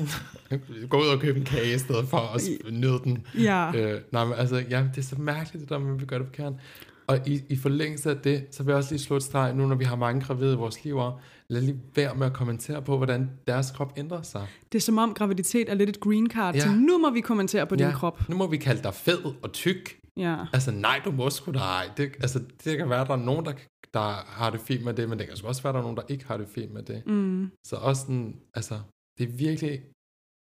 gå 0.90 0.98
ud 1.02 1.08
og 1.08 1.20
købe 1.20 1.40
en 1.40 1.46
kage 1.46 1.76
i 1.76 1.78
stedet 1.78 2.08
for 2.08 2.18
at 2.18 2.42
nyde 2.74 3.00
den. 3.04 3.26
ja. 3.40 3.72
Øh, 3.76 4.02
nej, 4.12 4.26
men 4.26 4.34
altså, 4.38 4.64
ja, 4.70 4.84
det 4.96 4.98
er 4.98 5.02
så 5.02 5.16
mærkeligt, 5.20 5.62
det 5.62 5.70
der, 5.70 5.80
man 5.80 6.00
vil 6.00 6.08
gøre 6.08 6.20
det 6.20 6.28
på 6.28 6.34
kernen. 6.34 6.60
Og 7.08 7.20
i, 7.28 7.42
i 7.50 7.56
forlængelse 7.58 8.10
af 8.10 8.18
det, 8.18 8.46
så 8.52 8.64
vil 8.64 8.72
jeg 8.72 8.78
også 8.78 8.92
lige 8.94 9.02
slå 9.02 9.16
et 9.16 9.24
streg, 9.24 9.56
nu 9.56 9.68
når 9.68 9.76
vi 9.76 9.84
har 9.86 9.96
mange 9.96 10.22
gravide 10.22 10.54
i 10.54 10.56
vores 10.56 10.84
liv, 10.84 11.00
lad 11.50 11.62
lige 11.62 11.78
være 11.96 12.16
med 12.16 12.26
at 12.26 12.34
kommentere 12.34 12.82
på, 12.82 12.98
hvordan 12.98 13.30
deres 13.48 13.72
krop 13.72 13.94
ændrer 13.98 14.22
sig. 14.22 14.48
Det 14.72 14.78
er 14.78 14.82
som 14.82 14.98
om 14.98 15.14
graviditet 15.14 15.70
er 15.70 15.74
lidt 15.74 15.90
et 15.90 16.00
green 16.00 16.30
card 16.30 16.56
Ja. 16.56 16.62
til, 16.62 16.72
nu 16.72 16.98
må 16.98 17.10
vi 17.10 17.22
kommentere 17.22 17.66
på 17.68 17.76
din 17.76 17.92
krop. 17.92 18.30
Nu 18.30 18.36
må 18.38 18.48
vi 18.48 18.58
kalde 18.58 18.84
dig 18.84 18.94
fed 18.94 19.20
og 19.44 19.52
tyk. 19.52 19.98
Ja. 20.18 20.46
Altså 20.54 20.72
nej, 20.72 21.02
du 21.06 21.12
må 21.12 21.30
sgu 21.30 21.52
da 21.52 21.60
ej. 21.60 21.90
Det, 21.98 22.12
altså, 22.22 22.40
det 22.64 22.78
kan 22.78 22.90
være, 22.90 23.02
at 23.02 23.08
der 23.08 23.14
er 23.14 23.26
nogen, 23.26 23.46
der, 23.46 23.54
der 23.94 24.08
har 24.38 24.50
det 24.50 24.60
fint 24.60 24.84
med 24.84 24.94
det, 24.94 25.10
men 25.10 25.20
det 25.20 25.28
kan 25.28 25.46
også 25.46 25.64
være, 25.64 25.70
at 25.70 25.74
der 25.74 25.80
er 25.80 25.84
nogen, 25.84 25.98
der 25.98 26.04
ikke 26.10 26.26
har 26.26 26.38
det 26.38 26.48
fint 26.48 26.72
med 26.74 26.84
det. 26.84 27.08
Mm. 27.08 27.52
Så 27.68 27.76
også 27.76 28.02
sådan, 28.02 28.42
altså, 28.54 28.82
det 29.18 29.30
er 29.30 29.38
virkelig, 29.38 29.84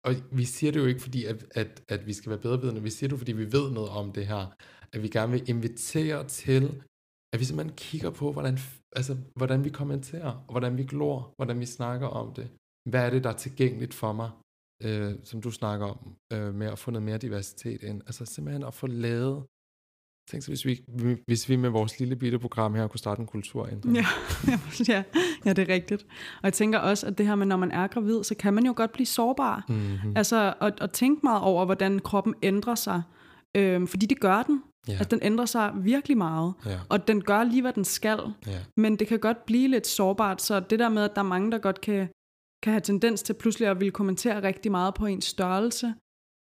og 0.05 0.11
vi 0.31 0.45
siger 0.45 0.71
det 0.71 0.79
jo 0.79 0.85
ikke, 0.85 1.01
fordi 1.01 1.25
at, 1.25 1.45
at, 1.55 1.83
at 1.87 2.07
vi 2.07 2.13
skal 2.13 2.29
være 2.29 2.39
bedrevidende, 2.39 2.83
vi 2.83 2.89
siger 2.89 3.09
det, 3.09 3.17
fordi 3.17 3.31
vi 3.31 3.51
ved 3.51 3.71
noget 3.71 3.89
om 3.89 4.11
det 4.11 4.27
her, 4.27 4.53
at 4.93 5.03
vi 5.03 5.07
gerne 5.07 5.31
vil 5.31 5.49
invitere 5.49 6.27
til, 6.27 6.83
at 7.33 7.39
vi 7.39 7.45
simpelthen 7.45 7.75
kigger 7.75 8.09
på, 8.09 8.31
hvordan, 8.31 8.57
altså, 8.95 9.17
hvordan 9.35 9.63
vi 9.63 9.69
kommenterer, 9.69 10.31
og 10.47 10.51
hvordan 10.51 10.77
vi 10.77 10.83
glor, 10.83 11.33
hvordan 11.37 11.59
vi 11.59 11.65
snakker 11.65 12.07
om 12.07 12.33
det. 12.33 12.49
Hvad 12.89 13.05
er 13.05 13.09
det, 13.09 13.23
der 13.23 13.29
er 13.29 13.37
tilgængeligt 13.37 13.93
for 13.93 14.13
mig, 14.13 14.31
øh, 14.83 15.15
som 15.23 15.41
du 15.41 15.51
snakker 15.51 15.85
om, 15.85 16.15
øh, 16.33 16.53
med 16.55 16.67
at 16.67 16.79
få 16.79 16.91
noget 16.91 17.05
mere 17.05 17.17
diversitet 17.17 17.83
ind. 17.83 18.01
Altså 18.01 18.25
simpelthen 18.25 18.63
at 18.63 18.73
få 18.73 18.87
lavet, 18.87 19.45
tænk 20.29 20.43
så, 20.43 20.51
hvis 20.51 20.65
vi, 20.65 20.81
hvis 21.27 21.49
vi 21.49 21.55
med 21.55 21.69
vores 21.69 21.99
lille 21.99 22.15
bitte 22.15 22.39
program 22.39 22.75
her 22.75 22.87
kunne 22.87 22.99
starte 22.99 23.21
en 23.21 23.27
kulturændring. 23.27 23.95
Ja, 23.95 24.05
ja, 24.93 25.03
ja, 25.45 25.53
det 25.53 25.69
er 25.69 25.73
rigtigt. 25.73 26.03
Og 26.35 26.43
jeg 26.43 26.53
tænker 26.53 26.79
også, 26.79 27.07
at 27.07 27.17
det 27.17 27.27
her 27.27 27.35
med, 27.35 27.45
når 27.45 27.57
man 27.57 27.71
er 27.71 27.87
gravid, 27.87 28.23
så 28.23 28.35
kan 28.35 28.53
man 28.53 28.65
jo 28.65 28.73
godt 28.75 28.91
blive 28.91 29.05
sårbar. 29.05 29.65
Mm-hmm. 29.69 30.13
Altså, 30.15 30.53
at, 30.61 30.73
at 30.81 30.91
tænke 30.91 31.19
meget 31.23 31.41
over, 31.41 31.65
hvordan 31.65 31.99
kroppen 31.99 32.33
ændrer 32.43 32.75
sig. 32.75 33.01
Øhm, 33.57 33.87
fordi 33.87 34.05
det 34.05 34.19
gør 34.19 34.43
den. 34.43 34.63
Ja, 34.87 34.97
At 34.99 35.11
den 35.11 35.19
ændrer 35.21 35.45
sig 35.45 35.71
virkelig 35.75 36.17
meget. 36.17 36.53
ja, 36.65 36.79
Og 36.89 37.07
den 37.07 37.23
gør 37.23 37.43
lige, 37.43 37.61
hvad 37.61 37.73
den 37.73 37.85
skal. 37.85 38.19
ja, 38.47 38.59
Men 38.77 38.95
det 38.95 39.07
kan 39.07 39.19
godt 39.19 39.45
blive 39.45 39.67
lidt 39.67 39.87
sårbart, 39.87 40.41
så 40.41 40.59
det 40.59 40.79
der 40.79 40.89
med, 40.89 41.03
at 41.03 41.11
der 41.15 41.21
er 41.21 41.25
mange, 41.25 41.51
der 41.51 41.57
godt 41.57 41.81
kan, 41.81 42.07
kan 42.63 42.73
have 42.73 42.81
tendens 42.81 43.23
til 43.23 43.33
pludselig 43.33 43.67
at 43.67 43.79
ville 43.79 43.91
kommentere 43.91 44.43
rigtig 44.43 44.71
meget 44.71 44.93
på 44.93 45.05
ens 45.05 45.25
størrelse, 45.25 45.93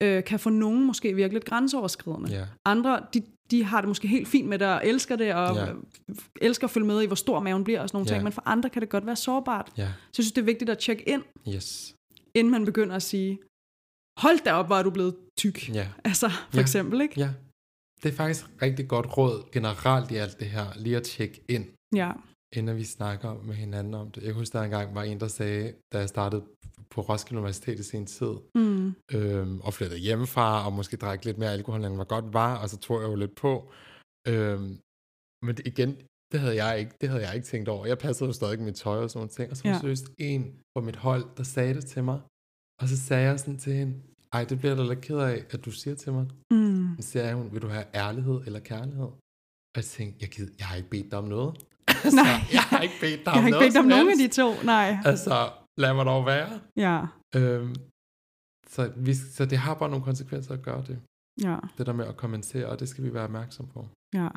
øh, 0.03 0.23
kan 0.23 0.39
for 0.39 0.49
nogen 0.49 0.85
måske 0.85 1.13
virke 1.15 1.33
lidt 1.33 1.45
grænseoverskridende. 1.45 2.29
ja, 2.31 2.45
Andre, 2.65 3.05
de, 3.13 3.21
de 3.51 3.63
har 3.63 3.81
det 3.81 3.87
måske 3.87 4.07
helt 4.07 4.27
fint 4.27 4.47
med 4.47 4.59
det, 4.59 4.67
og 4.67 4.81
elsker 4.87 5.15
det, 5.15 5.33
og 5.33 5.55
ja. 5.55 5.65
elsker 6.41 6.67
at 6.67 6.71
følge 6.71 6.87
med 6.87 7.01
i, 7.01 7.05
hvor 7.05 7.15
stor 7.15 7.39
maven 7.39 7.63
bliver, 7.63 7.81
og 7.81 7.89
sådan 7.89 7.95
nogle 7.97 8.09
Ja. 8.09 8.13
ting. 8.15 8.23
Men 8.23 8.33
for 8.33 8.43
andre 8.45 8.69
kan 8.69 8.81
det 8.81 8.89
godt 8.89 9.05
være 9.05 9.15
sårbart. 9.15 9.71
ja, 9.77 9.83
Så 9.83 9.91
jeg 10.17 10.23
synes, 10.25 10.31
det 10.31 10.41
er 10.41 10.45
vigtigt 10.45 10.69
at 10.69 10.77
tjekke 10.77 11.09
ind, 11.09 11.23
yes, 11.55 11.95
inden 12.35 12.51
man 12.51 12.65
begynder 12.65 12.95
at 12.95 13.03
sige, 13.03 13.39
hold 14.17 14.43
da 14.43 14.53
op, 14.53 14.67
hvor 14.67 14.75
er 14.75 14.83
du 14.83 14.89
blevet 14.89 15.15
tyk. 15.37 15.69
ja. 15.73 15.87
Altså, 16.03 16.29
for 16.29 16.57
Ja. 16.57 16.61
eksempel, 16.61 17.01
ikke? 17.01 17.19
Ja, 17.19 17.29
det 18.03 18.11
er 18.11 18.15
faktisk 18.15 18.45
rigtig 18.61 18.87
godt 18.87 19.17
råd 19.17 19.51
generelt 19.51 20.11
i 20.11 20.15
alt 20.15 20.39
det 20.39 20.47
her, 20.47 20.65
lige 20.75 20.97
at 20.97 21.03
tjekke 21.03 21.41
ind, 21.49 21.65
Ja. 21.95 22.11
Inden 22.55 22.75
vi 22.77 22.83
snakker 22.83 23.33
med 23.43 23.55
hinanden 23.55 23.93
om 23.93 24.11
det. 24.11 24.23
Jeg 24.23 24.33
husker, 24.33 24.59
der 24.59 24.65
engang 24.65 24.95
var 24.95 25.03
en, 25.03 25.19
der 25.19 25.27
sagde, 25.27 25.73
da 25.93 25.97
jeg 25.99 26.09
startede 26.09 26.43
på 26.89 27.01
Roskilde 27.01 27.39
Universitet 27.39 27.79
i 27.79 27.83
sin 27.83 28.05
tid, 28.05 28.33
Mm. 28.55 28.93
øhm, 29.15 29.61
og 29.61 29.73
flyttede 29.73 29.99
hjemmefra, 29.99 30.65
og 30.65 30.73
måske 30.73 30.97
drak 30.97 31.25
lidt 31.25 31.37
mere 31.37 31.51
alkohol, 31.53 31.85
end 31.85 31.95
hvad 31.95 32.05
godt 32.05 32.33
var, 32.33 32.57
og 32.61 32.69
så 32.69 32.77
tog 32.77 33.01
jeg 33.01 33.09
jo 33.09 33.15
lidt 33.15 33.35
på. 33.35 33.71
Øhm, 34.27 34.79
men 35.45 35.55
det, 35.57 35.67
igen, 35.67 35.91
det 36.31 36.39
havde, 36.39 36.63
jeg 36.65 36.79
ikke, 36.79 36.91
det 37.01 37.09
havde 37.09 37.23
jeg 37.27 37.35
ikke 37.35 37.47
tænkt 37.47 37.69
over. 37.69 37.85
Jeg 37.85 37.97
passede 37.97 38.27
jo 38.27 38.33
stadig 38.33 38.59
mit 38.61 38.75
tøj 38.75 38.97
og 39.03 39.09
sådan 39.09 39.19
nogle 39.19 39.29
ting, 39.29 39.51
og 39.51 39.57
så 39.57 39.63
var 39.63 39.69
Ja. 39.73 39.79
seriøst 39.79 40.07
en 40.17 40.59
på 40.75 40.81
mit 40.81 40.95
hold, 40.95 41.25
der 41.37 41.43
sagde 41.43 41.73
det 41.73 41.85
til 41.85 42.03
mig, 42.03 42.19
og 42.81 42.87
så 42.87 42.97
sagde 42.97 43.23
jeg 43.29 43.39
sådan 43.39 43.57
til 43.59 43.73
hende, 43.73 43.93
ej, 44.33 44.43
det 44.49 44.57
bliver 44.59 44.71
jeg 44.75 44.77
da 44.77 44.83
lidt 44.93 45.01
ked 45.01 45.17
af, 45.17 45.45
at 45.49 45.65
du 45.65 45.71
siger 45.71 45.95
til 45.95 46.11
mig. 46.13 46.25
Mm. 46.51 46.95
Så 47.01 47.09
siger 47.11 47.35
hun, 47.35 47.53
vil 47.53 47.61
du 47.61 47.67
have 47.67 47.85
ærlighed 47.95 48.41
eller 48.45 48.59
kærlighed? 48.59 49.03
Og 49.73 49.75
jeg 49.75 49.83
tænkte, 49.83 50.17
jeg, 50.21 50.29
gider, 50.29 50.51
jeg 50.59 50.67
har 50.67 50.75
ikke 50.75 50.89
bedt 50.89 51.11
dig 51.11 51.19
om 51.19 51.27
noget. 51.27 51.63
Så, 52.03 52.15
Nej. 52.15 52.25
jeg 52.53 52.61
har 52.61 52.79
ikke 52.81 52.93
bedt 53.01 53.19
dig 53.25 53.31
Jeg 53.31 53.33
om 53.33 53.39
har 53.39 53.47
ikke 53.47 53.59
bedt 53.59 53.77
om 53.77 53.83
som 53.83 53.85
nogen 53.89 54.09
af 54.09 54.17
de 54.17 54.27
to, 54.27 54.53
nej. 54.63 54.97
Altså, 55.05 55.49
lad 55.77 55.93
mig 55.93 56.05
dog 56.05 56.25
være. 56.25 56.49
Ja, 56.77 57.01
Øhm, 57.35 57.75
så, 58.67 58.91
vi, 58.97 59.13
så 59.13 59.45
det 59.45 59.57
har 59.57 59.73
bare 59.73 59.89
nogle 59.89 60.05
konsekvenser 60.05 60.53
at 60.53 60.61
gøre 60.61 60.83
det. 60.87 60.99
ja. 61.43 61.55
Det 61.77 61.85
der 61.85 61.93
med 61.93 62.05
at 62.05 62.17
kommentere, 62.17 62.65
og 62.67 62.79
det 62.79 62.89
skal 62.89 63.03
vi 63.03 63.13
være 63.13 63.23
opmærksom 63.23 63.67
på. 63.67 63.87
Ja. 64.13 64.27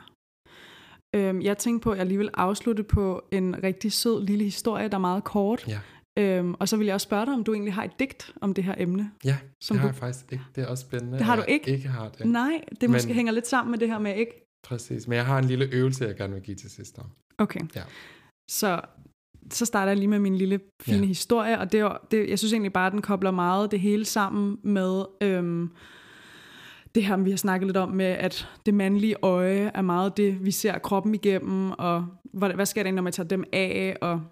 Øhm, 1.14 1.42
jeg 1.42 1.59
tænkte 1.59 1.84
på, 1.84 1.90
at 1.92 1.98
jeg 1.98 2.07
lige 2.07 2.18
vil 2.18 2.30
afslutte 2.34 2.82
på 2.82 3.24
en 3.32 3.62
rigtig 3.62 3.92
sød 3.92 4.22
lille 4.26 4.44
historie, 4.44 4.88
der 4.88 4.94
er 4.94 4.98
meget 5.00 5.24
kort. 5.24 5.68
Ja. 5.68 5.80
Øhm, 6.18 6.55
og 6.61 6.68
så 6.68 6.76
vil 6.76 6.84
jeg 6.86 6.94
også 6.94 7.05
spørge 7.05 7.26
dig, 7.26 7.34
om 7.34 7.44
du 7.44 7.53
egentlig 7.53 7.74
har 7.74 7.84
et 7.84 7.98
digt 7.98 8.32
om 8.40 8.55
det 8.55 8.64
her 8.64 8.74
emne. 8.78 9.11
Ja, 9.24 9.38
Som 9.62 9.74
det 9.74 9.80
har 9.80 9.88
du- 9.88 9.92
jeg 9.92 9.96
faktisk 9.96 10.32
ikke. 10.32 10.44
Det 10.57 10.64
er 10.64 10.68
også 10.68 10.82
spændende. 10.82 11.18
Det 11.18 11.26
har 11.26 11.36
du 11.36 11.42
jeg 11.42 11.50
ikke? 11.50 11.70
ikke 11.70 11.88
har 11.88 12.09
det. 12.09 12.26
Nej, 12.26 12.64
det 12.80 12.90
måske 12.90 13.07
Men- 13.09 13.14
hænger 13.14 13.32
lidt 13.32 13.46
sammen 13.46 13.70
med 13.70 13.78
det 13.78 13.88
her 13.88 13.98
med 13.98 14.16
ikke. 14.16 14.32
Præcis. 14.64 15.09
Men 15.09 15.16
jeg 15.16 15.26
har 15.26 15.38
en 15.38 15.44
lille 15.44 15.64
øvelse, 15.72 16.05
jeg 16.05 16.16
gerne 16.16 16.32
vil 16.34 16.42
give 16.42 16.57
til 16.57 16.70
sidst. 16.70 16.98
Okay. 17.39 17.61
Ja. 17.74 17.83
Så, 18.51 18.80
så 19.51 19.64
starter 19.66 19.91
jeg 19.91 19.97
lige 19.97 20.09
med 20.09 20.18
min 20.18 20.37
lille 20.37 20.61
fine 20.83 20.99
Ja. 20.99 21.05
historie, 21.05 21.59
og 21.59 21.72
det, 21.72 21.93
det, 22.11 22.30
jeg 22.30 22.39
synes 22.39 22.53
egentlig 22.53 22.72
bare, 22.72 22.87
at 22.87 22.93
den 22.93 23.03
kobler 23.03 23.30
meget 23.30 23.70
det 23.70 23.80
hele 23.80 24.05
sammen 24.05 24.59
med 24.62 25.05
øhm, 25.22 25.70
det 26.95 27.05
her, 27.05 27.16
vi 27.16 27.30
har 27.30 27.37
snakket 27.37 27.66
lidt 27.66 27.76
om 27.76 27.89
med, 27.91 28.07
at 28.07 28.49
det 28.66 28.74
mandlige 28.74 29.16
øje 29.22 29.70
er 29.74 29.83
meget 29.83 30.16
det, 30.16 30.45
vi 30.45 30.51
ser 30.51 30.78
kroppen 30.78 31.14
igennem, 31.14 31.70
og 31.70 32.07
hvad, 32.33 32.51
hvad 32.55 32.66
sker 32.66 32.83
der, 32.83 32.91
når 32.93 33.03
man 33.03 33.12
tager 33.12 33.28
dem 33.28 33.45
af, 33.53 33.97
og 34.01 34.22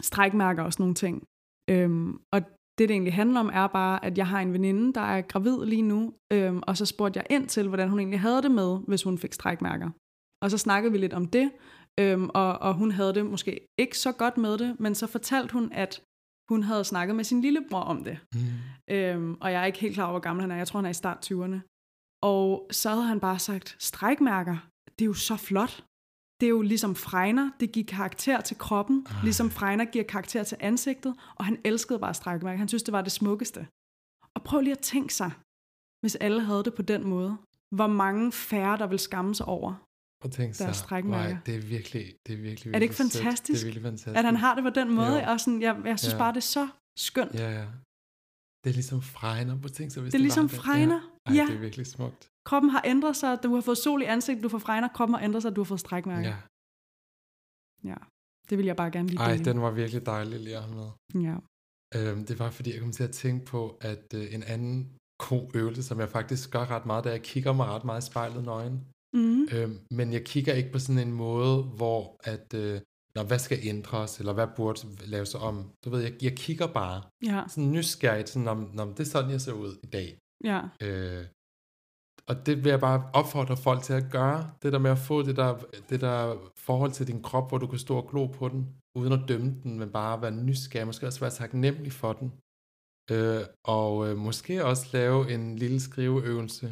strækmærker 0.00 0.62
og 0.62 0.72
sådan 0.72 0.82
nogle 0.82 0.94
ting. 0.94 1.22
Øhm, 1.70 2.18
og 2.32 2.40
det, 2.78 2.88
det 2.88 2.90
egentlig 2.90 3.14
handler 3.14 3.40
om, 3.40 3.50
er 3.52 3.66
bare, 3.66 4.04
at 4.04 4.18
jeg 4.18 4.26
har 4.26 4.40
en 4.40 4.52
veninde, 4.52 4.92
der 4.94 5.00
er 5.00 5.20
gravid 5.22 5.64
lige 5.64 5.82
nu, 5.82 6.12
øhm, 6.32 6.62
og 6.66 6.76
så 6.76 6.86
spurgte 6.86 7.18
jeg 7.18 7.26
ind 7.30 7.48
til, 7.48 7.68
hvordan 7.68 7.88
hun 7.88 7.98
egentlig 7.98 8.20
havde 8.20 8.42
det 8.42 8.50
med, 8.50 8.78
hvis 8.88 9.02
hun 9.02 9.18
fik 9.18 9.32
strækmærker. 9.32 9.90
Og 10.42 10.50
så 10.50 10.58
snakkede 10.58 10.92
vi 10.92 10.98
lidt 10.98 11.12
om 11.12 11.26
det, 11.26 11.50
øhm, 12.00 12.30
og, 12.34 12.58
og 12.58 12.74
hun 12.74 12.90
havde 12.90 13.14
det 13.14 13.26
måske 13.26 13.60
ikke 13.78 13.98
så 13.98 14.12
godt 14.12 14.36
med 14.36 14.58
det, 14.58 14.80
men 14.80 14.94
så 14.94 15.06
fortalte 15.06 15.52
hun, 15.52 15.72
at 15.72 16.02
hun 16.48 16.62
havde 16.62 16.84
snakket 16.84 17.16
med 17.16 17.24
sin 17.24 17.40
lillebror 17.40 17.80
om 17.80 18.04
det. 18.04 18.18
Mm. 18.34 18.40
Øhm, 18.94 19.36
og 19.40 19.52
jeg 19.52 19.62
er 19.62 19.66
ikke 19.66 19.78
helt 19.78 19.94
klar 19.94 20.04
over, 20.04 20.12
hvor 20.12 20.20
gammel 20.20 20.40
han 20.40 20.50
er. 20.50 20.56
Jeg 20.56 20.68
tror, 20.68 20.78
han 20.78 20.84
er 20.84 20.90
i 20.90 20.94
start 20.94 21.30
20'erne. 21.32 21.58
Og 22.22 22.68
så 22.70 22.90
havde 22.90 23.06
han 23.06 23.20
bare 23.20 23.38
sagt, 23.38 23.76
strækmærker, 23.78 24.56
det 24.98 25.04
er 25.04 25.06
jo 25.06 25.14
så 25.14 25.36
flot. 25.36 25.84
Det 26.40 26.46
er 26.46 26.50
jo 26.50 26.62
ligesom 26.62 26.94
fregner, 26.94 27.50
det 27.60 27.72
giver 27.72 27.86
karakter 27.86 28.40
til 28.40 28.58
kroppen, 28.58 29.06
Ej. 29.06 29.22
ligesom 29.22 29.50
fregner 29.50 29.84
giver 29.84 30.04
karakter 30.04 30.42
til 30.42 30.56
ansigtet, 30.60 31.14
og 31.34 31.44
han 31.44 31.58
elskede 31.64 31.98
bare 31.98 32.14
strækmærker. 32.14 32.58
Han 32.58 32.68
synes, 32.68 32.82
det 32.82 32.92
var 32.92 33.02
det 33.02 33.12
smukkeste. 33.12 33.66
Og 34.34 34.42
prøv 34.42 34.60
lige 34.60 34.72
at 34.72 34.78
tænke 34.78 35.14
sig, 35.14 35.30
hvis 36.00 36.16
alle 36.16 36.40
havde 36.40 36.64
det 36.64 36.74
på 36.74 36.82
den 36.82 37.08
måde. 37.08 37.36
Hvor 37.74 37.86
mange 37.86 38.32
færre, 38.32 38.78
der 38.78 38.86
vil 38.86 38.98
skamme 38.98 39.34
sig 39.34 39.46
over 39.46 39.74
Og 40.24 40.30
tænke 40.32 40.54
sig, 40.54 40.64
Deres 40.64 40.76
strækmærker. 40.76 41.34
"Ej, 41.34 41.40
det 41.46 41.54
er 41.56 41.60
virkelig, 41.60 42.04
det 42.26 42.32
er 42.32 42.36
virkelig, 42.36 42.42
virkelig 42.42 42.74
Er 42.74 42.78
det 42.78 42.82
ikke 42.82 42.94
sødt. 42.96 43.12
Det 43.12 43.20
fantastisk, 43.22 43.62
er 43.62 43.66
virkelig 43.66 43.82
fantastisk. 43.82 44.16
At 44.16 44.24
han 44.24 44.36
har 44.36 44.54
det 44.54 44.64
på 44.64 44.70
den 44.80 44.88
måde, 44.94 45.18
Jo. 45.24 45.30
og 45.32 45.40
sådan, 45.40 45.62
jeg, 45.62 45.82
jeg 45.84 45.98
synes 45.98 46.14
Ja. 46.14 46.18
bare, 46.18 46.32
det 46.32 46.36
er 46.36 46.50
så 46.58 46.68
skønt. 46.98 47.34
Ja, 47.34 47.50
ja. 47.60 47.66
Det 48.64 48.70
er 48.70 48.74
ligesom 48.74 49.02
fregner 49.02 49.60
på 49.64 49.68
ting, 49.68 49.92
så 49.92 50.00
hvis 50.00 50.10
Det 50.12 50.18
er 50.18 50.22
ligesom 50.22 50.48
det. 50.48 50.56
fregner. 50.58 51.00
Ja. 51.26 51.30
Ej, 51.30 51.36
Ja. 51.36 51.46
det 51.46 51.54
er 51.56 51.60
virkelig 51.60 51.86
smukt. 51.86 52.28
Kroppen 52.48 52.70
har 52.70 52.82
ændret 52.84 53.16
sig, 53.16 53.38
du 53.42 53.54
har 53.54 53.60
fået 53.60 53.78
sol 53.78 54.02
i 54.02 54.04
ansigtet, 54.04 54.42
du 54.44 54.48
får 54.48 54.58
fregner, 54.58 54.88
kroppen 54.88 55.14
har 55.14 55.22
ændret 55.24 55.42
sig, 55.42 55.56
du 55.56 55.60
har 55.60 55.64
fået 55.72 55.80
strækmærker. 55.80 56.28
Ja. 56.28 56.36
ja. 57.90 57.96
Det 58.50 58.58
vil 58.58 58.66
jeg 58.66 58.76
bare 58.76 58.90
gerne 58.90 59.08
lige 59.08 59.18
Ej, 59.20 59.32
dele. 59.32 59.44
den 59.44 59.60
var 59.60 59.70
virkelig 59.70 60.06
dejlig 60.06 60.40
lige 60.40 60.56
at 60.56 60.62
have 60.62 60.76
med. 60.80 60.90
Ja. 61.28 61.36
Øhm, 61.96 62.24
det 62.26 62.38
var 62.38 62.50
fordi, 62.50 62.72
jeg 62.74 62.80
kom 62.80 62.92
til 62.92 63.04
at 63.04 63.10
tænke 63.10 63.46
på, 63.46 63.78
at 63.80 64.14
øh, 64.14 64.34
en 64.34 64.42
anden 64.42 64.96
god 65.18 65.50
øvelse, 65.54 65.82
som 65.82 66.00
jeg 66.00 66.08
faktisk 66.08 66.50
gør 66.50 66.64
ret 66.70 66.86
meget, 66.86 67.04
da 67.04 67.10
jeg 67.10 67.22
kigger 67.22 67.52
mig 67.52 67.66
ret 67.66 67.84
meget 67.84 68.02
i 68.02 68.06
spejlet 68.10 68.44
nøgen. 68.44 68.86
Mm. 69.14 69.48
Øhm, 69.54 69.78
men 69.90 70.12
jeg 70.12 70.24
kigger 70.24 70.52
ikke 70.54 70.72
på 70.72 70.78
sådan 70.78 71.08
en 71.08 71.12
måde, 71.12 71.62
hvor 71.62 72.16
at, 72.24 72.54
øh, 72.54 72.80
Nå, 73.16 73.22
hvad 73.22 73.38
skal 73.38 73.58
ændres, 73.62 74.18
eller 74.18 74.32
hvad 74.32 74.46
burde 74.56 74.80
laves 75.06 75.34
om. 75.34 75.70
Du 75.84 75.90
ved, 75.90 76.00
jeg, 76.02 76.12
jeg 76.22 76.36
kigger 76.36 76.66
bare 76.66 77.02
Ja. 77.24 77.42
sådan 77.48 77.72
nysgerrigt, 77.72 78.28
sådan 78.28 78.48
om, 78.48 78.78
om 78.78 78.88
det 78.94 79.00
er 79.00 79.04
sådan, 79.14 79.30
jeg 79.30 79.40
ser 79.40 79.52
ud 79.52 79.72
i 79.82 79.86
dag. 79.86 80.18
Ja. 80.44 80.60
Øh, 80.82 81.24
og 82.28 82.46
det 82.46 82.64
vil 82.64 82.70
jeg 82.70 82.80
bare 82.80 83.10
opfordre 83.14 83.56
folk 83.56 83.82
til 83.82 83.92
at 83.92 84.06
gøre. 84.10 84.50
Det 84.62 84.72
der 84.72 84.78
med 84.78 84.90
at 84.90 84.98
få 84.98 85.22
det 85.22 85.36
der, 85.36 85.52
det 85.90 86.00
der 86.00 86.16
forhold 86.56 86.92
til 86.92 87.06
din 87.06 87.22
krop, 87.22 87.48
hvor 87.48 87.58
du 87.58 87.66
kan 87.66 87.78
stå 87.78 87.96
og 87.96 88.08
glo 88.10 88.26
på 88.26 88.48
den, 88.48 88.62
uden 88.98 89.12
at 89.12 89.24
dømme 89.28 89.50
den, 89.62 89.78
men 89.78 89.90
bare 89.90 90.22
være 90.22 90.36
nysgerrig, 90.48 90.86
måske 90.86 91.06
også 91.06 91.20
være 91.20 91.30
taknemmelig 91.30 91.92
for 91.92 92.12
den. 92.12 92.28
Øh, 93.14 93.42
og 93.76 94.08
øh, 94.08 94.16
måske 94.16 94.64
også 94.64 94.84
lave 94.92 95.34
en 95.34 95.56
lille 95.56 95.80
skriveøvelse 95.80 96.66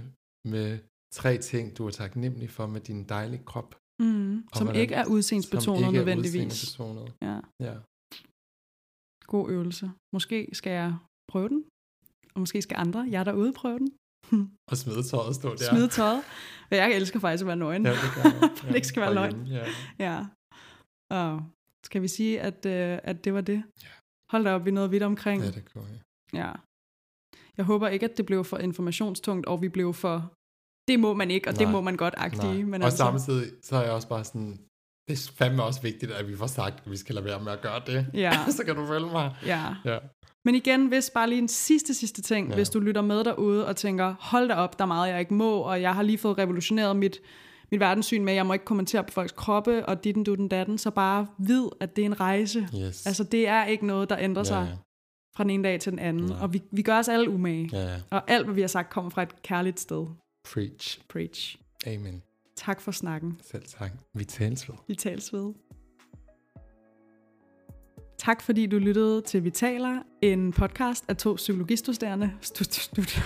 med 0.45 0.78
tre 1.12 1.38
ting, 1.38 1.64
du 1.78 1.86
er 1.86 1.90
taknemmelig 1.90 2.50
for 2.50 2.66
med 2.66 2.80
din 2.80 3.04
dejlige 3.04 3.42
krop. 3.50 3.70
Mm. 4.02 4.48
Som 4.54 4.66
hvordan- 4.66 4.82
ikke 4.82 4.94
er 4.94 5.06
udseendsbetonet 5.06 5.64
som 5.64 5.74
ikke 5.76 5.86
er 5.86 5.92
nødvendigvis. 6.04 6.46
udseendebetonet. 6.52 7.06
Ja. 7.28 7.36
Ja. 7.66 7.74
God 9.26 9.50
øvelse. 9.50 9.90
Måske 10.14 10.48
skal 10.52 10.72
jeg 10.72 10.96
prøve 11.32 11.48
den, 11.48 11.64
og 12.34 12.40
måske 12.40 12.62
skal 12.62 12.76
andre, 12.84 13.00
jeg 13.10 13.26
derude, 13.26 13.52
prøve 13.52 13.78
den. 13.78 13.90
Og 14.70 14.76
smide 14.76 15.02
tøjet 15.02 15.34
stå 15.34 15.48
der. 15.54 15.70
Smide 15.70 15.88
tøjet. 15.88 16.22
Og 16.70 16.76
jeg 16.76 16.96
elsker 16.96 17.20
faktisk 17.20 17.42
at 17.42 17.46
være 17.46 17.56
nøgen. 17.56 17.82
Ja, 17.86 17.90
det 17.90 18.10
gør 18.16 18.22
jeg. 18.30 18.50
For 18.58 18.66
det 18.66 18.74
ikke 18.76 18.86
skal 18.92 19.00
være 19.02 19.14
løgn. 19.14 19.46
Ja. 19.46 19.64
Ja. 20.06 20.16
Og 21.10 21.30
skal 21.84 22.02
vi 22.02 22.08
sige, 22.08 22.40
at, 22.40 22.66
øh, 22.66 22.98
at 23.10 23.24
det 23.24 23.34
var 23.34 23.40
det? 23.40 23.62
Hold 24.32 24.44
da 24.44 24.50
op, 24.54 24.64
vi 24.64 24.70
nåede 24.70 24.90
vidt 24.90 25.02
omkring. 25.02 25.42
ja, 25.42 25.50
det 25.50 25.72
gør 25.74 25.80
jeg. 25.80 26.00
Ja. 26.32 26.52
Jeg 27.56 27.64
håber 27.64 27.88
ikke, 27.88 28.06
at 28.10 28.16
det 28.16 28.26
blev 28.26 28.44
for 28.44 28.58
informationstungt, 28.58 29.46
og 29.46 29.62
vi 29.62 29.68
blev 29.68 29.94
for, 29.94 30.32
det 30.89 31.01
må 31.01 31.14
man 31.14 31.30
ikke, 31.30 31.49
og 31.49 31.55
det 31.55 31.62
Nej. 31.62 31.72
må 31.72 31.80
man 31.80 31.97
godt 31.97 32.14
agtige. 32.16 32.64
Men 32.64 32.83
og 32.83 32.87
altså, 32.87 32.99
samtidig, 32.99 33.51
så 33.62 33.76
er 33.76 33.83
jeg 33.83 33.93
også 33.93 34.09
bare 34.09 34.24
sådan, 34.24 34.59
det 35.09 35.18
er 35.18 35.33
fandme 35.37 35.62
også 35.62 35.83
vigtigt, 35.83 36.12
at 36.12 36.28
vi 36.28 36.37
får 36.37 36.47
sagt, 36.47 36.83
at 36.85 36.91
vi 36.91 36.97
skal 36.97 37.14
lade 37.14 37.24
være 37.24 37.41
med 37.41 37.53
at 37.53 37.61
gøre 37.61 37.80
det. 37.87 38.07
Ja. 38.14 38.33
så 38.57 38.64
kan 38.64 38.76
du 38.76 38.87
følge 38.87 39.07
mig. 39.07 39.35
Ja. 39.47 39.64
Ja. 39.85 39.99
Men 40.45 40.55
igen, 40.55 40.87
hvis 40.87 41.11
bare 41.11 41.28
lige 41.28 41.39
en 41.39 41.49
sidste, 41.49 41.95
sidste 41.95 42.22
ting, 42.22 42.49
ja. 42.49 42.55
Hvis 42.55 42.70
du 42.70 42.80
lytter 42.80 43.03
med 43.03 43.24
derude 43.24 43.66
og 43.66 43.76
tænker, 43.76 44.14
hold 44.20 44.49
da 44.49 44.55
op, 44.55 44.78
der 44.78 44.85
er 44.85 44.89
meget, 44.89 45.11
jeg 45.11 45.20
ikke 45.20 45.35
må, 45.35 45.59
og 45.59 45.83
jeg 45.83 45.95
har 45.95 46.03
lige 46.03 46.18
fået 46.18 46.39
revolutioneret 46.39 46.97
mit, 46.97 47.20
mit 47.70 47.80
verdenssyn 47.80 48.24
med, 48.24 48.33
at 48.33 48.37
jeg 48.37 48.47
må 48.47 48.53
ikke 48.53 48.64
kommentere 48.64 49.05
på 49.05 49.12
folks 49.12 49.33
kroppe, 49.33 49.87
og 49.87 50.05
ditten, 50.05 50.24
dutten, 50.24 50.49
datten, 50.49 50.78
så 50.78 50.91
bare 50.91 51.26
vid, 51.39 51.64
at 51.80 51.97
det 51.97 52.03
er 52.03 52.07
en 52.07 52.20
rejse. 52.20 52.68
Yes. 52.74 53.07
Altså, 53.07 53.24
det 53.24 53.49
er 53.49 53.64
ikke 53.64 53.87
noget, 53.87 54.11
der 54.11 54.16
ændrer 54.18 54.41
ja, 54.41 54.45
sig 54.45 54.66
ja. 54.70 54.76
fra 55.37 55.45
den 55.45 55.51
ene 55.51 55.64
dag 55.64 55.80
til 55.80 55.93
den 55.93 55.99
anden. 55.99 56.26
Nej. 56.26 56.39
Og 56.41 56.53
vi, 56.53 56.62
vi 56.72 56.83
gør 56.83 56.99
os 56.99 57.09
alle 57.09 57.30
umage. 57.30 57.68
ja, 57.72 57.93
ja. 57.93 58.01
Og 58.11 58.30
alt, 58.30 58.45
hvad 58.45 58.55
vi 58.55 58.61
har 58.61 58.68
sagt, 58.68 58.91
kommer 58.91 59.11
fra 59.11 59.22
et 59.22 59.43
kærligt 59.43 59.80
sted. 59.80 60.07
Preach. 60.45 61.01
Preach. 61.09 61.59
Amen. 61.86 62.22
Tak 62.57 62.80
for 62.80 62.93
snakken. 62.93 63.40
Selv 63.43 63.62
tak. 63.66 63.93
Vi 64.14 64.24
tales 64.24 64.68
ved. 64.68 64.74
Vi 64.88 64.95
tales 64.95 65.32
ved. 65.32 65.53
Tak 68.18 68.43
fordi 68.43 68.66
du 68.66 68.78
lyttede 68.78 69.20
til 69.20 69.45
Vi 69.45 69.51
taler, 69.51 70.03
en 70.22 70.53
podcast 70.53 71.05
af 71.09 71.16
to 71.16 71.34
psykologistuderende. 71.34 72.32
Stud, 72.40 72.64
stud. 72.64 73.22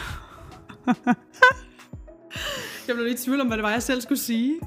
jeg 2.88 2.94
blev 2.94 3.06
lidt 3.06 3.20
i 3.20 3.24
tvivl 3.24 3.40
om, 3.40 3.46
hvad 3.46 3.56
det 3.56 3.62
var, 3.62 3.70
jeg 3.70 3.82
selv 3.82 4.00
skulle 4.00 4.18
sige. 4.18 4.60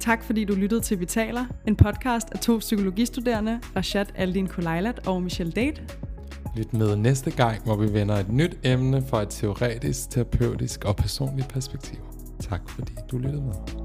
Tak 0.00 0.24
fordi 0.24 0.44
du 0.44 0.54
lyttede 0.54 0.80
til 0.80 1.00
Vi 1.00 1.06
taler, 1.06 1.46
en 1.66 1.76
podcast 1.76 2.28
af 2.32 2.38
to 2.38 2.58
psykologistuderende, 2.58 3.60
Rashad 3.76 4.06
Aldin 4.14 4.48
Kulailat 4.48 5.08
og 5.08 5.22
Michelle 5.22 5.52
Date. 5.52 5.86
Lyt 6.56 6.72
med 6.72 6.96
næste 6.96 7.30
gang, 7.30 7.64
hvor 7.64 7.76
vi 7.76 7.92
vender 7.92 8.14
et 8.14 8.32
nyt 8.32 8.58
emne 8.62 9.02
fra 9.02 9.22
et 9.22 9.28
teoretisk, 9.30 10.10
terapeutisk 10.10 10.84
og 10.84 10.96
personligt 10.96 11.48
perspektiv. 11.48 11.98
Tak 12.40 12.68
fordi 12.68 12.92
du 13.10 13.18
lyttede 13.18 13.42
med. 13.42 13.83